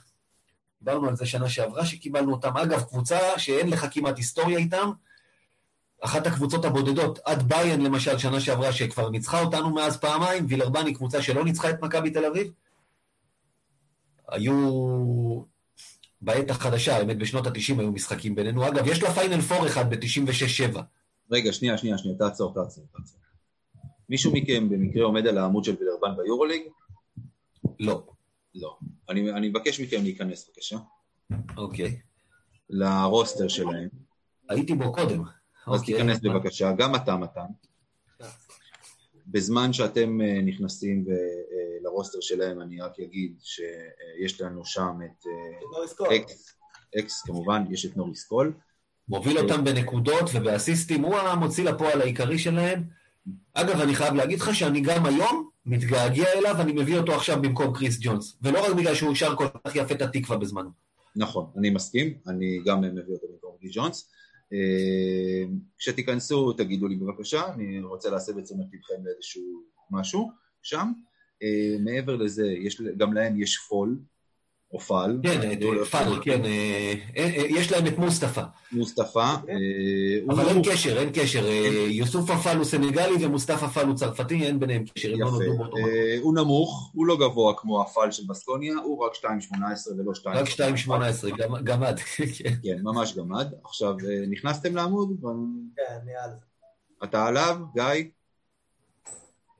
דיברנו 0.84 1.08
על 1.08 1.16
זה 1.16 1.26
שנה 1.26 1.50
שעברה 1.50 1.86
שקיבלנו 1.86 2.32
אותם. 2.32 2.58
אגב, 2.58 2.84
קבוצה 2.84 3.20
שאין 3.38 3.70
לך 3.70 3.88
כמעט 3.92 4.18
היסטוריה 4.18 4.58
איתם, 4.58 4.92
אחת 6.02 6.28
הקבוצות 6.28 6.66
הבודדות, 6.66 7.20
עד 7.26 7.44
ביין 7.44 7.82
למשל, 7.82 8.18
שנה 8.18 8.40
שעברה, 8.40 8.72
שכבר 8.72 9.10
ניצחה 9.10 9.42
אותנו 9.42 9.74
מאז 9.74 9.98
פעמיים, 9.98 10.46
וילרבן 10.50 10.86
היא 10.86 10.96
קבוצה 10.96 11.22
שלא 11.22 11.46
ניצחה 11.46 11.70
את 11.70 11.82
מכבי 11.82 12.10
תל 12.10 12.26
אביב. 12.26 12.52
היו 14.30 15.44
בעת 16.22 16.50
החדשה, 16.50 16.98
האמת 16.98 17.18
בשנות 17.18 17.48
ה-90 17.48 17.80
היו 17.80 17.92
משחקים 17.92 18.36
בינינו. 18.36 18.68
אגב, 18.68 18.88
יש 18.88 19.04
לה 19.04 19.14
פיינל 19.14 19.42
פור 19.42 19.68
אחד 19.68 19.90
ב-96-7. 19.90 20.80
רגע, 21.32 21.54
שנייה, 21.54 21.78
שנייה, 21.78 21.98
שנייה, 21.98 22.18
תעצור, 22.18 22.54
תעצור, 22.54 22.86
תעצור. 22.92 23.20
מישהו 24.10 24.34
מכם 24.34 24.70
במקרה 24.70 25.04
עומד 25.04 25.28
על 25.28 25.38
העמוד 25.38 25.64
של 25.64 25.76
וילרבן 25.80 26.24
ביורוליג? 26.24 26.62
לא. 27.80 28.13
לא. 28.56 28.78
אני, 29.10 29.32
אני 29.32 29.50
מבקש 29.50 29.80
מכם 29.80 30.04
להיכנס 30.04 30.50
בבקשה, 30.50 30.78
אוקיי. 31.58 32.00
לרוסטר 32.70 33.48
שלהם. 33.48 33.90
הייתי 34.50 34.76
בו 34.76 34.94
קודם. 34.94 35.22
אז 35.68 35.80
אוקיי. 35.80 35.96
תיכנס 35.96 36.20
בבקשה, 36.20 36.72
גם 36.78 36.96
אתה 36.96 37.18
מתן. 37.18 37.46
בזמן 39.28 39.74
שאתם 39.74 40.22
אה, 40.22 40.42
נכנסים 40.42 41.06
ו- 41.08 41.12
אה, 41.12 41.78
לרוסטר 41.84 42.18
שלהם, 42.22 42.62
אני 42.62 42.82
רק 42.82 43.00
אגיד 43.00 43.36
שיש 43.42 44.42
לנו 44.42 44.66
שם 44.66 44.98
את 45.06 45.26
אה. 45.28 46.16
אקס, 46.16 46.56
אקס 47.00 47.22
כמובן, 47.22 47.64
יש 47.70 47.86
את 47.86 47.98
נוריס 47.98 48.24
קול. 48.24 48.54
מוביל 49.08 49.40
אותם 49.40 49.64
בנקודות 49.64 50.30
ובאסיסטים, 50.34 51.04
הוא 51.04 51.16
המוציא 51.16 51.64
לפועל 51.64 52.02
העיקרי 52.02 52.40
שלהם. 52.40 52.84
אגב, 53.54 53.82
אני 53.82 53.96
חייב 53.96 54.14
להגיד 54.14 54.40
לך 54.40 54.56
שאני 54.56 54.82
גם 54.82 55.06
היום 55.06 55.50
מתגעגע 55.66 56.26
אליו, 56.34 56.62
אני 56.62 56.72
מביא 56.72 56.98
אותו 56.98 57.16
עכשיו 57.16 57.42
במקום 57.42 57.74
קריס 57.74 57.98
ג'ונס. 58.02 58.38
ולא 58.42 58.66
רק 58.66 58.76
בגלל 58.76 58.96
שהוא 58.96 59.16
שר 59.16 59.36
כל 59.36 59.48
כך 59.68 59.76
יפה 59.76 59.96
את 59.96 60.02
התקווה 60.02 60.38
בזמנו. 60.38 60.70
נכון, 61.16 61.46
אני 61.58 61.70
מסכים, 61.70 62.18
אני 62.28 62.60
גם 62.66 62.82
מביא 62.82 63.14
אותו 63.14 63.28
במקום 63.32 63.56
גיל 63.62 63.72
ג'ונס. 63.74 64.10
אה, 64.54 65.44
כשתיכנסו 65.78 66.54
תגידו 66.54 66.88
לי 66.88 66.96
בבקשה, 66.96 67.54
אני 67.54 67.82
רוצה 67.82 68.10
להסב 68.10 68.38
את 68.38 68.44
תשומת 68.44 68.66
לבכם 68.74 69.06
לאיזשהו 69.06 69.64
משהו 69.92 70.32
שם. 70.62 70.92
אה, 71.44 71.78
מעבר 71.80 72.16
לזה, 72.16 72.48
יש, 72.48 72.82
גם 72.98 73.14
להם 73.14 73.42
יש 73.42 73.58
פול, 73.58 74.00
או 74.74 74.80
פל. 74.80 75.20
כן, 75.24 75.42
אה, 75.42 75.86
פאל, 75.86 76.22
כן. 76.22 76.46
אה, 76.46 76.94
אה, 77.18 77.24
אה, 77.38 77.44
יש 77.50 77.72
להם 77.72 77.88
את 77.88 77.98
מוסטפא. 77.98 78.44
מוסטפא. 78.72 79.20
אה, 79.20 79.36
אבל 80.34 80.48
אין 80.48 80.62
קשר, 80.72 81.00
אין 81.00 81.10
קשר. 81.14 81.46
אה, 81.48 81.68
יוסוף 81.90 82.30
אפל 82.30 82.58
הוא 82.58 82.66
סנגלי 82.66 83.26
ומוסטפא 83.26 83.66
אפל 83.66 83.86
הוא 83.88 83.96
צרפתי, 83.96 84.44
אין 84.46 84.60
ביניהם 84.60 84.84
קשר, 84.96 85.10
לא 85.16 85.28
יפה. 85.28 85.78
אה, 85.78 86.18
הוא 86.22 86.36
נמוך, 86.36 86.92
הוא 86.94 87.06
לא 87.06 87.18
גבוה 87.20 87.54
כמו 87.58 87.82
הפל 87.82 88.12
של 88.12 88.24
בסקוניה, 88.28 88.74
הוא 88.84 89.06
רק 89.06 89.12
2.18 89.16 89.56
ולא 89.98 90.14
2. 90.14 90.36
רק 90.38 90.48
2.18, 90.48 90.92
גם- 91.38 91.64
גם 91.64 91.84
את. 91.84 92.00
כן. 92.38 92.54
כן, 92.64 92.78
ממש 92.84 93.14
גמד. 93.18 93.48
עכשיו, 93.64 93.90
אה, 94.10 94.26
נכנסתם 94.30 94.76
לעמוד? 94.76 95.10
כן, 95.76 95.84
נהיה 96.06 96.24
על. 96.24 96.32
אתה 97.04 97.26
עליו, 97.28 97.58
גיא? 97.76 97.84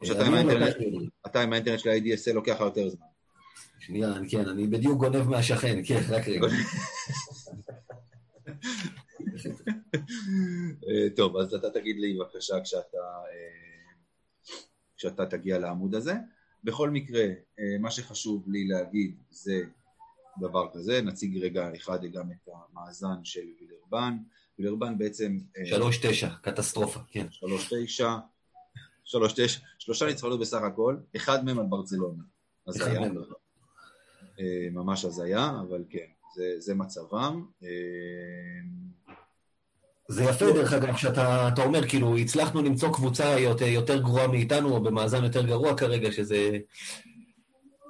או 0.02 0.06
שאתה 0.06 0.26
עם 0.26 0.34
האינטרנט- 0.34 0.62
לקחתי- 0.70 1.10
אתה 1.26 1.42
עם 1.42 1.54
האינטרנט 1.54 1.80
של 1.80 1.90
ה-ADSL 1.90 2.34
לוקח 2.34 2.54
לך 2.54 2.60
יותר 2.62 2.90
זמן. 2.90 3.06
שנייה, 3.80 4.14
כן, 4.30 4.50
אני 4.50 4.68
בדיוק 4.68 5.00
גונב 5.00 5.30
מהשכן, 5.30 5.82
כן, 5.88 6.02
רק 6.10 6.28
רגע. 6.28 6.48
אה, 10.88 11.08
טוב, 11.16 11.38
אז 11.38 11.54
אתה 11.54 11.70
תגיד 11.70 12.00
לי 12.00 12.14
בבקשה 12.14 12.62
כשאתה, 12.64 12.98
אה, 12.98 13.94
כשאתה 14.98 15.26
תגיע 15.26 15.60
לעמוד 15.60 15.96
הזה. 15.96 16.14
בכל 16.64 16.90
מקרה, 16.90 17.24
אה, 17.60 17.78
מה 17.80 17.92
שחשוב 17.92 18.44
לי 18.48 18.68
להגיד 18.68 19.16
זה 19.30 19.62
דבר 20.40 20.68
כזה, 20.74 21.02
נציג 21.02 21.38
רגע 21.38 21.70
אחד 21.76 22.06
גם 22.06 22.32
את 22.32 22.50
המאזן 22.54 23.24
של 23.24 23.42
וילרבן. 23.60 24.18
וילרבן 24.60 24.98
בעצם... 24.98 25.38
אה, 25.58 25.78
3-9, 25.78 26.36
קטסטרופה, 26.42 27.00
כן. 27.08 27.28
שלוש 27.32 27.74
תשע, 27.74 28.16
שלוש 29.04 29.34
תשע, 29.34 29.60
שלושה 29.80 30.06
ניצחונות 30.06 30.40
בסך 30.40 30.62
הכל, 30.62 30.98
אחד 31.16 31.46
מהם 31.46 31.60
על 31.60 31.66
ברצלונה. 31.66 32.24
אחד 32.70 32.82
הזיה. 32.88 33.02
אה, 34.40 34.68
ממש 34.72 35.06
הזיה, 35.06 35.52
אבל 35.70 35.84
כן, 35.90 36.08
זה, 36.36 36.44
זה 36.60 36.76
מצבם. 36.76 37.46
אה, 37.64 37.70
זה 40.08 40.24
יפה, 40.24 40.52
דרך 40.52 40.74
אגב, 40.74 40.96
שאתה 40.96 41.48
אתה 41.48 41.64
אומר, 41.64 41.88
כאילו, 41.88 42.18
הצלחנו 42.18 42.62
למצוא 42.62 42.94
קבוצה 42.94 43.40
יותר, 43.40 43.66
יותר 43.66 44.02
גרועה 44.02 44.28
מאיתנו, 44.28 44.70
או 44.70 44.84
במאזן 44.84 45.24
יותר 45.24 45.46
גרוע 45.46 45.78
כרגע, 45.78 46.12
שזה... 46.12 46.58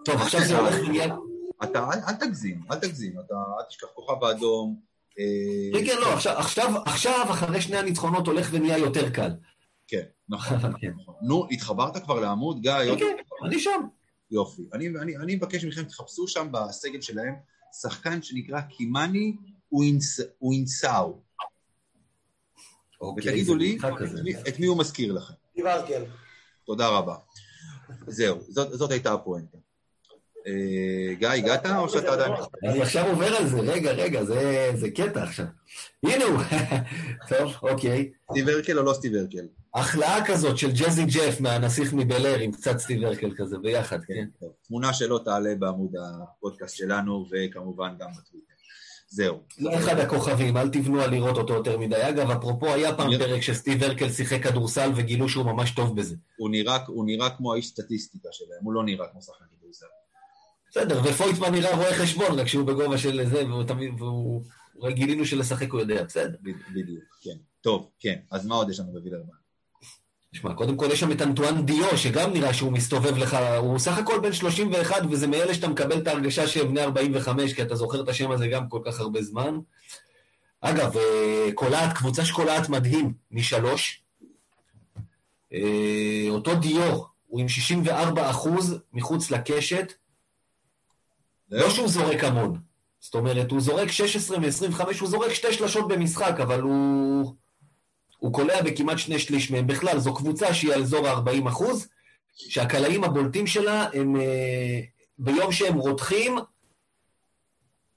טוב, 0.05 0.15
עכשיו 0.15 0.41
זה 0.41 0.59
הולך 0.59 0.75
ונהיה... 0.87 1.15
אתה, 1.63 1.89
אל, 1.93 1.99
אל 2.07 2.13
תגזים, 2.13 2.61
אל 2.71 2.79
תגזים, 2.79 3.13
אתה, 3.25 3.33
אל 3.33 3.63
תשכח 3.69 3.87
כוכב 3.93 4.23
האדום. 4.23 4.79
אה, 5.19 5.79
כן, 5.79 5.85
כן, 5.85 6.01
לא, 6.01 6.13
עכשיו, 6.13 6.37
עכשיו, 6.37 6.73
עכשיו, 6.85 7.25
אחרי 7.29 7.61
שני 7.61 7.77
הניצחונות, 7.77 8.27
הולך 8.27 8.49
ונהיה 8.51 8.77
יותר 8.77 9.09
קל. 9.09 9.31
כן, 9.87 10.03
נכון. 10.29 10.57
כן. 10.81 10.91
נכון. 11.01 11.15
נו, 11.21 11.47
התחברת 11.51 12.03
כבר 12.03 12.19
לעמוד, 12.19 12.61
גיא? 12.61 12.71
כן, 12.71 12.97
כן, 12.99 13.45
אני 13.45 13.59
שם. 13.59 13.87
יופי. 14.31 14.69
אני, 14.73 14.87
אני, 14.87 15.17
אני 15.17 15.35
מבקש 15.35 15.65
מכם, 15.65 15.83
תחפשו 15.83 16.27
שם 16.27 16.47
בסגל 16.51 17.01
שלהם 17.01 17.33
שחקן 17.81 18.21
שנקרא 18.21 18.61
קימאני 18.61 19.35
אוינסאו, 20.41 21.21
אוקיי, 23.01 23.29
ותגידו 23.29 23.55
לי 23.55 23.77
את. 23.77 23.83
מי- 24.23 24.35
את 24.47 24.59
מי 24.59 24.65
הוא 24.65 24.77
מזכיר 24.77 25.13
לכם. 25.13 25.33
סטיב 25.51 25.65
ארקל. 25.65 26.03
תודה 26.65 26.87
רבה. 26.87 27.15
זהו, 28.07 28.39
זאת, 28.49 28.77
זאת 28.77 28.91
הייתה 28.91 29.13
הפואנטה. 29.13 29.57
אה, 30.47 31.13
גיא, 31.19 31.27
הגעת 31.27 31.65
או 31.65 31.89
שאתה 31.89 32.13
עדיין... 32.13 32.33
אני 32.63 32.81
עכשיו 32.81 33.09
עובר 33.09 33.35
על 33.35 33.47
זה, 33.47 33.59
רגע, 33.59 33.91
רגע, 33.91 34.23
זה, 34.23 34.71
זה 34.75 34.91
קטע 34.91 35.23
עכשיו. 35.23 35.45
הנה 36.03 36.23
הוא. 36.23 36.39
טוב, 37.29 37.53
אוקיי. 37.61 38.11
סטיב 38.31 38.49
הרקל 38.49 38.79
או 38.79 38.83
לא 38.83 38.93
סטיב 38.93 39.15
הרקל? 39.15 39.47
החלאה 39.75 40.25
כזאת 40.25 40.57
של 40.57 40.71
ג'זי 40.71 41.05
ג'ף 41.05 41.41
מהנסיך 41.41 41.93
מבל 41.93 42.25
אר 42.25 42.39
עם 42.39 42.51
קצת 42.51 42.77
סטיב 42.77 43.03
הרקל 43.03 43.31
כזה 43.37 43.57
ביחד, 43.57 43.99
כן. 44.03 44.25
טוב, 44.39 44.49
תמונה 44.67 44.93
שלו 44.93 45.19
תעלה 45.19 45.55
בעמוד 45.59 45.91
הפודקאסט 45.95 46.75
שלנו, 46.75 47.25
וכמובן 47.31 47.95
גם 47.99 48.07
בטוויטר. 48.11 48.53
זהו. 49.07 49.39
לא 49.59 49.75
אחד 49.79 49.99
הכוכבים, 49.99 50.57
אל 50.57 50.69
תבנו 50.69 51.01
על 51.01 51.09
לראות 51.11 51.37
אותו 51.37 51.53
יותר 51.53 51.77
מדי. 51.77 52.09
אגב, 52.09 52.31
אפרופו, 52.31 52.73
היה 52.73 52.95
פעם 52.95 53.07
אני- 53.07 53.17
פרק 53.17 53.41
שסטיב 53.41 53.83
הרקל 53.83 54.09
שיחק 54.09 54.43
כדורסל 54.43 54.91
וגילו 54.95 55.29
שהוא 55.29 55.45
ממש 55.45 55.71
טוב 55.71 55.95
בזה. 55.99 56.15
הוא 56.37 56.49
נראה, 56.49 56.77
הוא 56.87 57.05
נראה 57.05 57.29
כמו 57.29 57.53
האיש 57.53 57.67
סטטיסטיקה 57.67 58.29
שלהם, 58.31 58.59
הוא 58.63 58.73
לא 58.73 58.83
נראה 58.83 59.07
כמו 59.11 59.21
שחקן 59.21 59.45
כדורסל. 59.59 59.85
בסדר, 60.71 61.01
ופויטמן 61.05 61.51
נראה 61.51 61.75
רואה 61.75 61.93
חשבון, 61.93 62.39
רק 62.39 62.47
שהוא 62.47 62.65
בגובה 62.67 62.97
של 62.97 63.25
זה, 63.29 63.45
והוא 63.47 63.63
תמיד, 63.63 64.01
והוא... 64.01 64.41
גילינו 64.89 65.25
שלשחק 65.25 65.71
הוא 65.71 65.79
יודע, 65.79 66.03
בסדר. 66.03 66.35
בדיוק, 66.73 67.03
כן. 67.23 67.37
טוב, 67.61 67.89
כן. 67.99 68.15
אז 68.31 68.45
מה 68.45 68.55
עוד 68.55 68.69
יש 68.69 68.79
לנו 68.79 68.91
בווילרבן? 68.91 69.42
תשמע, 70.33 70.53
קודם 70.53 70.77
כל 70.77 70.87
יש 70.91 70.99
שם 70.99 71.11
את 71.11 71.21
אנטואן 71.21 71.65
דיו, 71.65 71.97
שגם 71.97 72.33
נראה 72.33 72.53
שהוא 72.53 72.71
מסתובב 72.71 73.17
לך, 73.17 73.37
הוא 73.57 73.79
סך 73.79 73.97
הכל 73.97 74.19
בן 74.19 74.33
31, 74.33 75.01
וזה 75.11 75.27
מאלה 75.27 75.53
שאתה 75.53 75.67
מקבל 75.67 75.97
את 75.97 76.07
ההרגשה 76.07 76.47
שהם 76.47 76.67
בני 76.67 76.81
45, 76.81 77.53
כי 77.53 77.61
אתה 77.61 77.75
זוכר 77.75 78.01
את 78.01 78.09
השם 78.09 78.31
הזה 78.31 78.47
גם 78.47 78.69
כל 78.69 78.79
כך 78.85 78.99
הרבה 78.99 79.21
זמן. 79.21 79.59
אגב, 80.61 80.97
אה, 80.97 81.49
קולעת, 81.55 81.97
קבוצה 81.97 82.25
שקולעת 82.25 82.69
מדהים, 82.69 83.13
משלוש. 83.31 84.03
אה, 85.53 86.25
אותו 86.29 86.55
דיו, 86.55 87.01
הוא 87.27 87.39
עם 87.39 87.49
64 87.49 88.29
אחוז 88.29 88.77
מחוץ 88.93 89.31
לקשת, 89.31 89.93
לא 91.51 91.69
שהוא 91.69 91.87
זורק 91.87 92.23
המון. 92.23 92.59
זאת 92.99 93.15
אומרת, 93.15 93.51
הוא 93.51 93.61
זורק 93.61 93.91
16 93.91 94.39
מ-25, 94.39 94.83
הוא 94.99 95.09
זורק 95.09 95.33
שתי 95.33 95.53
שלשות 95.53 95.87
במשחק, 95.87 96.39
אבל 96.39 96.61
הוא... 96.61 97.35
הוא 98.23 98.33
קולע 98.33 98.61
בכמעט 98.61 98.97
שני 98.97 99.19
שליש 99.19 99.51
מהם. 99.51 99.67
בכלל, 99.67 99.99
זו 99.99 100.13
קבוצה 100.13 100.53
שהיא 100.53 100.73
על 100.73 100.81
אזור 100.81 101.07
ה-40 101.07 101.49
אחוז, 101.49 101.87
שהקלעים 102.35 103.03
הבולטים 103.03 103.47
שלה 103.47 103.87
הם 103.93 104.15
אה, 104.15 104.79
ביום 105.17 105.51
שהם 105.51 105.75
רותחים, 105.75 106.37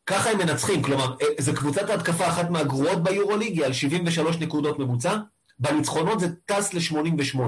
ככה 0.07 0.31
הם 0.31 0.39
מנצחים. 0.39 0.83
כלומר, 0.83 1.15
אה, 1.23 1.27
זו 1.39 1.55
קבוצת 1.55 1.91
ההתקפה 1.91 2.29
אחת 2.29 2.51
מהגרועות 2.51 3.03
ביורוליג, 3.03 3.57
היא 3.59 3.65
על 3.65 3.73
73 3.73 4.37
נקודות 4.37 4.79
ממוצע, 4.79 5.17
בניצחונות 5.59 6.21
זה 6.21 6.29
טס 6.47 6.75
ל-88. 6.75 7.41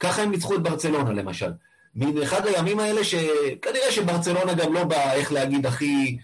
ככה 0.00 0.22
הם 0.22 0.30
ניצחו 0.30 0.54
את 0.54 0.62
ברצלונה, 0.62 1.12
למשל. 1.12 1.50
מן 1.94 2.22
הימים 2.44 2.80
האלה 2.80 3.04
שכנראה 3.04 3.92
שברצלונה 3.92 4.54
גם 4.54 4.72
לא 4.72 4.84
באה, 4.84 5.12
איך 5.12 5.32
להגיד, 5.32 5.66
הכי... 5.66 6.18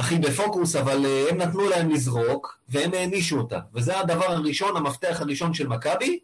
הכי 0.00 0.18
בפוקוס, 0.18 0.76
אבל 0.76 1.06
אה, 1.06 1.26
הם 1.30 1.36
נתנו 1.36 1.68
להם 1.68 1.90
לזרוק, 1.90 2.58
והם 2.68 2.94
הענישו 2.94 3.38
אותה. 3.38 3.58
וזה 3.74 4.00
הדבר 4.00 4.24
הראשון, 4.24 4.76
המפתח 4.76 5.20
הראשון 5.20 5.54
של 5.54 5.68
מכבי, 5.68 6.18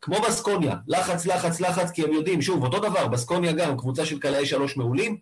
כמו 0.00 0.16
בסקוניה, 0.20 0.76
לחץ, 0.86 1.26
לחץ, 1.26 1.60
לחץ, 1.60 1.90
כי 1.90 2.04
הם 2.04 2.12
יודעים, 2.12 2.42
שוב, 2.42 2.64
אותו 2.64 2.78
דבר, 2.78 3.08
בסקוניה 3.08 3.52
גם, 3.52 3.78
קבוצה 3.78 4.06
של 4.06 4.18
קלעי 4.18 4.46
שלוש 4.46 4.76
מעולים, 4.76 5.18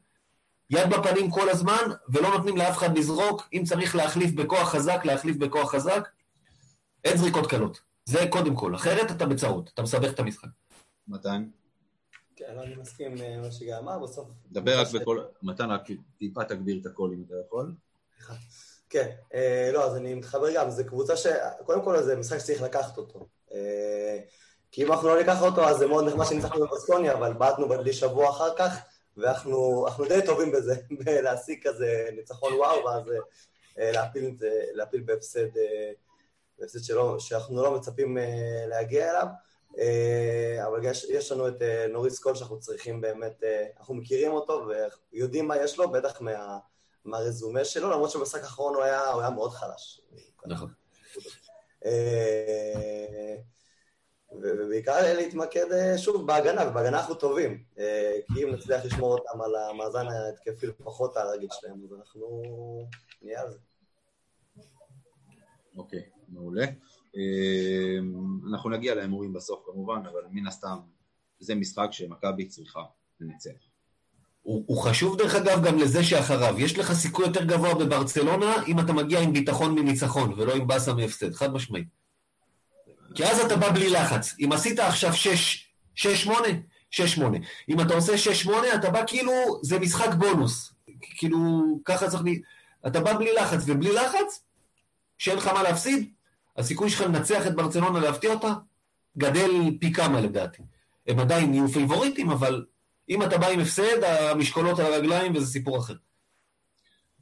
יד 0.71 0.91
בפנים 0.91 1.31
כל 1.31 1.49
הזמן, 1.49 1.83
ולא 2.09 2.31
נותנים 2.31 2.57
לאף 2.57 2.79
אחד 2.79 2.99
לזרוק, 2.99 3.49
אם 3.53 3.63
צריך 3.65 3.97
להחליף 3.97 4.31
בכוח 4.33 4.69
חזק, 4.69 5.01
להחליף 5.05 5.37
בכוח 5.37 5.71
חזק, 5.71 6.09
אין 7.05 7.17
זריקות 7.17 7.47
קלות. 7.47 7.81
זה 8.05 8.27
קודם 8.31 8.55
כל, 8.55 8.75
אחרת 8.75 9.11
אתה 9.11 9.27
בצרות, 9.27 9.71
אתה 9.75 9.83
מסבך 9.83 10.11
את 10.13 10.21
המשחק. 10.21 10.49
מתן? 11.09 11.45
כן, 12.41 12.59
אני 12.59 12.75
מסכים 12.75 13.13
עם 13.13 13.23
אה, 13.23 13.41
מה 13.41 13.51
שגיא 13.51 13.77
אמר, 13.79 13.99
בסוף... 13.99 14.29
דבר 14.53 14.81
רק 14.81 14.87
בקול... 14.93 15.29
מתן, 15.43 15.71
רק 15.71 15.89
טיפה 16.19 16.45
תגביר 16.45 16.79
את 16.81 16.87
הקול 16.87 17.13
אם 17.13 17.25
אתה 17.27 17.35
יכול. 17.47 17.75
כן, 18.91 19.11
אה, 19.35 19.71
לא, 19.73 19.85
אז 19.85 19.97
אני 19.97 20.15
מתחבר 20.15 20.55
גם, 20.55 20.71
זו 20.71 20.85
קבוצה 20.87 21.17
ש... 21.17 21.27
קודם 21.67 21.85
כל 21.85 22.03
זה 22.03 22.17
משחק 22.17 22.39
שצריך 22.39 22.63
לקחת 22.63 22.99
אותו. 22.99 23.29
אה, 23.53 24.19
כי 24.73 24.85
אם 24.85 24.93
אנחנו 24.93 25.09
לא 25.09 25.19
ניקח 25.19 25.43
אותו, 25.43 25.69
אז 25.69 25.77
זה 25.77 25.87
מאוד 25.87 26.05
נחמד 26.09 26.25
שניצחנו 26.27 26.67
בבסקוניה, 26.67 27.13
אבל 27.13 27.33
בעטנו 27.33 27.69
בדלי 27.69 27.93
שבוע 27.93 28.31
אחר 28.31 28.57
כך, 28.57 28.79
ואנחנו 29.17 29.87
אנחנו 29.87 30.05
די 30.05 30.21
טובים 30.27 30.53
בזה, 30.53 30.75
בלהשיג 31.05 31.69
כזה 31.69 32.09
ניצחון 32.17 32.53
וואו, 32.53 32.85
ואז 32.85 33.03
להפיל, 34.75 35.03
בהפסד, 35.05 35.49
בהפסד 36.59 36.85
שלא, 36.85 37.19
שאנחנו 37.19 37.63
לא 37.63 37.75
מצפים 37.77 38.19
להגיע 38.69 39.11
אליו. 39.11 39.27
אה, 39.79 40.67
אבל 40.67 40.85
יש, 40.85 41.05
יש 41.05 41.33
לנו 41.33 41.49
את 41.49 41.63
אה, 41.63 41.87
נוריס 41.89 42.19
קול 42.19 42.35
שאנחנו 42.35 42.61
צריכים 42.61 43.01
באמת, 43.01 43.43
אה, 43.43 43.67
אנחנו 43.79 43.95
מכירים 43.95 44.33
אותו 44.33 44.67
ויודעים 45.13 45.49
מה 45.49 45.57
יש 45.57 45.79
לו, 45.79 45.91
בטח 45.91 46.21
מה, 46.21 46.59
מהרזומה 47.05 47.65
שלו, 47.65 47.91
למרות 47.91 48.11
שבמשחק 48.11 48.43
האחרון 48.43 48.75
הוא 48.75 48.83
היה, 48.83 49.11
הוא 49.11 49.21
היה 49.21 49.31
מאוד 49.31 49.51
חלש. 49.51 50.01
נכון. 50.47 50.71
ובעיקר 54.33 55.15
להתמקד 55.17 55.97
שוב 55.97 56.27
בהגנה, 56.27 56.69
ובהגנה 56.69 56.99
אנחנו 56.99 57.15
טובים. 57.15 57.65
כי 58.35 58.45
אם 58.45 58.51
נצליח 58.51 58.85
לשמור 58.85 59.13
אותם 59.13 59.41
על 59.41 59.55
המאזן 59.57 60.07
ההתקפי 60.09 60.67
לפחות 60.67 61.17
הרגיל 61.17 61.49
שלהם, 61.53 61.85
אז 61.85 61.93
אנחנו 61.99 62.43
נהיה 63.23 63.41
על 63.41 63.51
זה. 63.51 63.59
אוקיי, 65.77 66.11
מעולה. 66.29 66.67
אה, 67.17 67.99
אנחנו 68.53 68.71
נגיע 68.71 68.95
להימורים 68.95 69.33
בסוף 69.33 69.61
כמובן, 69.67 70.01
אבל 70.05 70.21
מן 70.31 70.47
הסתם 70.47 70.77
זה 71.41 71.55
משחק 71.55 71.89
שמכבי 71.91 72.47
צריכה 72.47 72.81
לנצח. 73.21 73.51
הוא, 74.43 74.65
הוא 74.67 74.83
חשוב 74.83 75.19
דרך 75.19 75.35
אגב 75.35 75.65
גם 75.67 75.79
לזה 75.79 76.05
שאחריו. 76.05 76.55
יש 76.59 76.79
לך 76.79 76.93
סיכוי 76.93 77.27
יותר 77.27 77.45
גבוה 77.45 77.75
בברצלונה 77.75 78.55
אם 78.67 78.81
אתה 78.81 78.93
מגיע 78.93 79.21
עם 79.21 79.33
ביטחון 79.33 79.75
מניצחון 79.75 80.33
ולא 80.37 80.55
עם 80.55 80.67
באסה 80.67 80.95
מהפסד, 80.95 81.35
חד 81.35 81.53
משמעית. 81.53 81.89
כי 83.15 83.25
אז 83.25 83.41
אתה 83.41 83.57
בא 83.57 83.73
בלי 83.73 83.91
לחץ. 83.91 84.35
אם 84.45 84.53
עשית 84.53 84.79
עכשיו 84.79 85.11
6-8, 85.97 86.01
6-8. 86.91 86.99
אם 87.69 87.81
אתה 87.81 87.95
עושה 87.95 88.13
6-8, 88.47 88.51
אתה 88.75 88.91
בא 88.91 89.03
כאילו, 89.07 89.33
זה 89.63 89.79
משחק 89.79 90.15
בונוס. 90.15 90.73
כאילו, 91.01 91.39
ככה 91.85 92.11
צריך... 92.11 92.23
ל- 92.27 92.87
אתה 92.87 93.01
בא 93.01 93.19
בלי 93.19 93.33
לחץ, 93.35 93.63
ובלי 93.67 93.93
לחץ, 93.93 94.45
שאין 95.19 95.37
לך 95.37 95.47
מה 95.47 95.63
להפסיד, 95.63 96.13
הסיכוי 96.57 96.91
שלך 96.91 97.01
לנצח 97.01 97.47
את 97.47 97.55
ברצלונה, 97.55 98.01
להפתיע 98.01 98.33
אותה, 98.35 98.55
גדל 99.19 99.51
פי 99.81 99.93
כמה 99.93 100.21
לדעתי. 100.21 100.63
הם 101.07 101.19
עדיין 101.19 101.55
יהיו 101.55 101.69
פייבוריטים, 101.69 102.31
אבל 102.31 102.67
אם 103.09 103.23
אתה 103.23 103.39
בא 103.39 103.47
עם 103.47 103.61
הפסד, 103.61 104.05
המשקולות 104.05 104.79
על 104.79 104.93
הרגליים 104.93 105.35
וזה 105.37 105.47
סיפור 105.47 105.79
אחר. 105.79 105.95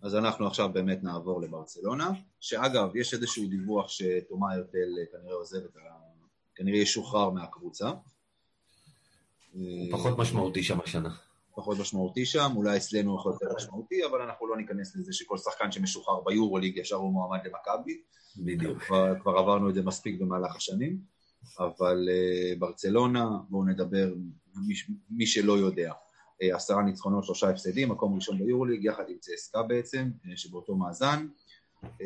אז 0.02 0.14
אנחנו 0.14 0.46
עכשיו 0.46 0.68
באמת 0.72 1.02
נעבור 1.02 1.40
לברצלונה, 1.40 2.10
שאגב, 2.40 2.96
יש 2.96 3.14
איזשהו 3.14 3.46
דיווח 3.46 3.88
שתומא 3.88 4.46
הרטל 4.46 4.88
כנראה 5.12 5.34
עוזב 5.34 5.64
את 5.64 5.76
ה... 5.76 5.80
כנראה 6.54 6.78
ישוחרר 6.78 7.30
מהקבוצה. 7.30 7.90
פחות 9.90 10.18
משמעותי 10.18 10.62
שם 10.62 10.80
השנה. 10.80 11.14
פחות 11.58 11.78
משמעותי 11.78 12.26
שם, 12.26 12.52
אולי 12.56 12.76
אצלנו 12.76 13.16
יכול 13.16 13.32
יותר 13.32 13.56
משמעותי, 13.56 14.04
אבל 14.04 14.22
אנחנו 14.22 14.46
לא 14.46 14.56
ניכנס 14.56 14.96
לזה 14.96 15.12
שכל 15.12 15.38
שחקן 15.38 15.72
שמשוחרר 15.72 16.20
ביורוליג 16.20 16.76
ישר 16.76 16.96
הוא 16.96 17.12
מועמד 17.12 17.38
למכבי. 17.44 18.00
בדיוק. 18.36 18.82
כבר, 18.82 19.20
כבר 19.20 19.38
עברנו 19.38 19.68
את 19.68 19.74
זה 19.74 19.82
מספיק 19.82 20.20
במהלך 20.20 20.56
השנים, 20.56 20.98
אבל 21.58 22.08
uh, 22.08 22.58
ברצלונה, 22.58 23.28
בואו 23.48 23.64
נדבר, 23.64 24.14
מי, 24.54 24.74
מי 25.10 25.26
שלא 25.26 25.58
יודע, 25.58 25.92
uh, 25.92 26.56
עשרה 26.56 26.82
ניצחונות, 26.82 27.24
שלושה 27.24 27.50
הפסדים, 27.50 27.88
מקום 27.88 28.14
ראשון 28.14 28.38
ביורוליג, 28.38 28.84
יחד 28.84 29.04
עם 29.08 29.16
צסקה 29.20 29.62
בעצם, 29.62 30.10
uh, 30.24 30.28
שבאותו 30.36 30.76
מאזן. 30.76 31.26
Uh, 31.84 31.86
uh, 31.86 32.02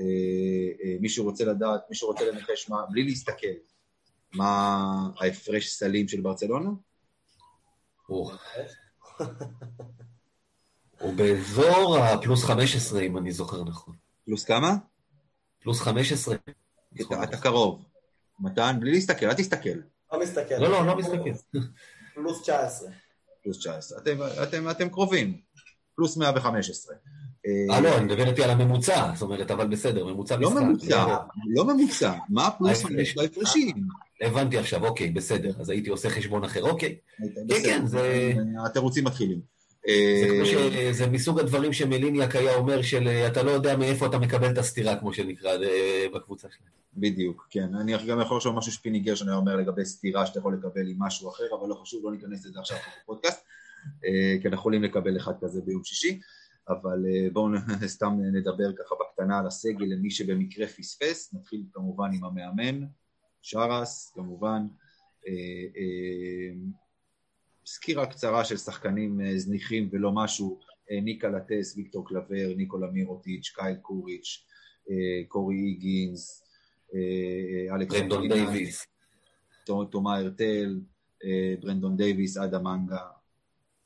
מי 1.00 1.09
שרוצה 1.09 1.44
לדעת, 1.44 1.80
מי 1.90 1.96
שרוצה 1.96 2.24
לנחש 2.30 2.70
מה, 2.70 2.76
בלי 2.90 3.05
להסתכל, 3.05 3.57
מה 4.34 5.11
ההפרש 5.20 5.68
סלים 5.68 6.09
של 6.09 6.20
ברצלונה? 6.20 6.70
הוא 11.01 11.15
באזור 11.15 11.99
הפלוס 11.99 12.45
15, 12.45 13.01
אם 13.01 13.19
אני 13.19 13.33
זוכר 13.33 13.65
נכון. 13.65 13.95
פלוס 14.25 14.45
כמה? 14.45 14.77
פלוס 15.63 15.81
15. 15.81 16.35
אתה, 17.01 17.23
אתה 17.23 17.37
קרוב. 17.37 17.85
מתן, 18.41 18.77
בלי 18.81 18.93
להסתכל, 18.93 19.27
אל 19.27 19.35
תסתכל. 19.35 19.79
לא 20.13 20.21
מסתכל. 20.23 20.55
לא, 20.59 20.71
לא, 20.71 20.87
לא 20.87 20.97
מסתכל. 20.97 21.59
פלוס 22.15 22.43
19. 22.43 22.91
פלוס 23.43 23.59
19. 23.59 23.99
אתם, 23.99 24.19
אתם, 24.43 24.71
אתם 24.71 24.89
קרובים. 24.89 25.41
פלוס 25.97 26.17
115. 26.17 26.95
אה, 27.47 27.81
לא, 27.81 27.97
אני 27.97 28.05
מדבר 28.05 28.29
איתי 28.29 28.45
על 28.45 28.51
הממוצע, 28.51 29.13
זאת 29.15 29.23
אומרת, 29.23 29.51
אבל 29.51 29.67
בסדר, 29.67 30.05
ממוצע 30.05 30.37
לא 30.37 30.51
משחק. 30.51 30.63
ממוצע, 30.63 31.17
לא 31.47 31.65
ממוצע. 31.65 32.15
מה 32.29 32.47
הפלוס. 32.47 32.85
בהפרשים? 33.17 33.87
הבנתי 34.23 34.59
עכשיו, 34.59 34.85
אוקיי, 34.87 35.11
בסדר. 35.11 35.53
אז 35.61 35.70
הייתי 35.70 35.91
עושה 35.91 36.11
חשבון 36.11 36.45
אחר, 36.45 36.62
אוקיי. 36.62 36.97
בסדר, 37.47 37.57
כן, 37.64 37.87
זה- 37.87 38.35
התירוצים 38.66 39.05
מתחילים. 39.05 39.41
זה 40.93 41.05
אה, 41.05 41.11
מסוג 41.11 41.41
הדברים 41.41 41.73
שמליניאק 41.73 42.37
היה 42.37 42.55
אומר 42.55 42.83
של 42.83 43.09
אה, 43.09 43.27
אתה 43.27 43.43
לא 43.43 43.51
יודע 43.51 43.77
מאיפה 43.77 44.07
אתה 44.07 44.18
מקבל 44.18 44.51
את 44.51 44.59
הסתירה, 44.59 44.97
כמו 44.97 45.12
שנקרא 45.12 45.51
אה, 45.51 46.07
בקבוצה 46.14 46.49
שלהם. 46.51 46.70
בדיוק, 46.97 47.47
כן. 47.51 47.75
אני 47.75 47.93
גם 48.07 48.20
יכול 48.20 48.37
לחשוב 48.37 48.57
משהו 48.57 48.73
שפיני 48.73 49.01
גרשון 49.01 49.29
היה 49.29 49.37
אומר 49.37 49.57
לגבי 49.57 49.85
סתירה 49.85 50.27
שאתה 50.27 50.39
יכול 50.39 50.55
לקבל 50.59 50.89
עם 50.89 50.97
משהו 50.99 51.29
אחר, 51.31 51.45
אבל 51.61 51.68
לא 51.68 51.75
חשוב, 51.75 52.05
לא 52.05 52.12
ניכנס 52.12 52.47
לזה 52.47 52.61
עכשיו 52.61 52.77
בפודקאסט, 53.03 53.45
אה, 54.05 54.11
כי 54.43 54.49
אנחנו 54.49 54.55
יכולים 54.55 54.83
לקבל 54.83 55.16
אחד 55.16 55.33
כזה 55.41 55.61
ביום 55.64 55.85
שישי, 55.85 56.20
אבל 56.68 57.05
אה, 57.07 57.29
בואו 57.33 57.49
סתם 57.87 58.12
נדבר 58.33 58.73
ככה 58.73 58.95
בקטנה 59.01 59.39
על 59.39 59.47
הסגל 59.47 59.85
למי 59.85 60.11
שבמקרה 60.11 60.66
פספס. 60.66 61.35
נתחיל 61.35 61.62
כמובן 61.73 62.11
עם 62.14 62.25
המאמן, 62.25 62.81
שרס, 63.43 64.12
כמובן. 64.14 64.66
אה, 65.28 65.32
אה, 65.76 66.55
סקירה 67.66 68.07
קצרה 68.07 68.45
של 68.45 68.57
שחקנים 68.57 69.20
אה, 69.20 69.38
זניחים 69.38 69.88
ולא 69.93 70.12
משהו, 70.12 70.61
ניקה 71.03 71.28
לטס, 71.28 71.76
ויקטור 71.76 72.09
קלבר, 72.09 72.55
ניקולה 72.57 72.86
מירוטיץ', 72.86 73.53
קייל 73.55 73.76
קוריץ', 73.76 74.47
קורי 75.28 75.57
איגינס, 75.57 76.45
אלכס 77.74 77.95
ברנדון 77.95 78.18
אורטינה, 78.18 78.34
דייוויס. 78.34 78.86
תו- 79.66 79.84
תומה 79.84 80.16
הרטל, 80.16 80.80
ברנדון 81.61 81.97
דייוויס, 81.97 82.36
אדה 82.36 82.59
מנגה, 82.59 83.01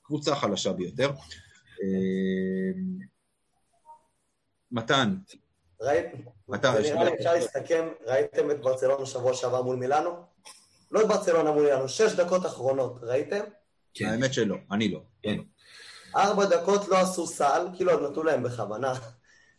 קבוצה 0.03 0.37
חלשה 0.37 0.73
ביותר. 0.73 1.11
מתן, 4.73 5.17
ראיתם? 5.81 6.19
זה 6.83 6.95
נראה 6.95 7.05
לי 7.05 7.15
אפשר 7.15 7.33
להסתכם, 7.33 7.89
ראיתם 8.07 8.51
את 8.51 8.61
ברצלונה 8.61 9.07
שבוע 9.07 9.35
שעבר 9.35 9.63
מול 9.63 9.77
מילאנו? 9.77 10.11
לא 10.91 11.03
את 11.03 11.09
ברצלונה 11.09 11.53
מול 11.53 11.63
מילאנו, 11.63 11.89
שש 11.89 12.13
דקות 12.13 12.47
אחרונות, 12.47 12.99
ראיתם? 13.03 13.45
כן, 13.95 14.07
האמת 14.07 14.35
שלא, 14.35 14.57
אני 14.71 14.89
לא. 14.89 15.01
כן. 15.23 15.37
ארבע 16.17 16.45
דקות 16.45 16.89
לא 16.89 16.97
עשו 16.97 17.27
סל, 17.27 17.67
כאילו 17.77 17.93
עוד 17.93 18.11
נתנו 18.11 18.23
להם 18.23 18.43
בכוונה. 18.43 18.95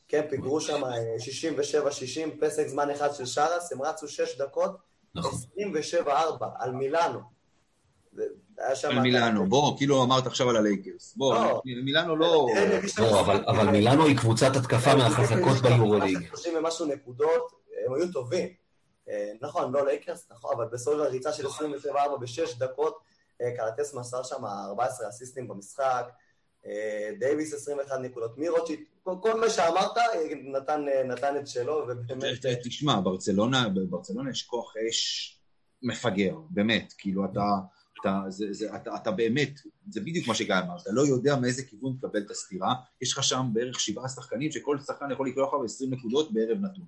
כן, 0.07 0.25
פיגרו 0.29 0.61
שם 0.61 0.83
אה, 0.83 1.15
67-60, 2.37 2.41
פסק 2.41 2.67
זמן 2.67 2.89
אחד 2.89 3.13
של 3.13 3.25
שרס, 3.25 3.71
הם 3.71 3.81
רצו 3.81 4.07
שש 4.07 4.37
דקות, 4.37 4.77
נכון. 5.15 5.39
27-4 6.05 6.09
על 6.59 6.71
מילאנו. 6.71 7.19
זה- 8.57 8.65
היה 8.65 8.75
שם... 8.75 8.89
על 8.89 8.99
מילאנו, 8.99 9.45
בוא, 9.49 9.77
כאילו 9.77 10.03
אמרת 10.03 10.27
עכשיו 10.27 10.49
על 10.49 10.55
הלייקרס. 10.55 11.13
בוא, 11.17 11.35
לא. 11.35 11.61
מילאנו 11.65 12.15
לא... 12.15 12.47
לא, 12.99 13.19
אבל- 13.19 13.43
אבל 13.47 13.69
מילאנו 13.69 14.05
היא 14.05 14.17
קבוצת 14.17 14.55
התקפה 14.55 14.95
מהחזקות 14.95 15.57
ביורוליג. 15.61 16.27
30 16.29 16.53
ומשהו 16.57 16.85
נקודות, 16.85 17.51
הם 17.85 17.93
היו 17.93 18.11
טובים. 18.11 18.47
אה, 19.09 19.31
נכון, 19.41 19.71
לא 19.73 19.85
לייקרס, 19.85 20.27
נכון, 20.31 20.51
אבל 20.55 20.65
בסוף 20.71 20.93
הריצה 20.99 21.33
של 21.33 21.45
27-4 21.45 21.49
בשש 22.21 22.57
דקות, 22.57 22.97
אה, 23.41 23.51
קלאתס 23.57 23.93
מסר 23.93 24.23
שם 24.23 24.45
14 24.45 25.09
אסיסטים 25.09 25.47
במשחק, 25.47 26.09
אה, 26.65 27.09
דייוויס 27.19 27.53
21 27.53 27.99
נקודות, 28.01 28.37
מירוטיץ', 28.37 28.79
כל- 29.03 29.15
כל 29.21 29.39
מה 29.39 29.49
שאמרת 29.49 29.91
נתן, 30.43 30.81
נתן 31.05 31.37
את 31.37 31.47
שלו, 31.47 31.85
ובאמת... 31.87 32.45
תשמע, 32.63 32.99
ברצלונה, 33.03 33.67
יש 34.31 34.43
כוח 34.43 34.73
אש 34.89 35.33
מפגר, 35.83 36.35
באמת, 36.49 36.93
כאילו 36.97 37.25
אתה, 37.25 37.41
אתה, 38.01 38.21
זה, 38.29 38.45
זה, 38.51 38.75
אתה, 38.75 38.95
אתה 38.95 39.11
באמת, 39.11 39.59
זה 39.89 40.01
בדיוק 40.01 40.27
מה 40.27 40.35
שגיא 40.35 40.55
אמר, 40.55 40.77
אתה 40.81 40.91
לא 40.91 41.01
יודע 41.01 41.35
מאיזה 41.35 41.63
כיוון 41.63 41.97
תקבל 41.97 42.21
את 42.21 42.31
הסתירה, 42.31 42.73
יש 43.01 43.13
לך 43.13 43.23
שם 43.23 43.49
בערך 43.53 43.79
שבעה 43.79 44.09
שחקנים 44.09 44.51
שכל 44.51 44.79
שחקן 44.79 45.11
יכול 45.11 45.27
לקלוע 45.27 45.47
לך 45.47 45.53
ב-20 45.53 45.95
נקודות 45.95 46.33
בערב 46.33 46.57
נתון. 46.57 46.85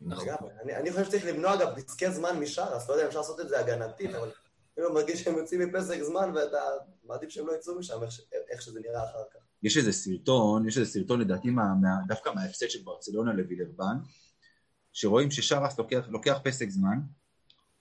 נכון. 0.00 0.28
אני, 0.62 0.76
אני 0.76 0.90
חושב 0.90 1.04
שצריך 1.04 1.26
למנוע 1.26 1.56
גם 1.56 1.68
פסקי 1.76 2.10
זמן 2.10 2.38
משרס, 2.40 2.88
לא 2.88 2.94
יודע 2.94 3.02
אם 3.02 3.08
אפשר 3.08 3.18
לעשות 3.18 3.40
את 3.40 3.48
זה 3.48 3.60
הגנתית, 3.60 4.14
אבל 4.14 4.30
כאילו 4.74 4.94
מרגיש 4.94 5.22
שהם 5.24 5.38
יוצאים 5.38 5.60
מפסק 5.60 6.02
זמן, 6.02 6.32
ואתה 6.34 6.58
מעדיף 7.04 7.30
שהם 7.30 7.46
לא 7.46 7.52
יצאו 7.52 7.78
משם, 7.78 7.98
איך, 8.50 8.62
שזה 8.62 8.80
נראה 8.80 9.04
אחר 9.04 9.22
כך. 9.34 9.40
יש 9.62 9.76
איזה 9.76 9.92
סרטון, 9.92 10.68
יש 10.68 10.78
איזה 10.78 10.90
סרטון 10.90 11.20
לדעתי 11.20 11.50
מה, 11.50 11.74
מה, 11.80 11.88
דווקא 12.08 12.30
מההפסד 12.34 12.68
של 12.68 12.82
ברצלונה 12.84 13.32
לווילרבן, 13.32 13.96
שרואים 14.92 15.30
ששרס 15.30 15.78
לוקח, 15.78 16.06
לוקח 16.08 16.38
פסק 16.44 16.70
זמן, 16.70 16.98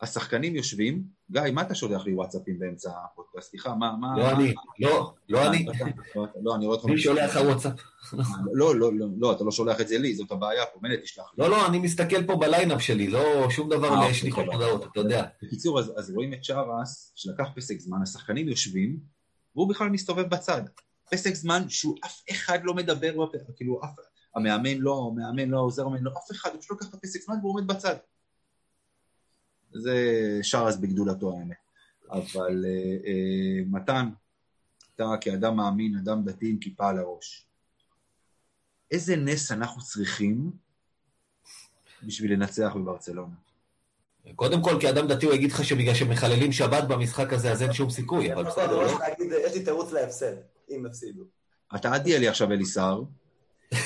השחקנים 0.01 0.55
יושבים, 0.55 1.03
גיא, 1.31 1.41
מה 1.53 1.61
אתה 1.61 1.75
שולח 1.75 2.05
לי 2.05 2.13
וואטסאפים 2.13 2.59
באמצע 2.59 2.91
הפודקאסט? 3.05 3.49
סליחה, 3.49 3.75
מה... 3.75 3.95
מה 3.99 4.17
לא 4.17 4.31
אני, 4.31 4.53
לא, 4.79 5.13
לא 5.29 5.47
אני. 5.47 5.65
לא, 6.15 6.25
לא, 6.41 6.55
אני 6.55 6.65
רואה 6.65 6.77
אותך... 6.77 6.85
מי 6.89 6.97
שולח 6.97 7.35
לך 7.35 7.45
וואטסאפ? 7.45 7.73
לא, 8.53 8.75
לא, 8.75 8.93
לא, 8.93 9.07
לא, 9.17 9.31
אתה 9.31 9.43
לא 9.43 9.51
שולח 9.51 9.81
את 9.81 9.87
זה 9.87 9.97
לי, 9.97 10.15
זאת 10.15 10.31
הבעיה 10.31 10.65
פה, 10.65 10.79
מילא 10.81 10.95
תשלח 10.95 11.25
לי. 11.37 11.43
לא, 11.43 11.49
לא, 11.49 11.67
אני 11.67 11.79
מסתכל 11.79 12.25
פה 12.27 12.35
ב 12.35 12.42
lineup 12.42 12.81
שלי, 12.81 13.07
לא 13.07 13.49
שום 13.49 13.69
דבר 13.69 13.93
אה, 13.93 14.09
לשליחות 14.09 14.45
אוקיי, 14.45 14.55
הודעות, 14.55 14.91
אתה 14.91 14.99
יודע. 14.99 15.25
בקיצור, 15.43 15.79
אז, 15.79 16.11
רואים 16.15 16.33
את 16.33 16.43
שרס, 16.43 17.11
שלקח 17.15 17.47
פסק 17.55 17.79
זמן, 17.79 18.01
השחקנים 18.01 18.49
יושבים, 18.49 18.97
והוא 19.55 19.69
בכלל 19.69 19.89
מסתובב 19.89 20.29
בצד. 20.29 20.61
פסק 21.11 21.33
זמן 21.33 21.69
שהוא 21.69 21.95
אף 22.05 22.21
אחד 22.31 22.59
לא 22.63 22.73
מדבר. 22.73 23.13
כאילו. 23.55 23.81
המאמן 24.35 24.77
לא, 24.77 25.11
המאמן 25.11 25.49
לא, 25.49 25.57
העוזר 25.57 25.85
המאמן 25.85 26.03
לא, 26.03 26.11
אף 26.11 26.31
אחד, 26.31 26.49
הוא 26.53 26.59
פשוט 26.59 26.71
לוקח 26.71 26.89
את 26.89 26.93
הפסק 26.93 27.21
זמן 27.21 27.35
והוא 27.41 27.51
עומד 27.53 27.67
בצד. 27.67 27.95
זה 29.77 30.39
שרס 30.41 30.75
בגדולתו 30.75 31.37
האמת. 31.39 31.57
אבל 32.11 32.65
אה, 32.65 32.97
אה, 33.05 33.61
מתן, 33.65 34.09
אתה 34.95 35.05
כאדם 35.21 35.55
מאמין, 35.55 35.97
אדם 35.97 36.23
דתי 36.23 36.49
עם 36.49 36.57
כיפה 36.57 36.89
על 36.89 36.97
הראש, 36.97 37.45
איזה 38.91 39.15
נס 39.15 39.51
אנחנו 39.51 39.81
צריכים 39.81 40.51
בשביל 42.03 42.33
לנצח 42.33 42.71
בברצלונה? 42.75 43.35
קודם 44.35 44.63
כל, 44.63 44.77
כאדם 44.81 45.07
דתי 45.07 45.25
הוא 45.25 45.33
יגיד 45.33 45.51
לך 45.51 45.63
שבגלל 45.63 45.93
שמחללים 45.93 46.51
שבת 46.51 46.83
במשחק 46.83 47.33
הזה, 47.33 47.51
אז 47.51 47.61
אין 47.61 47.73
שום 47.73 47.89
סיכוי, 47.89 48.33
אבל 48.33 48.43
בסדר, 48.43 48.77
לא? 48.77 48.99
יש 49.45 49.53
לי 49.53 49.63
תירוץ 49.63 49.91
להפסד, 49.91 50.33
אם 50.69 50.85
הפסידו. 50.85 51.23
אתה 51.75 51.93
עדי 51.93 52.19
לי 52.19 52.27
עכשיו 52.27 52.51
אליסר, 52.51 53.03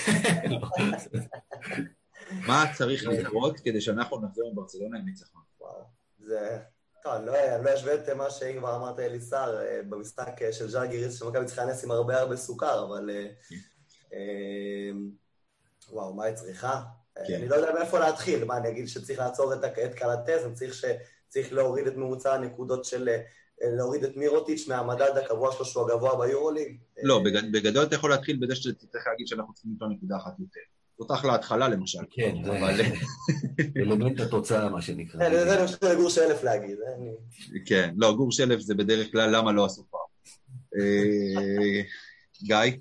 מה 2.48 2.66
צריך 2.78 3.04
לקרות 3.04 3.60
כדי 3.60 3.82
שאנחנו 3.82 4.22
נחזור 4.22 4.54
מברצלונה 4.54 5.00
עם 5.00 5.06
ניצחון? 5.06 5.42
וואו, 5.62 5.84
זה... 6.20 6.60
טוב, 7.04 7.14
אני 7.14 7.26
לא 7.26 7.34
לא 7.64 7.74
אשווה 7.74 7.96
את 7.96 8.10
מה 8.10 8.30
שאם 8.30 8.58
כבר 8.58 8.76
אמרת 8.76 9.00
אליסר 9.00 9.62
אה, 9.62 9.80
במשחק 9.90 10.42
אה, 10.42 10.54
של 10.54 10.70
ז'אגיריס, 10.70 11.20
שמכבי 11.20 11.46
צריכה 11.46 11.66
לנס 11.66 11.84
עם 11.84 11.92
הרבה 11.92 12.20
הרבה 12.20 12.38
סוכר, 12.38 12.86
אבל... 12.86 13.10
אה, 14.14 14.92
וואו, 15.90 16.14
מה 16.14 16.24
היא 16.26 16.36
צריכה? 16.36 16.82
כן. 17.28 17.34
אני 17.36 17.48
לא 17.48 17.56
יודע 17.56 17.74
מאיפה 17.74 18.00
להתחיל. 18.00 18.46
מה, 18.46 18.58
אני 18.58 18.70
אגיד 18.70 18.88
שצריך 18.88 19.20
לעצור 19.20 19.54
את, 19.54 19.60
קלטס, 19.96 20.44
אני 20.46 20.54
צריך, 20.54 20.74
ש, 20.74 20.86
צריך 21.28 21.54
להוריד 21.54 21.88
את 21.88 21.96
ממוצע 21.96 22.34
הנקודות 22.34 22.86
של... 22.86 23.10
להוריד 23.62 24.04
את 24.04 24.16
מירוטיץ' 24.18 24.68
מהמדד 24.68 25.18
הקבוע 25.18 25.52
שלו, 25.52 25.66
שהוא 25.66 25.92
הגבוה 25.92 26.28
ביורוליג. 26.28 26.78
לא, 27.04 27.20
בגד- 27.26 27.52
בגדול 27.52 27.84
אתה 27.84 27.96
יכול 27.96 28.10
להתחיל 28.10 28.38
בזה 28.42 28.56
שתצטרך 28.56 29.08
להגיד 29.08 29.28
שאנחנו 29.28 29.54
צריכים 29.54 29.74
לטעון 29.76 29.92
נקודה 29.92 30.18
אחת 30.18 30.40
יותר. 30.40 30.60
זאת 31.02 31.12
אחלה 31.12 31.36
התחלה 31.36 31.68
למשל. 31.68 32.00
כן, 32.12 32.36
זה 32.44 32.60
אבל 32.60 32.82
אלמנט 33.78 34.20
התוצאה, 34.20 34.70
מה 34.70 34.82
שנקרא. 34.82 35.20
כן, 35.20 35.32
זה 35.32 35.60
אני 35.60 35.68
חושב 35.68 35.86
לגור 35.86 36.10
שאלף 36.10 36.44
להגיד. 36.44 36.78
כן, 37.66 37.94
לא, 37.98 38.14
גור 38.14 38.32
שלף 38.32 38.60
זה 38.60 38.76
בדרך 38.76 39.12
כלל 39.12 39.36
למה 39.38 39.52
לא 39.52 39.66
עשו 39.66 39.84
פעם. 39.92 40.00
אה, 40.80 41.82
גיא? 42.44 42.78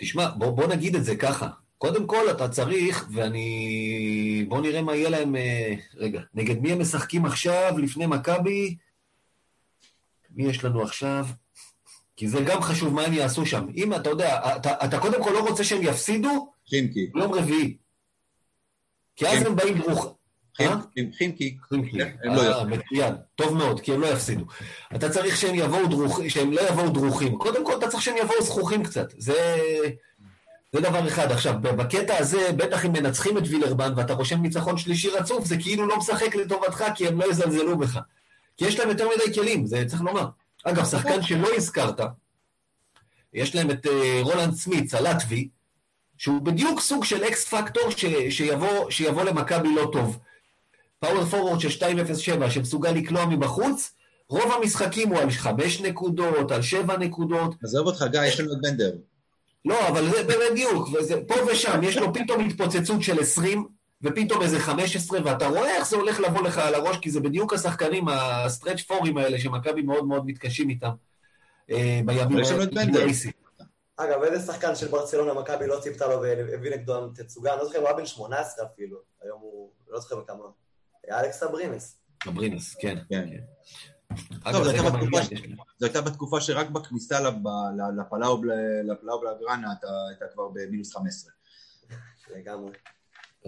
תשמע, 0.00 0.28
בוא, 0.30 0.50
בוא 0.50 0.66
נגיד 0.66 0.96
את 0.96 1.04
זה 1.04 1.16
ככה. 1.16 1.48
קודם 1.78 2.06
כל, 2.06 2.30
אתה 2.30 2.48
צריך, 2.48 3.08
ואני... 3.14 4.46
בוא 4.48 4.60
נראה 4.60 4.82
מה 4.82 4.96
יהיה 4.96 5.10
להם... 5.10 5.36
אה, 5.36 5.74
רגע, 5.96 6.20
נגד 6.34 6.58
מי 6.58 6.72
הם 6.72 6.80
משחקים 6.80 7.26
עכשיו, 7.26 7.78
לפני 7.78 8.06
מכבי? 8.06 8.76
מי 10.30 10.44
יש 10.44 10.64
לנו 10.64 10.82
עכשיו? 10.82 11.26
כי 12.16 12.28
זה 12.28 12.40
גם 12.40 12.62
חשוב 12.62 12.94
מה 12.94 13.02
הם 13.02 13.12
יעשו 13.12 13.46
שם. 13.46 13.66
אם 13.76 13.94
אתה 13.94 14.10
יודע, 14.10 14.56
אתה, 14.56 14.72
אתה 14.84 14.98
קודם 14.98 15.24
כל 15.24 15.30
לא 15.30 15.48
רוצה 15.48 15.64
שהם 15.64 15.82
יפסידו 15.82 16.52
חימקי. 16.70 17.10
יום 17.16 17.32
רביעי. 17.34 17.76
כי 19.16 19.28
אז 19.28 19.42
הם 19.46 19.56
באים 19.56 19.78
דרוך... 19.78 20.14
אה? 20.60 20.74
חימ- 20.74 21.16
חימקי. 21.18 21.56
הם 22.24 22.34
לא 22.34 22.58
אה, 22.58 22.64
מצוין, 22.64 23.14
טוב 23.34 23.54
מאוד, 23.56 23.80
כי 23.80 23.92
הם 23.92 24.00
לא 24.00 24.06
יפסידו. 24.06 24.44
אתה 24.94 25.10
צריך 25.10 25.36
שהם 25.36 25.54
יבואו 25.54 25.86
דרוכים, 25.86 26.30
שהם 26.30 26.52
לא 26.52 26.60
יבואו 26.68 26.90
דרוכים. 26.90 27.38
קודם 27.38 27.66
כל, 27.66 27.78
אתה 27.78 27.88
צריך 27.88 28.02
שהם 28.02 28.16
יבואו 28.16 28.42
זכוכים 28.42 28.84
קצת. 28.84 29.06
זה, 29.18 29.56
זה 30.72 30.80
דבר 30.80 31.08
אחד. 31.08 31.32
עכשיו, 31.32 31.54
בקטע 31.62 32.18
הזה, 32.18 32.52
בטח 32.56 32.86
אם 32.86 32.92
מנצחים 32.92 33.38
את 33.38 33.42
וילרבן 33.48 33.92
ואתה 33.96 34.12
רושם 34.14 34.42
ניצחון 34.42 34.78
שלישי 34.78 35.08
רצוף, 35.08 35.44
זה 35.46 35.56
כאילו 35.56 35.86
לא 35.86 35.96
משחק 35.98 36.34
לטובתך, 36.34 36.84
כי 36.94 37.08
הם 37.08 37.20
לא 37.20 37.30
יזלזלו 37.30 37.78
בך. 37.78 37.98
כי 38.56 38.64
יש 38.66 38.78
להם 38.78 38.88
יותר 38.88 39.08
מדי 39.08 39.34
כלים, 39.34 39.66
זה 39.66 39.84
צריך 39.86 40.02
לומר. 40.02 40.26
אגב, 40.64 40.84
שחקן 40.84 41.22
שלא 41.22 41.48
הזכרת, 41.56 42.00
יש 43.34 43.54
להם 43.54 43.70
את 43.70 43.86
אה, 43.86 44.20
רולנד 44.22 44.54
שמיץ, 44.54 44.94
הלטבי, 44.94 45.48
שהוא 46.20 46.42
בדיוק 46.42 46.80
סוג 46.80 47.04
של 47.04 47.24
X 47.24 47.44
factor 47.44 47.90
ש, 47.90 48.04
שיבוא, 48.30 48.90
שיבוא 48.90 49.22
למכבי 49.22 49.74
לא 49.74 49.88
טוב. 49.92 50.18
power 50.98 51.24
forward 51.24 51.60
של 51.60 51.68
2.07 51.68 52.50
שמסוגל 52.50 52.90
לקלוע 52.90 53.26
מבחוץ, 53.26 53.92
רוב 54.28 54.52
המשחקים 54.52 55.08
הוא 55.08 55.18
על 55.18 55.30
5 55.30 55.80
נקודות, 55.80 56.52
על 56.52 56.62
7 56.62 56.96
נקודות. 56.96 57.54
עזוב 57.64 57.86
אותך, 57.86 58.04
גיא, 58.10 58.20
יש 58.22 58.40
לנו 58.40 58.52
את 58.52 58.58
בנדר. 58.62 58.92
לא, 59.64 59.88
אבל 59.88 60.10
זה 60.10 60.22
בדיוק, 60.22 60.88
וזה, 60.92 61.20
פה 61.26 61.34
ושם, 61.52 61.80
יש 61.82 61.96
לו 61.96 62.14
פתאום 62.14 62.40
התפוצצות 62.40 63.02
של 63.02 63.20
20, 63.20 63.68
ופתאום 64.02 64.42
איזה 64.42 64.60
15, 64.60 65.20
ואתה 65.24 65.46
רואה 65.46 65.76
איך 65.76 65.88
זה 65.88 65.96
הולך 65.96 66.20
לבוא 66.20 66.42
לך 66.42 66.58
על 66.58 66.74
הראש, 66.74 66.96
כי 66.96 67.10
זה 67.10 67.20
בדיוק 67.20 67.52
השחקנים, 67.52 68.08
הסטרץ' 68.08 68.82
פורים 68.82 69.18
האלה, 69.18 69.38
שמכבי 69.38 69.82
מאוד 69.82 70.06
מאוד 70.06 70.26
מתקשים 70.26 70.70
איתם 70.70 70.90
אה, 71.70 72.00
בימים 72.04 72.36
האלה. 72.36 72.44
אגב, 74.04 74.22
איזה 74.22 74.46
שחקן 74.52 74.74
של 74.76 74.88
ברצלונה 74.88 75.34
מכבי 75.34 75.66
לא 75.66 75.80
ציפתה 75.80 76.06
לו 76.06 76.22
והביא 76.22 76.70
נגדו 76.70 77.08
תצוגה, 77.08 77.52
אני 77.52 77.58
לא 77.58 77.64
זוכר 77.64 77.78
אם 77.78 77.82
הוא 77.82 77.88
היה 77.88 77.96
בן 77.96 78.06
18 78.06 78.66
אפילו, 78.66 78.98
היום 79.22 79.40
הוא, 79.40 79.70
לא 79.88 80.00
זוכר 80.00 80.24
כמה, 80.26 80.44
אלכס 81.10 81.42
אברינס. 81.42 81.96
אברינס, 82.28 82.74
כן. 82.74 82.98
כן. 83.08 83.28
טוב, 84.52 84.64
זו 85.78 85.86
הייתה 85.86 86.00
בתקופה 86.00 86.40
שרק 86.40 86.70
בכניסה 86.70 87.20
לפלאו 87.98 88.40
בלגרנה 89.20 89.72
אתה 89.72 90.24
כבר 90.32 90.48
במינוס 90.48 90.96
15. 90.96 91.32
לגמרי. 92.36 92.72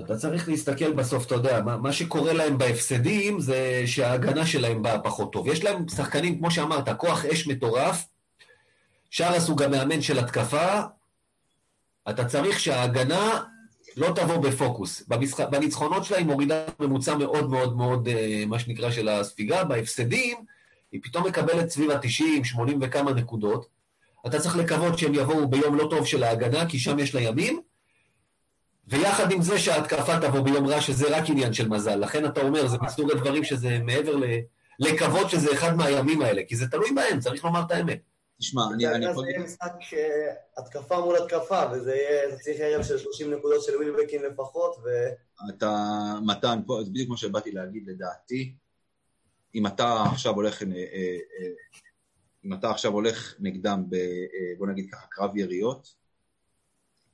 אתה 0.00 0.16
צריך 0.16 0.48
להסתכל 0.48 0.92
בסוף, 0.92 1.26
אתה 1.26 1.34
יודע, 1.34 1.60
מה, 1.60 1.76
מה 1.76 1.92
שקורה 1.92 2.32
להם 2.32 2.58
בהפסדים 2.58 3.40
זה 3.40 3.82
שההגנה 3.86 4.46
שלהם 4.46 4.82
באה 4.82 4.98
פחות 4.98 5.32
טוב. 5.32 5.46
יש 5.46 5.64
להם 5.64 5.88
שחקנים, 5.88 6.38
כמו 6.38 6.50
שאמרת, 6.50 6.88
כוח 6.88 7.24
אש 7.24 7.46
מטורף, 7.46 8.04
שרס 9.12 9.48
הוא 9.48 9.56
גם 9.56 9.70
מאמן 9.70 10.02
של 10.02 10.18
התקפה, 10.18 10.80
אתה 12.10 12.24
צריך 12.24 12.60
שההגנה 12.60 13.42
לא 13.96 14.12
תבוא 14.14 14.36
בפוקוס. 14.36 15.02
במשח... 15.08 15.40
בניצחונות 15.40 16.04
שלה 16.04 16.16
היא 16.16 16.26
מורידה 16.26 16.64
ממוצע 16.80 17.16
מאוד 17.16 17.50
מאוד 17.50 17.76
מאוד, 17.76 18.08
אה, 18.08 18.44
מה 18.46 18.58
שנקרא, 18.58 18.90
של 18.90 19.08
הספיגה. 19.08 19.64
בהפסדים, 19.64 20.38
היא 20.92 21.00
פתאום 21.02 21.26
מקבלת 21.26 21.70
סביב 21.70 21.90
ה-90, 21.90 22.44
80 22.44 22.78
וכמה 22.82 23.12
נקודות. 23.12 23.66
אתה 24.26 24.40
צריך 24.40 24.56
לקוות 24.56 24.98
שהם 24.98 25.14
יבואו 25.14 25.48
ביום 25.48 25.76
לא 25.76 25.86
טוב 25.90 26.06
של 26.06 26.22
ההגנה, 26.22 26.68
כי 26.68 26.78
שם 26.78 26.98
יש 26.98 27.14
לה 27.14 27.20
ימים, 27.20 27.60
ויחד 28.88 29.32
עם 29.32 29.42
זה 29.42 29.58
שההתקפה 29.58 30.20
תבוא 30.20 30.40
ביום 30.40 30.66
רע, 30.66 30.80
שזה 30.80 31.16
רק 31.16 31.30
עניין 31.30 31.52
של 31.52 31.68
מזל. 31.68 31.96
לכן 31.96 32.24
אתה 32.26 32.40
אומר, 32.40 32.66
זה 32.66 32.76
מסוג 32.80 33.10
הדברים 33.10 33.44
שזה 33.44 33.78
מעבר 33.78 34.16
ל... 34.16 34.24
לקוות 34.78 35.30
שזה 35.30 35.52
אחד 35.52 35.76
מהימים 35.76 36.22
האלה, 36.22 36.42
כי 36.48 36.56
זה 36.56 36.66
תלוי 36.68 36.92
בהם, 36.92 37.20
צריך 37.20 37.44
לומר 37.44 37.62
את 37.66 37.70
האמת. 37.70 38.11
תשמע, 38.42 38.62
אני... 38.74 38.84
זה 39.14 39.28
יהיה 39.28 39.38
משחק 39.44 39.72
אה, 39.92 40.34
התקפה 40.56 41.00
מול 41.00 41.16
התקפה, 41.16 41.62
וזה 41.72 41.94
יהיה, 41.94 42.36
צריך 42.36 42.60
ערב 42.60 42.82
של 42.82 42.98
30 42.98 43.34
נקודות 43.34 43.64
של 43.64 43.76
ווילבקין 43.76 44.22
לפחות, 44.22 44.76
ו... 44.84 44.88
אתה, 45.50 45.74
מתן, 46.26 46.60
פה, 46.66 46.80
זה 46.84 46.90
בדיוק 46.90 47.06
כמו 47.06 47.16
שבאתי 47.16 47.52
להגיד, 47.52 47.86
לדעתי, 47.86 48.54
אם 49.54 49.66
אתה 49.66 50.02
עכשיו 50.12 50.34
הולך, 50.34 50.62
אה, 50.62 50.68
אה, 50.68 51.18
אם 52.44 52.54
אתה 52.54 52.70
עכשיו 52.70 52.92
הולך 52.92 53.34
נגדם, 53.40 53.84
ב, 53.88 53.96
בוא 54.58 54.66
נגיד 54.66 54.86
ככה, 54.92 55.06
קרב 55.10 55.36
יריות, 55.36 55.94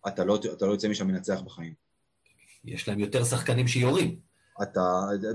אתה 0.09 0.25
לא, 0.25 0.39
אתה 0.53 0.67
לא 0.67 0.73
יוצא 0.73 0.89
משם 0.89 1.07
מנצח 1.07 1.41
בחיים. 1.41 1.75
יש 2.65 2.89
להם 2.89 2.99
יותר 2.99 3.25
שחקנים 3.25 3.69
שיורים. 3.69 4.19
אתה, 4.63 4.83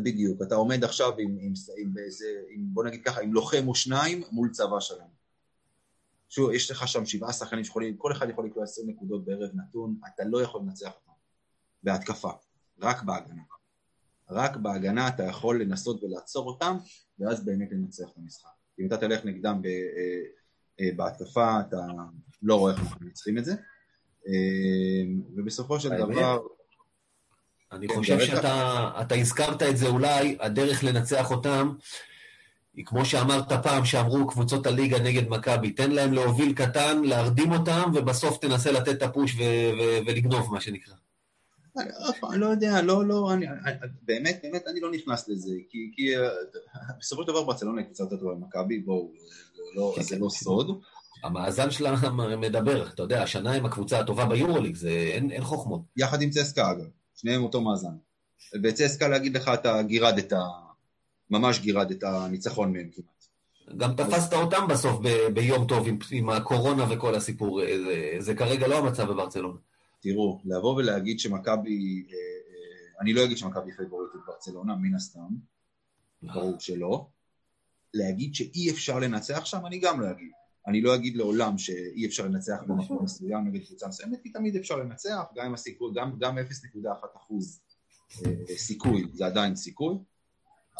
בדיוק, 0.03 0.41
אתה 0.47 0.55
עומד 0.55 0.83
עכשיו 0.83 1.17
עם, 1.19 1.37
עם, 1.39 1.53
עם, 1.77 1.93
עם, 2.49 2.61
בוא 2.73 2.83
נגיד 2.83 3.01
ככה, 3.05 3.21
עם 3.21 3.33
לוחם 3.33 3.67
או 3.67 3.75
שניים 3.75 4.23
מול 4.31 4.49
צבא 4.49 4.79
שלהם. 4.79 5.12
שוב, 6.33 6.51
יש 6.51 6.71
לך 6.71 6.87
שם 6.87 7.05
שבעה 7.05 7.33
שחקנים 7.33 7.63
שיכולים, 7.63 7.97
כל 7.97 8.11
אחד 8.11 8.29
יכול 8.29 8.45
לקלוע 8.45 8.63
עשר 8.63 8.81
נקודות 8.85 9.25
בערב 9.25 9.49
נתון, 9.53 9.95
אתה 10.07 10.23
לא 10.25 10.41
יכול 10.41 10.61
לנצח 10.61 10.91
אותם 10.95 11.11
בהתקפה, 11.83 12.29
רק 12.81 13.03
בהגנה. 13.03 13.41
רק 14.29 14.55
בהגנה 14.55 15.07
אתה 15.07 15.23
יכול 15.23 15.61
לנסות 15.61 16.03
ולעצור 16.03 16.47
אותם, 16.47 16.77
ואז 17.19 17.45
באמת 17.45 17.71
לנצח 17.71 18.09
את 18.11 18.17
המשחק. 18.17 18.49
אם 18.79 18.85
אתה 18.85 18.97
תלך 18.97 19.25
נגדם 19.25 19.61
ב, 19.61 19.65
אה, 19.65 20.21
אה, 20.79 20.89
בהתקפה, 20.95 21.59
אתה 21.59 21.81
לא 22.41 22.55
רואה 22.55 22.73
איך 22.73 22.81
אנחנו 22.81 23.05
מנצחים 23.05 23.37
את 23.37 23.45
זה. 23.45 23.53
אה, 24.27 25.03
ובסופו 25.35 25.79
של 25.79 25.89
דבר... 25.89 26.39
אני 27.71 27.87
כן, 27.87 27.95
חושב 27.95 28.19
שאתה 28.19 29.15
הזכרת 29.15 29.63
את 29.63 29.77
זה 29.77 29.87
אולי, 29.87 30.37
הדרך 30.39 30.83
לנצח 30.83 31.31
אותם 31.31 31.75
כמו 32.85 33.05
שאמרת 33.05 33.51
פעם, 33.63 33.85
שאמרו 33.85 34.27
קבוצות 34.27 34.67
הליגה 34.67 34.99
נגד 34.99 35.29
מכבי, 35.29 35.71
תן 35.71 35.91
להם 35.91 36.13
להוביל 36.13 36.53
קטן, 36.53 37.03
להרדים 37.03 37.51
אותם, 37.51 37.91
ובסוף 37.93 38.37
תנסה 38.37 38.71
לתת 38.71 38.89
את 38.89 39.01
הפוש 39.01 39.35
ולגנוב, 40.05 40.53
מה 40.53 40.61
שנקרא. 40.61 40.93
אני 42.31 42.41
לא 42.41 42.45
יודע, 42.45 42.81
לא, 42.81 43.05
לא, 43.05 43.33
אני, 43.33 43.45
באמת, 44.01 44.39
באמת 44.43 44.67
אני 44.67 44.79
לא 44.79 44.91
נכנס 44.91 45.29
לזה, 45.29 45.51
כי, 45.69 45.91
כי 45.95 46.11
בסופו 46.99 47.21
של 47.21 47.27
דבר 47.27 47.43
ברצלונה 47.43 47.81
היא 47.81 47.89
קצת 47.89 48.03
יותר 48.03 48.17
טובה 48.17 48.35
ממכבי, 48.35 48.79
בואו, 48.79 49.11
לא, 49.75 49.93
כן, 49.95 50.01
זה 50.01 50.19
לא 50.19 50.27
כן. 50.29 50.43
סוד. 50.43 50.81
המאזן 51.23 51.71
שלה 51.71 51.95
מדבר, 52.37 52.87
אתה 52.87 53.03
יודע, 53.03 53.23
השנה 53.23 53.51
עם 53.53 53.65
הקבוצה 53.65 53.99
הטובה 53.99 54.25
ביורוליג, 54.25 54.75
זה 54.75 54.89
אין, 54.89 55.31
אין 55.31 55.43
חוכמות. 55.43 55.81
יחד 55.97 56.21
עם 56.21 56.29
צסקה 56.29 56.71
אגב, 56.71 56.85
שניהם 57.15 57.43
אותו 57.43 57.61
מאזן. 57.61 57.95
וצסקה 58.63 59.07
להגיד 59.07 59.37
לך, 59.37 59.51
אתה 59.53 59.81
גירדת 59.81 60.33
ממש 61.29 61.59
גירד 61.59 61.91
את 61.91 62.03
הניצחון 62.03 62.73
מהם 62.73 62.89
כמעט. 62.91 63.23
גם 63.77 63.93
תפסת 63.95 64.33
אותם 64.33 64.67
בסוף 64.69 64.99
ב- 65.03 65.27
ביום 65.33 65.67
טוב 65.67 65.87
עם, 65.87 65.97
עם 66.11 66.29
הקורונה 66.29 66.85
וכל 66.91 67.15
הסיפור, 67.15 67.61
זה, 67.65 68.15
זה 68.19 68.35
כרגע 68.35 68.67
לא 68.67 68.77
המצב 68.77 69.03
בברצלונה. 69.03 69.57
תראו, 69.99 70.41
לבוא 70.45 70.75
ולהגיד 70.75 71.19
שמכבי, 71.19 72.05
אה, 72.09 72.13
אה, 72.13 73.01
אני 73.01 73.13
לא 73.13 73.23
אגיד 73.23 73.37
שמכבי 73.37 73.71
פייבוריטית 73.77 74.21
ברצלונה, 74.27 74.75
מן 74.75 74.95
הסתם, 74.95 75.27
ברור 76.23 76.59
שלא. 76.59 77.07
להגיד 77.93 78.35
שאי 78.35 78.69
אפשר 78.69 78.99
לנצח 78.99 79.45
שם, 79.45 79.65
אני 79.65 79.79
גם 79.79 80.01
לא 80.01 80.11
אגיד. 80.11 80.31
אני 80.67 80.81
לא 80.81 80.95
אגיד 80.95 81.15
לעולם 81.15 81.57
שאי 81.57 82.05
אפשר 82.05 82.25
לנצח 82.25 82.57
במקום 82.67 83.03
מסוים 83.03 83.47
נגד 83.47 83.65
קבוצה 83.65 83.87
מסוימת, 83.87 84.19
כי 84.23 84.29
תמיד 84.29 84.55
אפשר 84.55 84.75
לנצח, 84.75 85.21
גם 85.35 85.45
עם 85.45 85.53
הסיכוי, 85.53 85.91
גם, 85.95 86.19
גם 86.19 86.37
0.1 86.37 87.17
אחוז 87.17 87.61
אה, 88.25 88.57
סיכוי, 88.57 89.07
זה 89.13 89.25
עדיין 89.25 89.55
סיכוי. 89.55 89.95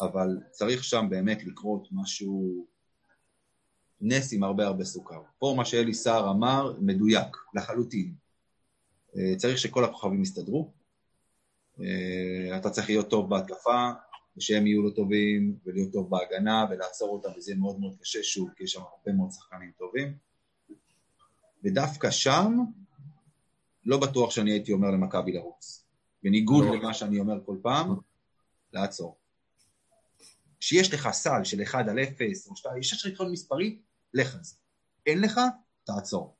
אבל 0.00 0.38
צריך 0.50 0.84
שם 0.84 1.06
באמת 1.10 1.44
לקרות 1.44 1.88
משהו, 1.92 2.66
נס 4.00 4.32
עם 4.32 4.44
הרבה 4.44 4.66
הרבה 4.66 4.84
סוכר. 4.84 5.22
פה 5.38 5.54
מה 5.56 5.64
שאלי 5.64 5.94
סער 5.94 6.30
אמר, 6.30 6.74
מדויק, 6.80 7.36
לחלוטין. 7.54 8.14
אה, 9.16 9.36
צריך 9.36 9.58
שכל 9.58 9.84
הכוכבים 9.84 10.22
יסתדרו. 10.22 10.72
אה, 11.80 12.56
אתה 12.56 12.70
צריך 12.70 12.88
להיות 12.88 13.10
טוב 13.10 13.30
בהתקפה, 13.30 13.90
ושהם 14.36 14.66
יהיו 14.66 14.82
לא 14.82 14.90
טובים, 14.90 15.58
ולהיות 15.66 15.92
טוב 15.92 16.10
בהגנה, 16.10 16.66
ולעצור 16.70 17.08
אותם, 17.08 17.28
וזה 17.36 17.50
יהיה 17.50 17.60
מאוד 17.60 17.80
מאוד 17.80 17.96
קשה, 18.00 18.22
שוב, 18.22 18.50
כי 18.56 18.64
יש 18.64 18.72
שם 18.72 18.80
הרבה 18.80 19.16
מאוד 19.16 19.30
שחקנים 19.30 19.72
טובים. 19.78 20.16
ודווקא 21.64 22.10
שם, 22.10 22.58
לא 23.84 24.00
בטוח 24.00 24.30
שאני 24.30 24.50
הייתי 24.50 24.72
אומר 24.72 24.90
למכבי 24.90 25.32
לרוץ. 25.32 25.84
בניגוד 26.22 26.64
לא. 26.64 26.76
למה 26.76 26.94
שאני 26.94 27.20
אומר 27.20 27.44
כל 27.46 27.56
פעם, 27.62 27.96
לעצור. 28.72 29.16
שיש 30.64 30.94
לך 30.94 31.08
סל 31.10 31.44
של 31.44 31.62
1 31.62 31.88
על 31.88 31.98
0 31.98 32.48
או 32.48 32.56
2, 32.56 32.78
יש 32.78 32.92
לך 32.92 33.12
יתרון 33.12 33.32
מספרי, 33.32 33.78
לך 34.14 34.34
על 34.34 34.44
זה. 34.44 34.54
אין 35.06 35.20
לך, 35.20 35.40
תעצור. 35.84 36.36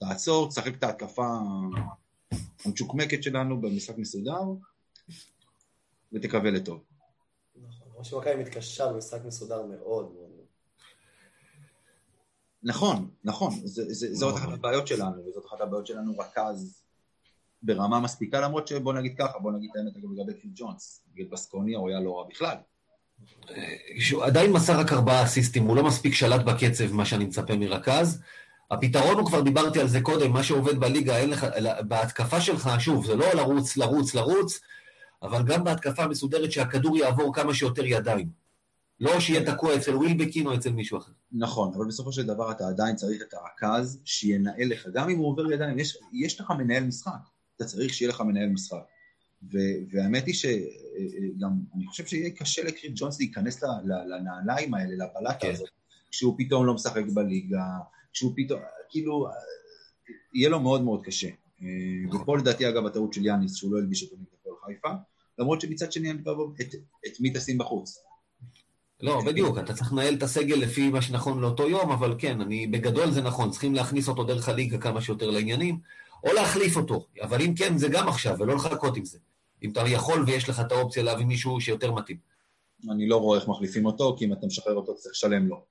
תעצור, 0.00 0.48
תשחק 0.48 0.74
את 0.74 0.82
ההתקפה 0.82 1.26
המצ'וקמקת 2.64 3.22
שלנו 3.22 3.60
במשחק 3.60 3.98
מסודר, 3.98 4.40
ותקווה 6.12 6.50
לטוב. 6.50 6.84
נכון, 7.56 7.88
כמו 7.92 8.04
שמכבי 8.04 8.34
מתקשה 8.34 8.92
במשחק 8.92 9.20
מסודר 9.24 9.66
מאוד 9.66 10.12
מאוד. 10.12 10.30
נכון, 12.62 13.10
נכון, 13.24 13.52
זאת 14.12 14.36
אחת 14.36 14.52
הבעיות 14.52 14.86
שלנו, 14.86 15.26
וזאת 15.26 15.46
אחת 15.46 15.60
הבעיות 15.60 15.86
שלנו 15.86 16.18
רכז 16.18 16.82
ברמה 17.62 18.00
מספיקה, 18.00 18.40
למרות 18.40 18.68
שבוא 18.68 18.92
נגיד 18.92 19.14
ככה, 19.18 19.38
בוא 19.38 19.52
נגיד 19.52 19.70
את 19.70 19.76
האמת 19.76 19.96
לגבי 19.96 20.40
פיל 20.40 20.50
ג'ונס, 20.54 21.04
נגד 21.12 21.30
בסקוניה 21.30 21.78
הוא 21.78 21.88
היה 21.88 22.00
לא 22.00 22.18
רע 22.18 22.28
בכלל. 22.28 22.56
שהוא 23.98 24.24
עדיין 24.24 24.52
מסר 24.52 24.78
רק 24.80 24.92
ארבעה 24.92 25.24
אסיסטים, 25.24 25.64
הוא 25.64 25.76
לא 25.76 25.84
מספיק 25.84 26.14
שלט 26.14 26.40
בקצב, 26.40 26.92
מה 26.92 27.04
שאני 27.04 27.24
מצפה 27.24 27.56
מרכז. 27.56 28.20
הפתרון 28.70 29.18
הוא, 29.18 29.26
כבר 29.26 29.40
דיברתי 29.40 29.80
על 29.80 29.88
זה 29.88 30.00
קודם, 30.00 30.32
מה 30.32 30.42
שעובד 30.42 30.78
בליגה, 30.78 31.16
אין 31.16 31.30
לך, 31.30 31.46
בהתקפה 31.88 32.40
שלך, 32.40 32.70
שוב, 32.78 33.06
זה 33.06 33.16
לא 33.16 33.34
לרוץ, 33.34 33.76
לרוץ, 33.76 34.14
לרוץ, 34.14 34.60
אבל 35.22 35.42
גם 35.42 35.64
בהתקפה 35.64 36.06
מסודרת 36.06 36.52
שהכדור 36.52 36.96
יעבור 36.96 37.34
כמה 37.34 37.54
שיותר 37.54 37.84
ידיים. 37.84 38.44
לא 39.00 39.20
שיהיה 39.20 39.52
תקוע 39.52 39.76
אצל 39.76 39.96
ווילבקין 39.96 40.46
או 40.46 40.54
אצל 40.54 40.72
מישהו 40.72 40.98
אחר. 40.98 41.12
נכון, 41.32 41.72
אבל 41.76 41.86
בסופו 41.86 42.12
של 42.12 42.26
דבר 42.26 42.50
אתה 42.50 42.68
עדיין 42.68 42.96
צריך 42.96 43.22
את 43.28 43.34
הרכז 43.34 44.00
שינהל 44.04 44.68
לך, 44.68 44.86
גם 44.94 45.10
אם 45.10 45.18
הוא 45.18 45.28
עובר 45.28 45.52
ידיים, 45.52 45.78
יש, 45.78 45.98
יש 46.12 46.40
לך 46.40 46.50
מנהל 46.58 46.84
משחק, 46.84 47.10
אתה 47.56 47.64
צריך 47.64 47.94
שיהיה 47.94 48.08
לך 48.08 48.20
מנהל 48.20 48.48
משחק. 48.48 48.84
והאמת 49.92 50.26
היא 50.26 50.34
שגם, 50.34 51.50
אני 51.76 51.86
חושב 51.86 52.06
שיהיה 52.06 52.30
קשה 52.30 52.64
לקריק 52.64 52.92
ג'ונס 52.94 53.18
להיכנס 53.18 53.62
לנעליים 53.84 54.74
האלה, 54.74 55.04
לבלטה 55.04 55.38
כן. 55.40 55.50
הזאת, 55.50 55.68
כשהוא 56.10 56.34
פתאום 56.38 56.66
לא 56.66 56.74
משחק 56.74 57.04
בליגה, 57.14 57.64
כשהוא 58.12 58.32
פתאום, 58.36 58.60
כאילו, 58.88 59.26
יהיה 60.34 60.48
לו 60.48 60.60
מאוד 60.60 60.82
מאוד 60.82 61.04
קשה. 61.04 61.28
ופה 62.12 62.38
לדעתי 62.38 62.68
אגב 62.68 62.86
הטעות 62.86 63.12
של 63.12 63.26
יאניס, 63.26 63.54
שהוא 63.54 63.72
לא 63.72 63.78
הלביש 63.78 64.02
אותו 64.02 64.16
נגד 64.16 64.26
הפועל 64.40 64.56
חיפה, 64.66 64.88
למרות 65.38 65.60
שמצד 65.60 65.92
שני 65.92 66.10
אני 66.10 66.18
בא 66.18 66.30
ואומר, 66.30 66.54
את, 66.60 66.74
את 67.06 67.20
מי 67.20 67.30
תשים 67.34 67.58
בחוץ? 67.58 68.04
לא, 69.00 69.22
בדיוק, 69.26 69.58
אתה 69.58 69.74
צריך 69.74 69.92
לנהל 69.92 70.14
את 70.14 70.22
הסגל 70.22 70.56
לפי 70.56 70.88
מה 70.88 71.02
שנכון 71.02 71.40
לאותו 71.40 71.68
יום, 71.68 71.90
אבל 71.90 72.14
כן, 72.18 72.40
אני, 72.40 72.66
בגדול 72.66 73.10
זה 73.10 73.22
נכון, 73.22 73.50
צריכים 73.50 73.74
להכניס 73.74 74.08
אותו 74.08 74.24
דרך 74.24 74.48
הליגה 74.48 74.78
כמה 74.78 75.00
שיותר 75.00 75.30
לעניינים, 75.30 75.78
או 76.24 76.32
להחליף 76.32 76.76
אותו, 76.76 77.06
אבל 77.22 77.42
אם 77.42 77.54
כן, 77.54 77.78
זה 77.78 77.88
גם 77.88 78.08
עכשיו, 78.08 78.36
ולא 78.38 78.54
לחכות 78.54 78.96
עם 78.96 79.04
זה. 79.04 79.18
אם 79.62 79.70
אתה 79.70 79.80
יכול 79.80 80.24
ויש 80.26 80.48
לך 80.48 80.60
את 80.60 80.72
האופציה 80.72 81.02
להביא 81.02 81.26
מישהו 81.26 81.60
שיותר 81.60 81.92
מתאים. 81.92 82.16
אני 82.90 83.08
לא 83.08 83.16
רואה 83.16 83.38
איך 83.38 83.48
מחליפים 83.48 83.86
אותו, 83.86 84.16
כי 84.18 84.24
אם 84.24 84.32
אתה 84.32 84.46
משחרר 84.46 84.74
אותו 84.74 84.94
צריך 84.96 85.12
לשלם 85.12 85.46
לו. 85.46 85.64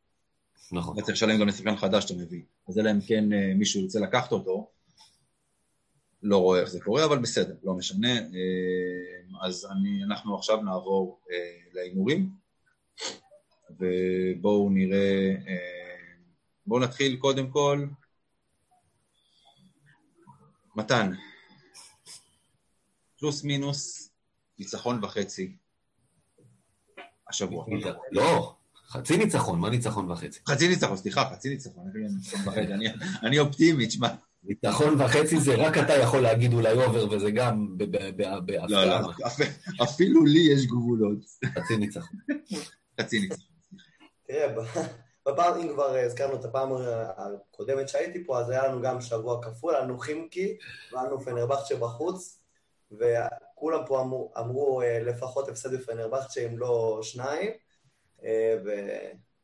נכון. 0.72 0.94
אתה 0.94 1.02
צריך 1.02 1.18
לשלם 1.18 1.40
גם 1.40 1.48
לשחקן 1.48 1.76
חדש 1.76 2.04
שאתה 2.04 2.14
מביא. 2.14 2.42
אז 2.68 2.80
אלא 2.80 2.92
אם 2.92 3.02
כן 3.02 3.34
אה, 3.34 3.54
מישהו 3.56 3.82
ירצה 3.82 4.00
לקחת 4.00 4.32
אותו, 4.32 4.70
לא 6.24 6.38
רואה 6.38 6.60
איך 6.60 6.70
זה 6.70 6.80
קורה, 6.80 7.06
אבל 7.06 7.18
בסדר, 7.18 7.56
לא 7.64 7.74
משנה. 7.74 8.14
אה, 8.14 9.48
אז 9.48 9.68
אני, 9.72 10.04
אנחנו 10.04 10.36
עכשיו 10.36 10.62
נעבור 10.62 11.20
אה, 11.32 11.38
להימורים, 11.74 12.30
ובואו 13.70 14.70
נראה, 14.70 15.36
בואו 16.66 16.80
נתחיל 16.80 17.16
קודם 17.16 17.50
כל, 17.50 17.86
מתן, 20.76 21.12
פלוס 23.20 23.44
מינוס 23.44 24.10
ניצחון 24.60 25.04
וחצי 25.04 25.56
השבוע. 27.30 27.66
לא, 28.12 28.56
חצי 28.88 29.18
ניצחון, 29.18 29.60
מה 29.60 29.70
ניצחון 29.70 30.12
וחצי? 30.12 30.40
חצי 30.50 30.68
ניצחון, 30.68 30.98
סליחה, 30.98 31.30
חצי 31.34 31.50
ניצחון, 31.50 31.92
אני 33.24 33.40
אופטימי, 33.40 33.88
תשמע. 33.88 34.08
ניצחון 34.44 35.02
וחצי 35.02 35.40
זה 35.40 35.56
רק 35.56 35.78
אתה 35.78 35.94
יכול 35.94 36.20
להגיד 36.20 36.54
אולי 36.54 36.74
אובר, 36.74 37.10
וזה 37.12 37.32
גם 37.32 37.78
בהפתעה. 37.78 38.68
לא, 38.68 38.86
לא, 38.86 39.12
אפילו 39.84 40.26
לי 40.26 40.40
יש 40.54 40.66
גבולות. 40.66 41.18
חצי 41.46 41.78
ניצחון. 41.78 42.20
חצי 43.02 43.20
ניצחון. 43.20 43.46
תראה, 44.28 44.48
בפעם, 45.26 45.60
אם 45.60 45.74
כבר 45.74 45.96
הזכרנו 45.96 46.36
את 46.36 46.46
הפעם 46.46 46.70
הקודמת 47.18 47.90
שהייתי 47.90 48.26
פה, 48.26 48.40
אז 48.40 48.50
היה 48.50 48.68
לנו 48.68 48.82
גם 48.82 49.02
שבוע 49.02 49.44
כפול, 49.44 49.76
היה 49.76 49.84
לנו 49.84 49.98
חימקי, 50.00 50.58
והיה 50.92 51.08
לנו 51.08 51.22
פנרבכצ'ה 51.22 51.76
בחוץ, 51.76 52.44
וכולם 52.92 53.86
פה 53.88 54.02
אמרו, 54.02 54.32
אמרו 54.38 54.82
לפחות 54.86 55.50
הפסד 55.50 55.74
בפנרבכצ'ה 55.76 56.46
אם 56.46 56.58
לא 56.58 57.00
שניים, 57.02 57.52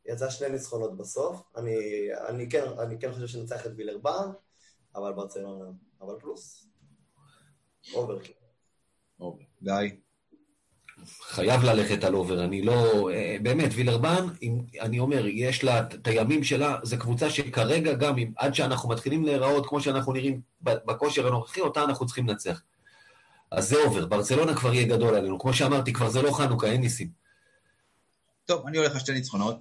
ויצא 0.06 0.30
שני 0.30 0.48
ניצחונות 0.48 0.96
בסוף. 0.96 1.42
אני, 1.56 2.08
אני, 2.28 2.50
כן, 2.50 2.64
אני 2.78 2.98
כן 2.98 3.12
חושב 3.12 3.26
שנצטרך 3.26 3.66
את 3.66 3.72
וילרבן, 3.76 4.30
אבל 4.94 5.12
ברצלונה, 5.12 5.70
אבל 6.00 6.14
פלוס. 6.20 6.66
אובר. 7.94 8.18
over. 9.20 9.42
גיא? 9.62 9.96
חייב 11.30 11.64
ללכת 11.64 12.04
על 12.04 12.14
over, 12.14 12.44
אני 12.44 12.62
לא... 12.62 13.10
באמת, 13.42 13.70
וילרבן, 13.74 14.26
אני 14.80 14.98
אומר, 14.98 15.26
יש 15.26 15.64
לה 15.64 15.80
את 15.80 16.06
הימים 16.06 16.44
שלה, 16.44 16.76
זו 16.82 16.98
קבוצה 16.98 17.30
שכרגע 17.30 17.92
גם, 17.92 18.18
אם, 18.18 18.30
עד 18.36 18.54
שאנחנו 18.54 18.88
מתחילים 18.88 19.24
להיראות 19.24 19.66
כמו 19.66 19.80
שאנחנו 19.80 20.12
נראים 20.12 20.40
בכושר 20.62 21.26
הנוכחי, 21.26 21.60
אותה 21.60 21.84
אנחנו 21.84 22.06
צריכים 22.06 22.28
לנצח. 22.28 22.62
אז 23.50 23.68
זה 23.68 23.76
over, 23.76 24.06
ברצלונה 24.06 24.54
כבר 24.54 24.74
יהיה 24.74 24.86
גדול 24.88 25.14
עלינו. 25.14 25.38
כמו 25.38 25.54
שאמרתי, 25.54 25.92
כבר 25.92 26.08
זה 26.08 26.22
לא 26.22 26.32
חנוכה, 26.32 26.66
אין 26.66 26.80
ניסים. 26.80 27.08
טוב, 28.44 28.66
אני 28.66 28.78
הולך 28.78 28.92
על 28.92 28.98
שתי 28.98 29.12
ניצחונות. 29.12 29.60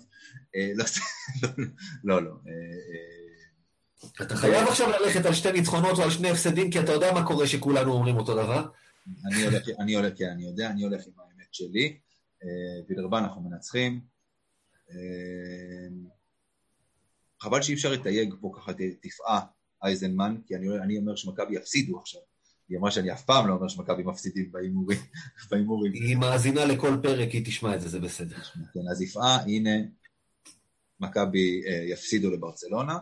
לא, 2.03 2.23
לא. 2.23 2.31
אתה 4.21 4.35
חייב 4.35 4.67
עכשיו 4.67 4.89
ללכת 4.89 5.25
על 5.25 5.33
שתי 5.33 5.51
ניצחונות 5.51 5.97
או 5.97 6.03
על 6.03 6.09
שני 6.09 6.29
הפסדים, 6.29 6.71
כי 6.71 6.79
אתה 6.79 6.91
יודע 6.91 7.13
מה 7.13 7.25
קורה 7.25 7.47
שכולנו 7.47 7.91
אומרים 7.91 8.17
אותו 8.17 8.35
דבר. 8.35 8.65
אני 9.31 9.43
הולך, 9.95 10.17
כן, 10.17 10.29
אני 10.31 10.45
יודע, 10.45 10.69
אני 10.69 10.83
הולך 10.83 11.01
עם 11.07 11.13
האמת 11.49 11.53
שלי. 11.53 11.97
וילרבן 12.87 13.17
אנחנו 13.17 13.41
מנצחים. 13.41 14.01
חבל 17.41 17.61
שאי 17.61 17.73
אפשר 17.73 17.91
לתייג 17.91 18.33
פה 18.41 18.51
ככה 18.57 18.71
תפעה 19.01 19.41
אייזנמן, 19.83 20.37
כי 20.45 20.55
אני 20.55 20.97
אומר 20.97 21.15
שמכבי 21.15 21.55
יפסידו 21.55 21.99
עכשיו. 21.99 22.21
היא 22.69 22.77
אמרה 22.77 22.91
שאני 22.91 23.13
אף 23.13 23.25
פעם 23.25 23.47
לא 23.47 23.53
אומר 23.53 23.67
שמכבי 23.67 24.03
מפסידים 24.03 24.51
בהימורים. 24.51 24.99
היא 25.93 26.15
מאזינה 26.15 26.65
לכל 26.65 26.97
פרק, 27.03 27.29
היא 27.31 27.45
תשמע 27.45 27.75
את 27.75 27.81
זה, 27.81 27.89
זה 27.89 27.99
בסדר. 27.99 28.37
כן, 28.73 28.79
אז 28.91 29.01
יפעה, 29.01 29.43
הנה, 29.43 29.71
מכבי 30.99 31.61
יפסידו 31.91 32.31
לברצלונה. 32.31 32.99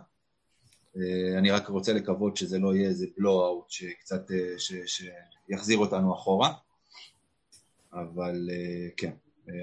אני 1.37 1.51
רק 1.51 1.67
רוצה 1.67 1.93
לקוות 1.93 2.37
שזה 2.37 2.59
לא 2.59 2.75
יהיה 2.75 2.89
איזה 2.89 3.07
blowout 3.17 3.69
שקצת, 3.69 4.21
שיחזיר 4.57 5.77
אותנו 5.77 6.13
אחורה. 6.13 6.53
אבל 8.01 8.49
כן, 8.97 9.11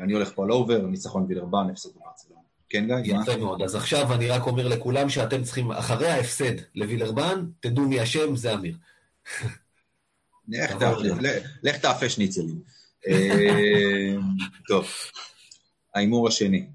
אני 0.03 0.13
הולך 0.13 0.33
פה 0.35 0.45
על 0.45 0.53
over, 0.53 0.87
ניצחון 0.87 1.27
וילרבן, 1.29 1.71
הפסד 1.71 1.89
בברצלונה. 1.97 2.41
כן, 2.69 3.03
גיא? 3.03 3.15
יפה 3.23 3.37
מאוד. 3.37 3.63
אז 3.63 3.75
עכשיו 3.75 4.15
אני 4.15 4.29
רק 4.29 4.47
אומר 4.47 4.69
לכולם 4.69 5.09
שאתם 5.09 5.43
צריכים, 5.43 5.73
אחרי 5.73 6.09
ההפסד 6.09 6.55
לווילרבן, 6.75 7.47
תדעו 7.61 7.89
מי 7.89 8.03
אשם, 8.03 8.37
זה 8.37 8.55
אמיר. 8.55 8.77
לך 11.63 11.79
תאפה 11.79 12.09
שניצלים. 12.09 12.63
טוב, 14.69 14.87
ההימור 15.95 16.29
השני. 16.29 16.67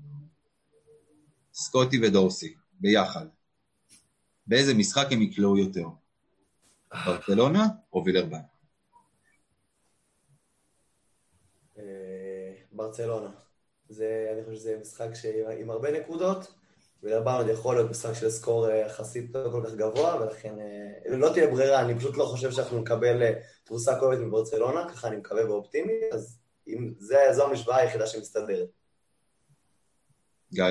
סקוטי 1.53 1.99
ודורסי, 2.03 2.53
ביחד. 2.79 3.25
באיזה 4.47 4.73
משחק 4.73 5.07
הם 5.11 5.21
יקלעו 5.21 5.57
יותר? 5.57 5.85
ברצלונה 7.05 7.67
או 7.93 8.05
וילרבן? 8.05 8.39
ברצלונה. 12.79 13.29
זה, 13.89 14.29
אני 14.33 14.43
חושב 14.43 14.55
שזה 14.55 14.77
משחק 14.81 15.09
עם 15.57 15.69
הרבה 15.69 15.91
נקודות, 15.91 16.53
ולבן 17.03 17.33
עוד 17.33 17.47
יכול 17.47 17.75
להיות 17.75 17.89
משחק 17.89 18.13
של 18.13 18.29
סקור 18.29 18.69
יחסית 18.69 19.35
לא 19.35 19.49
כל 19.51 19.63
כך 19.65 19.73
גבוה, 19.73 20.21
ולכן 20.21 20.55
לא 21.09 21.29
תהיה 21.33 21.47
ברירה, 21.47 21.81
אני 21.81 21.95
פשוט 21.95 22.17
לא 22.17 22.25
חושב 22.25 22.51
שאנחנו 22.51 22.81
נקבל 22.81 23.33
תבוסה 23.63 23.99
כואבת 23.99 24.19
מברצלונה, 24.19 24.89
ככה 24.89 25.07
אני 25.07 25.15
מקווה 25.17 25.45
באופטימי, 25.45 25.93
אז 26.13 26.39
אם 26.67 26.93
זה, 26.97 27.17
זו 27.31 27.45
המשוואה 27.45 27.77
היחידה 27.77 28.07
שמסתדרת. 28.07 28.69
גיא? 30.53 30.63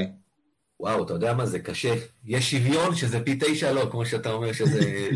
וואו, 0.81 1.05
אתה 1.05 1.13
יודע 1.13 1.35
מה, 1.35 1.47
זה 1.47 1.59
קשה. 1.59 1.95
יש 2.25 2.51
שוויון 2.51 2.95
שזה 2.95 3.21
פי 3.21 3.39
תשע 3.41 3.73
לא, 3.73 3.89
כמו 3.91 4.07
שאתה 4.07 4.33
אומר 4.33 4.53
שזה... 4.53 5.09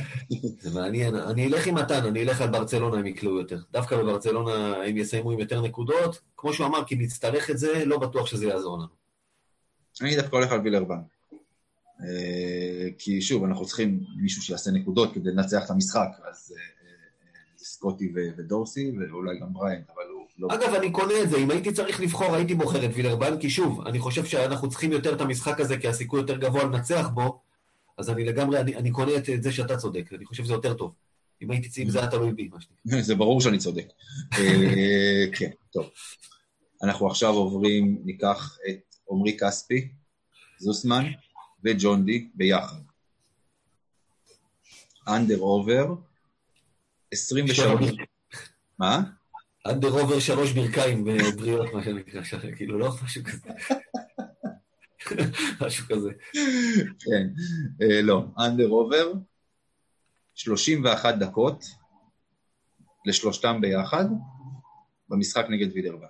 זה 0.62 0.80
מעניין. 0.80 1.14
אני 1.14 1.46
אלך 1.46 1.66
עם 1.66 1.74
מתן, 1.74 2.04
אני 2.06 2.22
אלך 2.22 2.40
על 2.40 2.50
ברצלונה, 2.50 2.98
הם 2.98 3.06
יקלעו 3.06 3.38
יותר. 3.38 3.58
דווקא 3.72 3.96
בברצלונה 3.96 4.76
הם 4.76 4.96
יסיימו 4.96 5.30
עם 5.30 5.38
יותר 5.38 5.62
נקודות. 5.62 6.20
כמו 6.36 6.52
שהוא 6.52 6.66
אמר, 6.66 6.84
כי 6.84 6.96
נצטרך 6.96 7.50
את 7.50 7.58
זה, 7.58 7.84
לא 7.84 7.98
בטוח 7.98 8.26
שזה 8.26 8.46
יעזור 8.46 8.78
לנו. 8.78 8.98
אני 10.00 10.16
דווקא 10.16 10.36
הולך 10.36 10.52
על 10.52 10.60
וילרבן. 10.60 11.00
כי 12.98 13.20
שוב, 13.20 13.44
אנחנו 13.44 13.66
צריכים 13.66 14.00
מישהו 14.22 14.42
שיעשה 14.42 14.70
נקודות 14.70 15.14
כדי 15.14 15.30
לנצח 15.30 15.64
את 15.64 15.70
המשחק, 15.70 16.08
אז 16.30 16.54
זה 17.56 17.64
סקוטי 17.64 18.12
ודורסי, 18.36 18.92
ואולי 18.98 19.40
גם 19.40 19.52
בריינט, 19.52 19.90
אבל. 19.90 20.17
אגב, 20.46 20.74
אני 20.74 20.92
קונה 20.92 21.22
את 21.22 21.30
זה, 21.30 21.36
אם 21.36 21.50
הייתי 21.50 21.72
צריך 21.72 22.00
לבחור, 22.00 22.34
הייתי 22.34 22.54
בוחר 22.54 22.84
את 22.84 22.90
וילרבן, 22.94 23.38
כי 23.40 23.50
שוב, 23.50 23.86
אני 23.86 23.98
חושב 23.98 24.24
שאנחנו 24.24 24.68
צריכים 24.68 24.92
יותר 24.92 25.14
את 25.14 25.20
המשחק 25.20 25.60
הזה, 25.60 25.78
כי 25.78 25.88
הסיכוי 25.88 26.20
יותר 26.20 26.36
גבוה 26.36 26.64
לנצח 26.64 27.08
בו, 27.08 27.40
אז 27.98 28.10
אני 28.10 28.24
לגמרי, 28.24 28.60
אני, 28.60 28.76
אני 28.76 28.90
קונה 28.90 29.12
את 29.16 29.42
זה 29.42 29.52
שאתה 29.52 29.76
צודק, 29.76 30.12
אני 30.12 30.24
חושב 30.24 30.44
שזה 30.44 30.52
יותר 30.52 30.74
טוב. 30.74 30.92
אם 31.42 31.50
הייתי 31.50 31.68
צייב, 31.68 31.90
זה 31.90 31.98
היה 31.98 32.10
תלוי 32.10 32.32
בי, 32.32 32.48
מה 32.52 32.60
שנקרא. 32.60 33.02
זה 33.02 33.14
ברור 33.14 33.40
שאני 33.40 33.58
צודק. 33.58 33.86
כן, 35.36 35.50
טוב. 35.72 35.90
אנחנו 36.82 37.06
עכשיו 37.06 37.30
עוברים, 37.34 37.98
ניקח 38.04 38.58
את 38.68 38.94
עמרי 39.10 39.36
כספי, 39.40 39.88
זוסמן 40.58 41.04
וג'ון 41.64 42.04
די 42.04 42.28
ביחד. 42.34 42.80
under 45.08 45.38
over, 45.38 45.94
23... 47.12 47.90
מה? 48.78 49.02
under 49.70 49.90
over 49.90 50.20
שלוש 50.20 50.52
ברכיים 50.52 51.04
בריאות, 51.36 51.72
מה 51.72 51.84
שנקרא, 51.84 52.22
כאילו 52.56 52.78
לא 52.78 52.90
משהו 53.04 53.22
כזה. 53.24 53.48
משהו 55.66 55.86
כזה. 55.86 56.10
כן, 57.00 57.28
לא, 58.02 58.24
under 58.38 58.68
over, 58.68 59.12
31 60.34 61.14
דקות 61.14 61.64
לשלושתם 63.06 63.60
ביחד, 63.60 64.04
במשחק 65.08 65.46
נגד 65.48 65.72
וילרבן. 65.74 66.06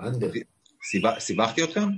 אנדר. 0.00 0.30
סיבכתי 1.18 1.64
אתכם? 1.64 1.88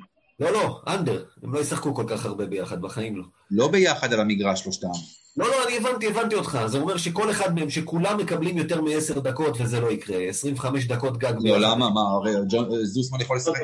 לא, 0.40 0.52
לא, 0.52 0.80
אנדר. 0.86 1.24
הם 1.42 1.54
לא 1.54 1.60
ישחקו 1.60 1.94
כל 1.94 2.04
כך 2.06 2.26
הרבה 2.26 2.46
ביחד, 2.46 2.82
בחיים 2.82 3.16
לא. 3.16 3.24
לא 3.50 3.68
ביחד 3.68 4.12
על 4.12 4.20
המגרש 4.20 4.62
שלושתם. 4.62 4.88
לא, 5.36 5.48
לא, 5.48 5.68
אני 5.68 5.76
הבנתי, 5.76 6.08
הבנתי 6.08 6.34
אותך. 6.34 6.58
זה 6.66 6.78
אומר 6.78 6.96
שכל 6.96 7.30
אחד 7.30 7.54
מהם, 7.54 7.70
שכולם 7.70 8.18
מקבלים 8.18 8.58
יותר 8.58 8.80
מ-10 8.80 9.20
דקות, 9.20 9.60
וזה 9.60 9.80
לא 9.80 9.90
יקרה. 9.90 10.28
25 10.28 10.86
דקות 10.86 11.18
גג. 11.18 11.34
לא, 11.40 11.60
למה? 11.60 11.90
מה, 11.90 12.00
הרי 12.00 12.32
זוסמן 12.82 13.20
יכול 13.20 13.36
לשחק... 13.36 13.54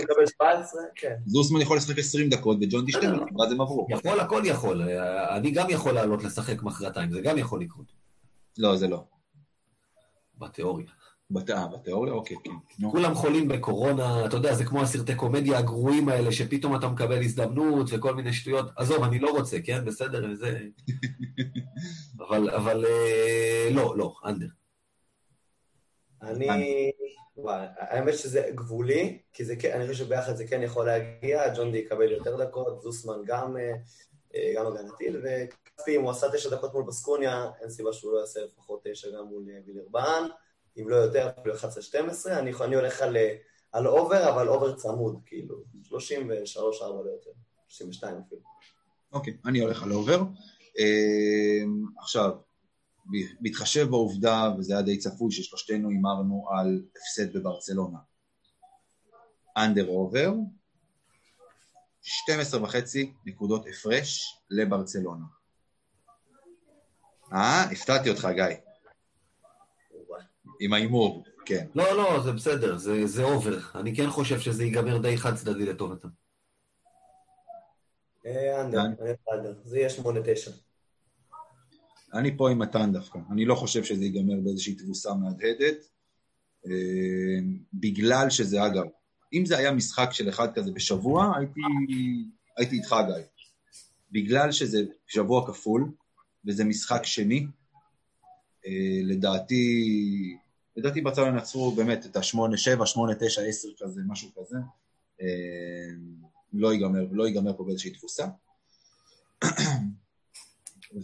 כן. 0.94 1.14
זוסמן 1.26 1.60
יכול 1.60 1.76
לשחק 1.76 1.98
20 1.98 2.28
דקות, 2.28 2.58
וג'ון 2.60 2.84
די 2.84 2.92
12, 2.92 3.26
ואז 3.38 3.52
הם 3.52 3.60
עברו. 3.60 3.86
יכול, 3.90 4.20
הכל 4.20 4.42
יכול. 4.44 4.82
אני 5.30 5.50
גם 5.50 5.70
יכול 5.70 5.92
לעלות 5.92 6.24
לשחק 6.24 6.62
מחרתיים, 6.62 7.12
זה 7.12 7.20
גם 7.20 7.38
יכול 7.38 7.60
לקרות. 7.60 7.86
לא, 8.58 8.76
זה 8.76 8.88
לא. 8.88 9.04
בתיאוריה. 10.38 10.86
בת- 11.30 11.50
בתיאוריה? 11.72 12.12
אוקיי, 12.12 12.36
כן. 12.44 12.90
כולם 12.90 13.14
חולים 13.14 13.48
בקורונה, 13.48 14.26
אתה 14.26 14.36
יודע, 14.36 14.54
זה 14.54 14.64
כמו 14.64 14.82
הסרטי 14.82 15.14
קומדיה 15.14 15.58
הגרועים 15.58 16.08
האלה, 16.08 16.32
שפתאום 16.32 16.76
אתה 16.76 16.88
מקבל 16.88 17.22
הזדמנות 17.22 17.86
וכל 17.92 18.14
מיני 18.14 18.32
שטויות. 18.32 18.66
עזוב, 18.76 19.02
אני 19.02 19.18
לא 19.18 19.30
רוצה, 19.30 19.56
כן? 19.64 19.84
בסדר, 19.84 20.34
זה... 20.34 20.58
אבל, 22.28 22.50
אבל 22.50 22.84
אה, 22.86 23.68
לא, 23.72 23.96
לא, 23.96 24.14
אנדר. 24.24 24.46
אני... 26.22 26.90
וואי, 27.36 27.66
האמת 27.78 28.14
שזה 28.18 28.50
גבולי, 28.54 29.18
כי 29.32 29.44
זה 29.44 29.56
כן, 29.56 29.72
אני 29.80 29.88
חושב 29.88 30.04
שביחד 30.04 30.36
זה 30.36 30.46
כן 30.46 30.62
יכול 30.62 30.86
להגיע, 30.86 31.54
ג'ון 31.54 31.72
די 31.72 31.78
יקבל 31.78 32.12
יותר 32.12 32.44
דקות, 32.44 32.82
זוסמן 32.82 33.16
גם, 33.26 33.56
אה, 33.56 33.72
אה, 34.34 34.52
גם 34.56 34.66
הגנתי, 34.66 35.04
וכספי, 35.08 35.96
אם 35.96 36.02
הוא 36.02 36.10
עשה 36.10 36.26
תשע 36.32 36.50
דקות 36.50 36.74
מול 36.74 36.84
בסקוניה, 36.86 37.50
אין 37.60 37.70
סיבה 37.70 37.92
שהוא 37.92 38.12
לא 38.12 38.18
יעשה 38.18 38.40
לפחות 38.44 38.80
תשע 38.84 39.08
גם 39.18 39.24
מול 39.24 39.44
וילרבן, 39.66 40.22
אם 40.78 40.88
לא 40.88 40.96
יותר, 40.96 41.30
אפילו 41.40 41.54
11-12, 41.54 41.58
אני, 42.30 42.52
אני 42.64 42.76
הולך 42.76 43.00
על, 43.00 43.16
אה, 43.16 43.36
על 43.72 43.86
over, 43.86 44.28
אבל 44.34 44.48
over 44.48 44.76
צמוד, 44.76 45.20
כאילו, 45.26 45.62
33-4 45.84 45.90
לא 46.80 47.10
יותר, 47.10 47.30
32 47.68 48.16
אפילו. 48.26 48.40
אוקיי, 49.12 49.36
אני 49.44 49.58
הולך 49.60 49.82
על 49.82 49.92
over. 49.92 50.22
אה, 50.78 51.64
עכשיו, 51.98 52.30
ב- 53.06 53.34
בהתחשב 53.40 53.86
בעובדה, 53.90 54.54
וזה 54.58 54.72
היה 54.72 54.82
די 54.82 54.98
צפוי, 54.98 55.32
ששלושתנו 55.32 55.88
הימרנו 55.88 56.46
על 56.50 56.82
הפסד 56.96 57.36
בברצלונה. 57.36 57.98
under 59.56 59.88
over, 59.88 60.32
12 62.02 62.62
וחצי 62.62 63.12
נקודות 63.26 63.66
הפרש 63.66 64.38
לברצלונה. 64.50 65.24
אה, 67.32 67.62
הפתעתי 67.62 68.10
אותך, 68.10 68.28
גיא. 68.34 68.65
עם 70.60 70.72
ההימור, 70.72 71.24
כן. 71.46 71.66
לא, 71.74 71.96
לא, 71.96 72.22
זה 72.24 72.32
בסדר, 72.32 72.76
זה, 72.76 73.06
זה 73.06 73.24
אובר. 73.24 73.58
אני 73.74 73.96
כן 73.96 74.10
חושב 74.10 74.40
שזה 74.40 74.64
ייגמר 74.64 74.98
די 74.98 75.16
חד 75.16 75.34
צדדי 75.34 75.66
לטובתם. 75.66 76.08
אה, 78.26 78.60
אנדר, 78.60 78.80
אנדר, 79.32 79.54
זה 79.64 79.78
יהיה 79.78 79.88
8-9. 79.88 80.02
אני 82.14 82.36
פה 82.36 82.50
עם 82.50 82.58
מתן 82.58 82.92
דווקא. 82.92 83.18
אני 83.30 83.44
לא 83.44 83.54
חושב 83.54 83.84
שזה 83.84 84.04
ייגמר 84.04 84.40
באיזושהי 84.44 84.74
תבוסה 84.74 85.14
מהדהדת, 85.14 85.76
אה, 86.66 87.38
בגלל 87.74 88.30
שזה, 88.30 88.66
אגב, 88.66 88.84
אם 89.32 89.46
זה 89.46 89.58
היה 89.58 89.72
משחק 89.72 90.08
של 90.12 90.28
אחד 90.28 90.54
כזה 90.54 90.72
בשבוע, 90.72 91.32
הייתי, 91.38 91.60
הייתי 92.56 92.76
איתך, 92.76 92.96
גיא. 93.06 93.24
בגלל 94.12 94.52
שזה 94.52 94.78
שבוע 95.06 95.46
כפול, 95.46 95.90
וזה 96.46 96.64
משחק 96.64 97.04
שני, 97.04 97.46
אה, 98.66 99.00
לדעתי, 99.02 100.36
לדעתי 100.76 101.00
ברצלונה 101.00 101.30
ינצחו 101.30 101.70
באמת 101.70 102.06
את 102.06 102.16
ה-8, 102.16 102.56
7, 102.56 102.86
8, 102.86 103.14
9, 103.18 103.42
10 103.42 103.68
כזה, 103.78 104.00
משהו 104.06 104.28
כזה. 104.36 104.58
אה, 105.20 105.26
לא 106.52 106.72
ייגמר, 106.72 107.06
לא 107.10 107.26
ייגמר 107.26 107.56
פה 107.56 107.64
באיזושהי 107.64 107.90
תבוסה. 107.90 108.26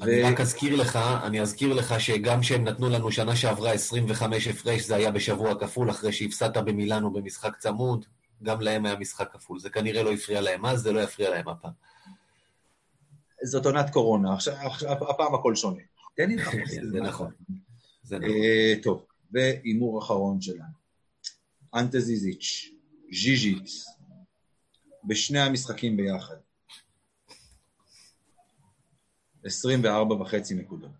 אני 0.02 0.22
רק 0.22 0.40
אזכיר 0.40 0.76
לך, 0.76 0.96
אני 0.96 1.40
אזכיר 1.40 1.74
לך 1.74 2.00
שגם 2.00 2.40
כשהם 2.40 2.64
נתנו 2.64 2.88
לנו 2.88 3.12
שנה 3.12 3.36
שעברה 3.36 3.72
25 3.72 4.48
הפרש, 4.48 4.82
זה 4.82 4.96
היה 4.96 5.10
בשבוע 5.10 5.60
כפול, 5.60 5.90
אחרי 5.90 6.12
שהפסדת 6.12 6.56
במילאנו 6.56 7.12
במשחק 7.12 7.56
צמוד, 7.56 8.04
גם 8.42 8.60
להם 8.60 8.86
היה 8.86 8.96
משחק 8.96 9.32
כפול. 9.32 9.58
זה 9.58 9.70
כנראה 9.70 10.02
לא 10.02 10.12
הפריע 10.12 10.40
להם 10.40 10.66
אז, 10.66 10.80
זה 10.80 10.92
לא 10.92 11.00
יפריע 11.00 11.30
להם 11.30 11.48
הפעם. 11.48 11.72
זאת 13.44 13.66
עונת 13.66 13.90
קורונה, 13.90 14.34
עכשיו, 14.34 14.54
הפעם 15.10 15.34
הכל 15.34 15.54
שונה. 15.54 15.80
תן 16.16 16.28
לי 16.28 16.36
לחפש. 16.36 16.74
זה 16.92 17.00
נכון. 17.00 17.30
זה 18.02 18.18
נכון. 18.18 18.30
אה, 18.30 18.74
טוב, 18.82 19.04
והימור 19.32 19.98
אחרון 20.02 20.40
שלנו. 20.40 20.82
אנטה 21.74 22.00
זיזיץ', 22.00 22.70
ז'יז'יץ, 23.12 23.84
בשני 25.04 25.40
המשחקים 25.40 25.96
ביחד. 25.96 26.36
24 29.44 30.14
וחצי 30.14 30.54
נקודות. 30.54 30.90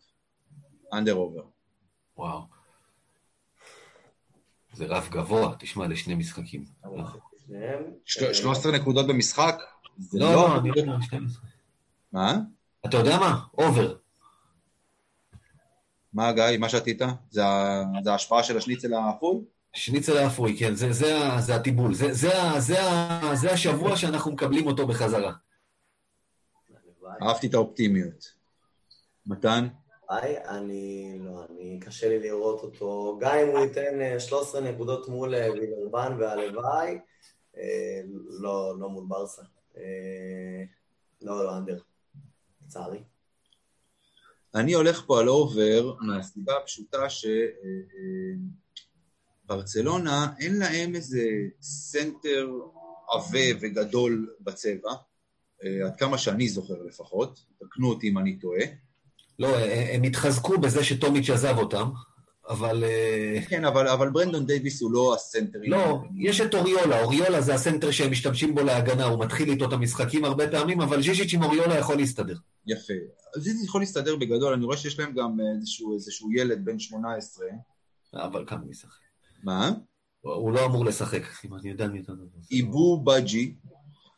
אנדר 0.93 1.14
אובר. 1.14 1.43
וואו. 2.16 2.43
זה 4.72 4.87
רף 4.87 5.09
גבוה, 5.11 5.55
תשמע, 5.59 5.87
לשני 5.89 6.14
משחקים. 6.14 6.64
לא, 6.85 7.05
שניהם. 7.47 7.83
של- 8.05 8.35
13 8.35 8.72
נקודות 8.72 9.07
במשחק? 9.07 9.55
לא, 10.12 10.33
לא, 10.33 10.59
אני 10.59 10.68
לא 10.70 10.74
יודע, 10.80 10.93
12. 11.03 11.43
מה? 12.12 12.39
אתה 12.87 12.97
יודע 12.97 13.18
מה? 13.18 13.45
אובר. 13.59 13.97
מה, 16.12 16.32
גיא, 16.32 16.58
מה 16.58 16.68
שתית? 16.68 17.02
זה 17.30 17.42
זה 18.02 18.10
ההשפעה 18.12 18.42
של 18.42 18.56
השניצל 18.56 18.94
האפוי? 18.94 19.44
שניצל 19.72 20.16
האפוי, 20.16 20.56
כן, 20.58 20.74
זה, 20.74 20.92
זה, 20.92 21.18
זה 21.38 21.54
הטיבול. 21.54 21.94
זה, 21.94 22.12
זה, 22.12 22.30
זה, 22.58 22.76
זה 23.34 23.52
השבוע 23.52 23.96
שאנחנו 23.96 24.32
מקבלים 24.32 24.66
אותו 24.66 24.86
בחזרה. 24.86 25.32
אהבתי 27.22 27.46
את 27.46 27.54
האופטימיות. 27.54 28.32
מתן? 29.26 29.68
היי, 30.08 30.44
אני 30.48 31.18
לא, 31.20 31.44
אני, 31.50 31.80
קשה 31.80 32.08
לי 32.08 32.18
לראות 32.18 32.62
אותו. 32.62 33.18
גם 33.20 33.36
אם 33.38 33.48
הוא 33.48 33.58
ייתן 33.58 34.00
אה, 34.00 34.20
13 34.20 34.60
נקודות 34.60 35.08
מול 35.08 35.34
אה, 35.34 35.52
וילרבן 35.52 36.16
והלוואי, 36.18 36.98
אה, 37.56 38.00
לא, 38.40 38.78
לא 38.78 38.88
מול 38.88 39.04
ברסה. 39.08 39.42
אה, 39.76 40.62
לא, 41.22 41.44
לא, 41.44 41.56
under. 41.57 41.78
לצערי. 42.66 43.02
אני 44.55 44.72
הולך 44.72 45.03
פה 45.07 45.20
על 45.20 45.28
over 45.28 45.95
מהסיבה 46.00 46.57
הפשוטה 46.57 47.07
שברצלונה 49.48 50.32
אין 50.40 50.59
להם 50.59 50.94
איזה 50.94 51.24
סנטר 51.62 52.50
עבה 53.12 53.59
וגדול 53.61 54.34
בצבע, 54.40 54.92
אה, 55.64 55.86
עד 55.86 55.96
כמה 55.96 56.18
שאני 56.18 56.48
זוכר 56.48 56.82
לפחות, 56.88 57.44
תקנו 57.61 57.88
אותי 57.88 58.09
אם 58.09 58.18
אני 58.18 58.38
טועה. 58.38 58.64
לא, 59.38 59.57
הם 59.94 60.03
התחזקו 60.03 60.59
בזה 60.59 60.84
שטומיץ' 60.84 61.30
עזב 61.30 61.59
אותם, 61.59 61.90
אבל... 62.53 62.84
אה, 62.84 63.38
כן, 63.48 63.64
אבל, 63.64 63.88
אבל 63.88 64.11
ברנדון 64.11 64.46
דייוויס 64.46 64.82
הוא 64.82 64.92
לא 64.92 65.14
הסנטר. 65.14 65.59
לא, 65.66 65.98
יש 66.18 66.40
את 66.40 66.55
אוריולה, 66.55 67.03
אוריולה 67.03 67.40
זה 67.40 67.55
הסנטר 67.55 67.90
שהם 67.90 68.11
משתמשים 68.11 68.55
בו 68.55 68.62
להגנה, 68.62 69.05
הוא 69.05 69.24
מתחיל 69.24 69.48
איתו 69.48 69.68
את 69.68 69.72
המשחקים 69.72 70.24
הרבה 70.24 70.50
פעמים, 70.50 70.80
אבל 70.80 71.03
ז'יז'יץ' 71.03 71.34
עם 71.34 71.42
אוריולה 71.42 71.78
יכול 71.78 71.96
להסתדר. 71.96 72.36
יפה. 72.66 72.94
זה 73.36 73.50
יכול 73.64 73.80
להסתדר 73.80 74.16
בגדול, 74.16 74.53
אני 74.53 74.64
רואה 74.64 74.76
שיש 74.76 74.98
להם 74.98 75.12
גם 75.14 75.36
איזשהו, 75.57 75.94
איזשהו 75.94 76.32
ילד 76.32 76.64
בן 76.64 76.78
18. 76.78 77.46
אבל 78.14 78.44
כמה 78.46 78.61
הוא 78.61 78.70
ישחק? 78.70 79.00
מה? 79.42 79.70
הוא 80.20 80.53
לא 80.53 80.66
אמור 80.66 80.84
לשחק, 80.84 81.22
אם 81.44 81.55
אני 81.55 81.70
יודע 81.70 81.88
מי 81.88 82.00
אתה. 82.00 82.12
איבו 82.50 83.05
בג'י. 83.05 83.55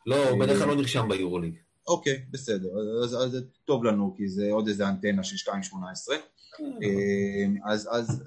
לא, 0.07 0.28
הוא 0.28 0.41
בדרך 0.41 0.59
כלל 0.59 0.68
לא 0.68 0.76
נרשם 0.76 1.09
ביורוליג. 1.09 1.55
אוקיי, 1.87 2.24
בסדר. 2.30 2.68
אז, 3.05 3.14
אז 3.14 3.30
זה 3.30 3.41
טוב 3.64 3.85
לנו, 3.85 4.14
כי 4.16 4.28
זה 4.28 4.53
עוד 4.53 4.68
איזה 4.68 4.89
אנטנה 4.89 5.24
של 5.24 5.51
2.18. 5.51 5.74
אז, 7.64 7.89
אז 7.93 8.22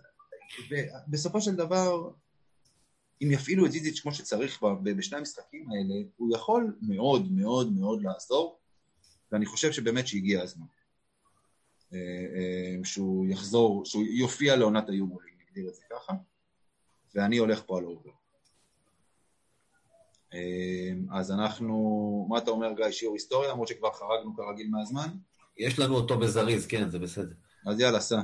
בסופו 1.07 1.41
של 1.41 1.55
דבר, 1.55 2.11
אם 3.21 3.31
יפעילו 3.31 3.65
את 3.65 3.71
זיזיץ' 3.71 3.99
כמו 3.99 4.13
שצריך 4.13 4.63
בשני 4.83 5.17
המשחקים 5.17 5.69
האלה, 5.71 5.93
הוא 6.17 6.35
יכול 6.35 6.77
מאוד 6.81 7.31
מאוד 7.31 7.73
מאוד 7.73 8.01
לעזור, 8.03 8.59
ואני 9.31 9.45
חושב 9.45 9.71
שבאמת 9.71 10.07
שהגיע 10.07 10.41
הזמן. 10.41 10.65
אה, 11.93 11.99
אה, 11.99 12.83
שהוא 12.83 13.27
יחזור, 13.27 13.85
שהוא 13.85 14.03
יופיע 14.03 14.55
לעונת 14.55 14.89
היורוליג, 14.89 15.33
נגדיר 15.47 15.69
את 15.69 15.75
זה 15.75 15.81
ככה, 15.89 16.13
ואני 17.15 17.37
הולך 17.37 17.63
פה 17.65 17.77
על 17.77 17.85
over. 17.85 18.11
אה, 20.33 21.19
אז 21.19 21.31
אנחנו, 21.31 22.27
מה 22.29 22.37
אתה 22.37 22.51
אומר 22.51 22.71
גיא, 22.75 22.91
שיעור 22.91 23.15
היסטוריה, 23.15 23.51
למרות 23.51 23.67
שכבר 23.67 23.89
חרגנו 23.91 24.35
כרגיל 24.35 24.67
מהזמן? 24.71 25.07
יש 25.57 25.79
לנו 25.79 25.95
אותו 25.95 26.17
בזריז, 26.17 26.67
כן, 26.67 26.89
זה 26.89 26.99
בסדר. 26.99 27.33
אז 27.67 27.79
יאללה, 27.79 27.99
סע. 27.99 28.21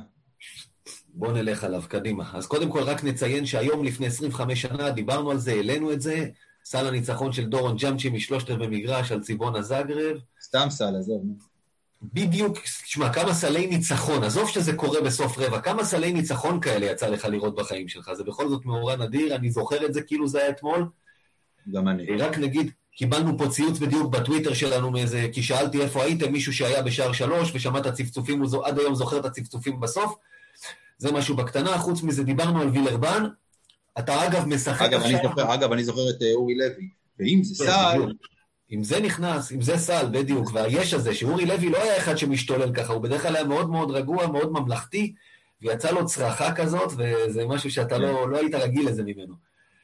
בוא 1.14 1.32
נלך 1.32 1.64
עליו, 1.64 1.84
קדימה. 1.88 2.32
אז 2.34 2.48
קודם 2.48 2.72
כל 2.72 2.84
רק 2.84 3.04
נציין 3.04 3.46
שהיום 3.46 3.84
לפני 3.84 4.08
25 4.08 4.62
שנה 4.62 4.90
דיברנו 4.92 5.32
על 5.32 5.38
זה, 5.38 5.52
העלינו 5.52 5.92
את 5.92 6.02
זה, 6.02 6.30
סל 6.66 6.88
הניצחון 6.88 7.32
של 7.32 7.46
דורון 7.46 7.78
ג'אמצ'י 7.78 8.10
משלושת 8.10 8.50
רבעי 8.50 8.68
מגרש 8.68 9.12
על 9.12 9.22
ציבונה 9.22 9.62
זגרב. 9.62 10.18
סתם 10.42 10.68
סל, 10.70 10.96
עזוב. 11.00 11.24
בדיוק, 12.14 12.58
תשמע, 12.60 13.14
כמה 13.14 13.34
סלי 13.34 13.68
ניצחון, 13.68 14.24
עזוב 14.24 14.50
שזה 14.50 14.74
קורה 14.74 15.02
בסוף 15.02 15.38
רבע, 15.38 15.62
כמה 15.62 15.84
סלי 15.84 16.14
ניצחון 16.14 16.62
כאלה 16.62 16.86
יצא 16.86 17.08
לך 17.08 17.26
לראות 17.26 17.56
בחיים 17.56 17.88
שלך? 17.88 18.14
זה 18.14 18.24
בכל 18.24 18.50
זאת 18.50 18.66
מאורע 18.66 18.96
נדיר, 18.96 19.36
אני 19.36 19.52
זוכר 19.52 19.86
את 19.86 19.94
זה 19.94 20.02
כאילו 20.02 20.28
זה 20.28 20.40
היה 20.40 20.50
אתמול. 20.50 20.88
גם 21.72 21.88
אני. 21.88 22.18
רק 22.18 22.38
נגיד, 22.38 22.72
קיבלנו 22.96 23.38
פה 23.38 23.48
ציוץ 23.50 23.80
בדיוק 23.80 24.12
בטוויטר 24.12 24.54
שלנו 24.54 24.92
מאיזה, 24.92 25.28
כי 25.32 25.44
שאלתי 25.44 25.82
איפה 25.82 26.04
הייתם, 26.04 26.32
מישהו 26.32 26.54
שהיה 26.54 26.82
בשער 26.82 27.14
שלוש 27.14 27.52
ושמע 27.56 27.80
את 27.80 27.86
הצפצופים, 27.86 28.42
הוא 28.42 28.66
עד 28.66 28.80
היום 28.80 28.96
זוכר 28.96 29.20
את 29.20 29.26
הצפצופים 29.26 29.80
בסוף. 29.80 30.16
זה 30.98 31.12
משהו 31.12 31.36
בקטנה, 31.36 31.78
חוץ 31.78 32.04
מזה 32.04 32.24
דיברנו 32.24 32.62
על 32.62 32.70
וילרבן. 32.70 33.24
אתה 34.00 34.28
אגב 34.28 34.46
משחק 34.48 34.82
אגב, 34.82 35.02
אני 35.02 35.18
זוכר, 35.24 35.54
אגב, 35.54 35.72
אני 35.72 35.84
זוכר 35.84 36.10
את 36.10 36.22
אה, 36.22 36.34
אורי 36.34 36.56
לוי, 36.56 36.90
ואם 37.20 37.44
זה 37.44 37.66
כן, 37.66 37.72
סל. 37.72 38.14
אם 38.72 38.84
זה 38.84 39.00
נכנס, 39.02 39.52
אם 39.52 39.62
זה 39.62 39.78
סל, 39.78 40.06
בדיוק, 40.12 40.50
והיש 40.54 40.94
הזה, 40.94 41.16
שאורי 41.16 41.46
לוי 41.46 41.70
לא 41.70 41.84
היה 41.84 41.98
אחד 41.98 42.16
שמשתולל 42.16 42.74
ככה, 42.74 42.94
הוא 42.94 43.02
בדרך 43.02 43.22
כלל 43.22 43.36
היה 43.36 43.46
מאוד 43.46 43.70
מאוד 43.70 43.92
רגוע, 43.92 44.28
מאוד 44.28 44.52
ממלכתי, 44.52 45.14
ויצא 45.62 45.92
לו 45.92 46.06
צרחה 46.06 46.56
כזאת, 46.56 46.92
וזה 46.98 47.46
משהו 47.46 47.72
שאתה 47.72 47.98
לא, 47.98 48.30
לא 48.30 48.38
היית 48.38 48.56
רגיל 48.56 48.88
לזה 48.88 49.04
ממנו. 49.04 49.34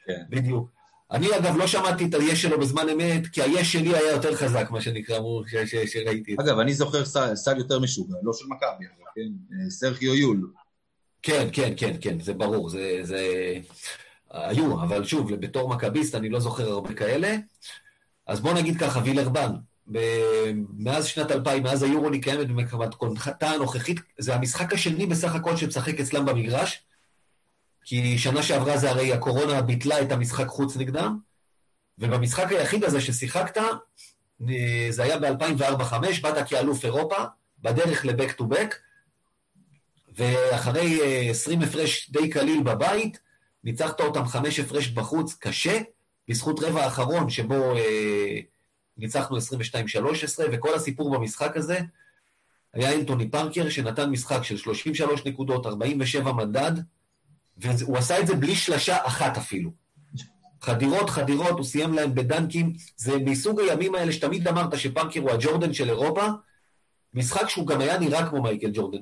כן. 0.06 0.22
בדיוק. 0.28 0.79
אני 1.12 1.36
אגב 1.36 1.56
לא 1.56 1.66
שמעתי 1.66 2.04
את 2.04 2.14
היש 2.14 2.42
שלו 2.42 2.60
בזמן 2.60 2.88
אמת, 2.88 3.26
כי 3.26 3.42
היש 3.42 3.72
שלי 3.72 3.96
היה 3.96 4.12
יותר 4.12 4.36
חזק, 4.36 4.70
מה 4.70 4.80
שנקרא, 4.80 5.16
אמרו, 5.18 5.42
שראיתי 5.86 6.32
את 6.32 6.38
זה. 6.38 6.44
אגב, 6.44 6.58
אני 6.58 6.74
זוכר 6.74 7.04
סל, 7.34 7.58
יותר 7.58 7.78
משוגע, 7.78 8.14
לא 8.22 8.32
של 8.32 8.44
מכבי, 8.48 8.84
כן, 9.14 9.20
אה, 9.52 9.70
סרחיו 9.70 10.14
יול. 10.14 10.50
כן, 11.22 11.48
כן, 11.52 11.72
כן, 11.76 11.96
כן, 12.00 12.20
זה 12.20 12.34
ברור, 12.34 12.68
זה... 12.68 12.98
זה... 13.02 13.26
היו, 14.30 14.82
אבל 14.82 15.04
שוב, 15.04 15.34
בתור 15.34 15.68
מכביסט 15.68 16.14
אני 16.14 16.28
לא 16.28 16.40
זוכר 16.40 16.68
הרבה 16.68 16.94
כאלה. 16.94 17.36
אז 18.26 18.40
בוא 18.40 18.52
נגיד 18.52 18.78
ככה, 18.80 19.00
וילרבן, 19.04 19.50
מאז 20.78 21.06
שנת 21.06 21.30
2000, 21.30 21.62
מאז 21.62 21.82
היורולי 21.82 22.20
קיימת 22.20 22.46
במתכונתה 22.48 23.50
הנוכחית, 23.50 24.00
זה 24.18 24.34
המשחק 24.34 24.72
השני 24.72 25.06
בסך 25.06 25.34
הכל 25.34 25.56
שמשחק 25.56 26.00
אצלם 26.00 26.24
במגרש, 26.26 26.82
כי 27.90 28.18
שנה 28.18 28.42
שעברה 28.42 28.76
זה 28.76 28.90
הרי 28.90 29.12
הקורונה 29.12 29.62
ביטלה 29.62 30.02
את 30.02 30.12
המשחק 30.12 30.46
חוץ 30.46 30.76
נגדם, 30.76 31.18
ובמשחק 31.98 32.52
היחיד 32.52 32.84
הזה 32.84 33.00
ששיחקת, 33.00 33.56
אה, 34.48 34.86
זה 34.90 35.02
היה 35.02 35.18
ב-2004-2005, 35.18 36.22
באת 36.22 36.48
כאלוף 36.48 36.84
אירופה, 36.84 37.16
בדרך 37.62 38.04
ל-back 38.04 38.40
to 38.40 38.42
back, 38.42 38.74
ואחרי 40.16 41.00
אה, 41.00 41.30
20 41.30 41.62
הפרש 41.62 42.10
די 42.10 42.30
קליל 42.30 42.62
בבית, 42.62 43.20
ניצחת 43.64 44.00
אותם 44.00 44.26
חמש 44.26 44.60
הפרש 44.60 44.88
בחוץ, 44.88 45.36
קשה, 45.40 45.80
בזכות 46.28 46.60
רבע 46.60 46.84
האחרון 46.84 47.30
שבו 47.30 47.76
אה, 47.76 48.38
ניצחנו 48.96 49.36
22-13, 49.36 49.40
וכל 50.52 50.74
הסיפור 50.74 51.10
במשחק 51.18 51.56
הזה 51.56 51.80
היה 52.72 52.94
אנטוני 52.94 53.30
פארקר, 53.30 53.68
שנתן 53.68 54.10
משחק 54.10 54.42
של 54.42 54.56
33 54.56 55.26
נקודות, 55.26 55.66
47 55.66 56.32
מדד, 56.32 56.72
והוא 57.60 57.98
עשה 57.98 58.20
את 58.20 58.26
זה 58.26 58.34
בלי 58.34 58.54
שלשה 58.54 59.06
אחת 59.06 59.36
אפילו. 59.36 59.70
חדירות, 60.62 61.10
חדירות, 61.10 61.50
הוא 61.50 61.64
סיים 61.64 61.94
להם 61.94 62.14
בדנקים, 62.14 62.72
זה 62.96 63.18
מסוג 63.18 63.60
הימים 63.60 63.94
האלה 63.94 64.12
שתמיד 64.12 64.48
אמרת 64.48 64.78
שפארקר 64.78 65.20
הוא 65.20 65.30
הג'ורדן 65.30 65.72
של 65.72 65.88
אירופה, 65.88 66.26
משחק 67.14 67.48
שהוא 67.48 67.66
גם 67.66 67.80
היה 67.80 67.98
נראה 67.98 68.28
כמו 68.28 68.42
מייקל 68.42 68.70
ג'ורדן. 68.74 68.98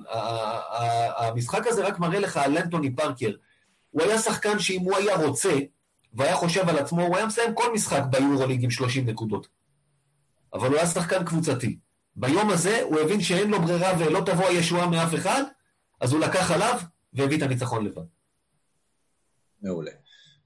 המשחק 1.16 1.66
הזה 1.66 1.86
רק 1.86 1.98
מראה 1.98 2.20
לך 2.20 2.36
על 2.36 2.59
אנטוני 2.59 2.96
פארקר. 2.96 3.30
הוא 3.90 4.02
היה 4.02 4.18
שחקן 4.18 4.59
שאם 4.59 4.80
הוא 4.80 4.96
היה 4.96 5.16
רוצה, 5.16 5.59
והיה 6.14 6.36
חושב 6.36 6.68
על 6.68 6.78
עצמו, 6.78 7.02
הוא 7.02 7.16
היה 7.16 7.26
מסיים 7.26 7.54
כל 7.54 7.72
משחק 7.74 8.02
ביורוליג 8.11 8.64
עם 8.64 8.70
30 8.70 9.06
נקודות. 9.06 9.48
אבל 10.54 10.68
הוא 10.68 10.76
היה 10.76 10.86
שחקן 10.86 11.24
קבוצתי. 11.24 11.78
ביום 12.16 12.50
הזה 12.50 12.80
הוא 12.82 13.00
הבין 13.00 13.20
שאין 13.20 13.50
לו 13.50 13.62
ברירה 13.62 13.92
ולא 13.98 14.20
תבוא 14.26 14.46
הישועה 14.46 14.86
מאף 14.86 15.14
אחד, 15.14 15.42
אז 16.00 16.12
הוא 16.12 16.20
לקח 16.20 16.50
עליו 16.50 16.80
והביא 17.12 17.36
את 17.36 17.42
הניצחון 17.42 17.84
לבד. 17.84 18.02
מעולה. 19.62 19.90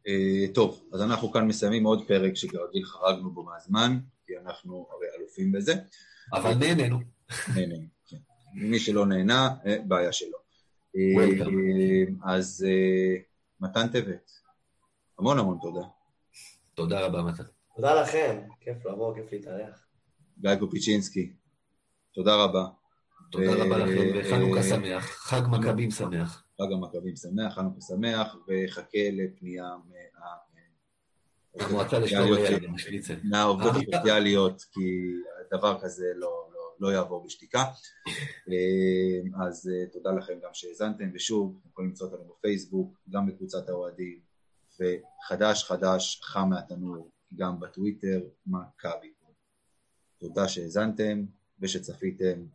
אה, 0.09 0.45
טוב, 0.55 0.83
אז 0.93 1.03
אנחנו 1.03 1.33
כאן 1.33 1.47
מסיימים 1.47 1.85
עוד 1.85 2.09
פרק 2.09 2.37
שכרגיל 2.37 2.85
חרגנו 2.85 3.31
בו 3.31 3.43
מהזמן, 3.43 3.99
כי 4.27 4.33
אנחנו 4.45 4.87
הרי 4.91 5.07
אלופים 5.19 5.53
בזה. 5.53 5.75
אבל 6.33 6.55
נהנינו. 6.55 7.01
נהנה, 7.55 7.75
כן. 8.07 8.17
מי 8.55 8.79
שלא 8.79 9.07
נהנה, 9.07 9.49
אה, 9.67 9.77
בעיה 9.89 10.13
שלו. 10.13 10.39
אה, 10.97 12.33
אז 12.33 12.67
אה, 12.69 13.23
מתן 13.61 13.89
טבת, 13.89 14.31
המון 15.19 15.39
המון 15.39 15.59
תודה. 15.63 15.87
תודה 16.75 17.07
רבה, 17.07 17.23
מתן. 17.23 17.45
תודה 17.77 18.03
לכם, 18.03 18.41
כיף 18.61 18.87
לבוא, 18.87 19.15
כיף 19.15 19.33
להתארח. 19.33 19.87
גיא 20.41 20.55
קופיצ'ינסקי, 20.55 21.33
תודה 22.15 22.37
רבה. 22.37 22.67
תודה 23.31 23.55
רבה 23.55 23.79
לכם, 23.79 24.09
וחנוכה 24.15 24.63
שמח, 24.63 25.05
חג 25.05 25.43
מכבים 25.51 25.91
שמח. 25.91 26.45
חג 26.63 26.73
המכבים 26.73 27.17
שמח, 27.17 27.55
חנוכה 27.55 27.81
שמח, 27.81 28.37
וחכה 28.49 28.99
לפנייה 29.13 29.65
מה... 29.65 30.27
המועצה 31.61 31.99
לשלום 31.99 32.33
הילד. 32.33 32.63
מהעובדות 33.25 33.73
הסוציאליות, 33.77 34.63
כי 34.73 35.13
דבר 35.53 35.81
כזה 35.83 36.13
לא, 36.15 36.49
לא, 36.55 36.75
לא 36.81 36.93
יעבור 36.93 37.25
בשתיקה. 37.25 37.65
אה, 38.49 39.45
אז 39.47 39.71
אה, 39.75 39.87
תודה 39.93 40.13
לכם 40.13 40.33
גם 40.43 40.51
שהאזנתם, 40.53 41.05
ושוב, 41.15 41.59
אתם 41.61 41.69
יכולים 41.71 41.91
למצוא 41.91 42.07
אותנו 42.07 42.25
בפייסבוק, 42.25 42.99
גם 43.11 43.27
בקבוצת 43.27 43.69
האוהדים, 43.69 44.19
וחדש 44.81 45.65
חדש, 45.65 46.21
חם 46.23 46.49
מהתנור, 46.49 47.11
גם 47.35 47.61
בטוויטר, 47.61 48.21
מכבי. 48.47 49.13
תודה 50.19 50.49
שהאזנתם 50.49 51.25
ושצפיתם. 51.61 52.47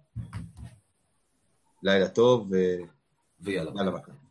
לילה 1.84 2.08
טוב, 2.10 2.52
ויאללה. 3.42 3.72
ויאללה 3.72 3.92
מכבי. 3.92 4.27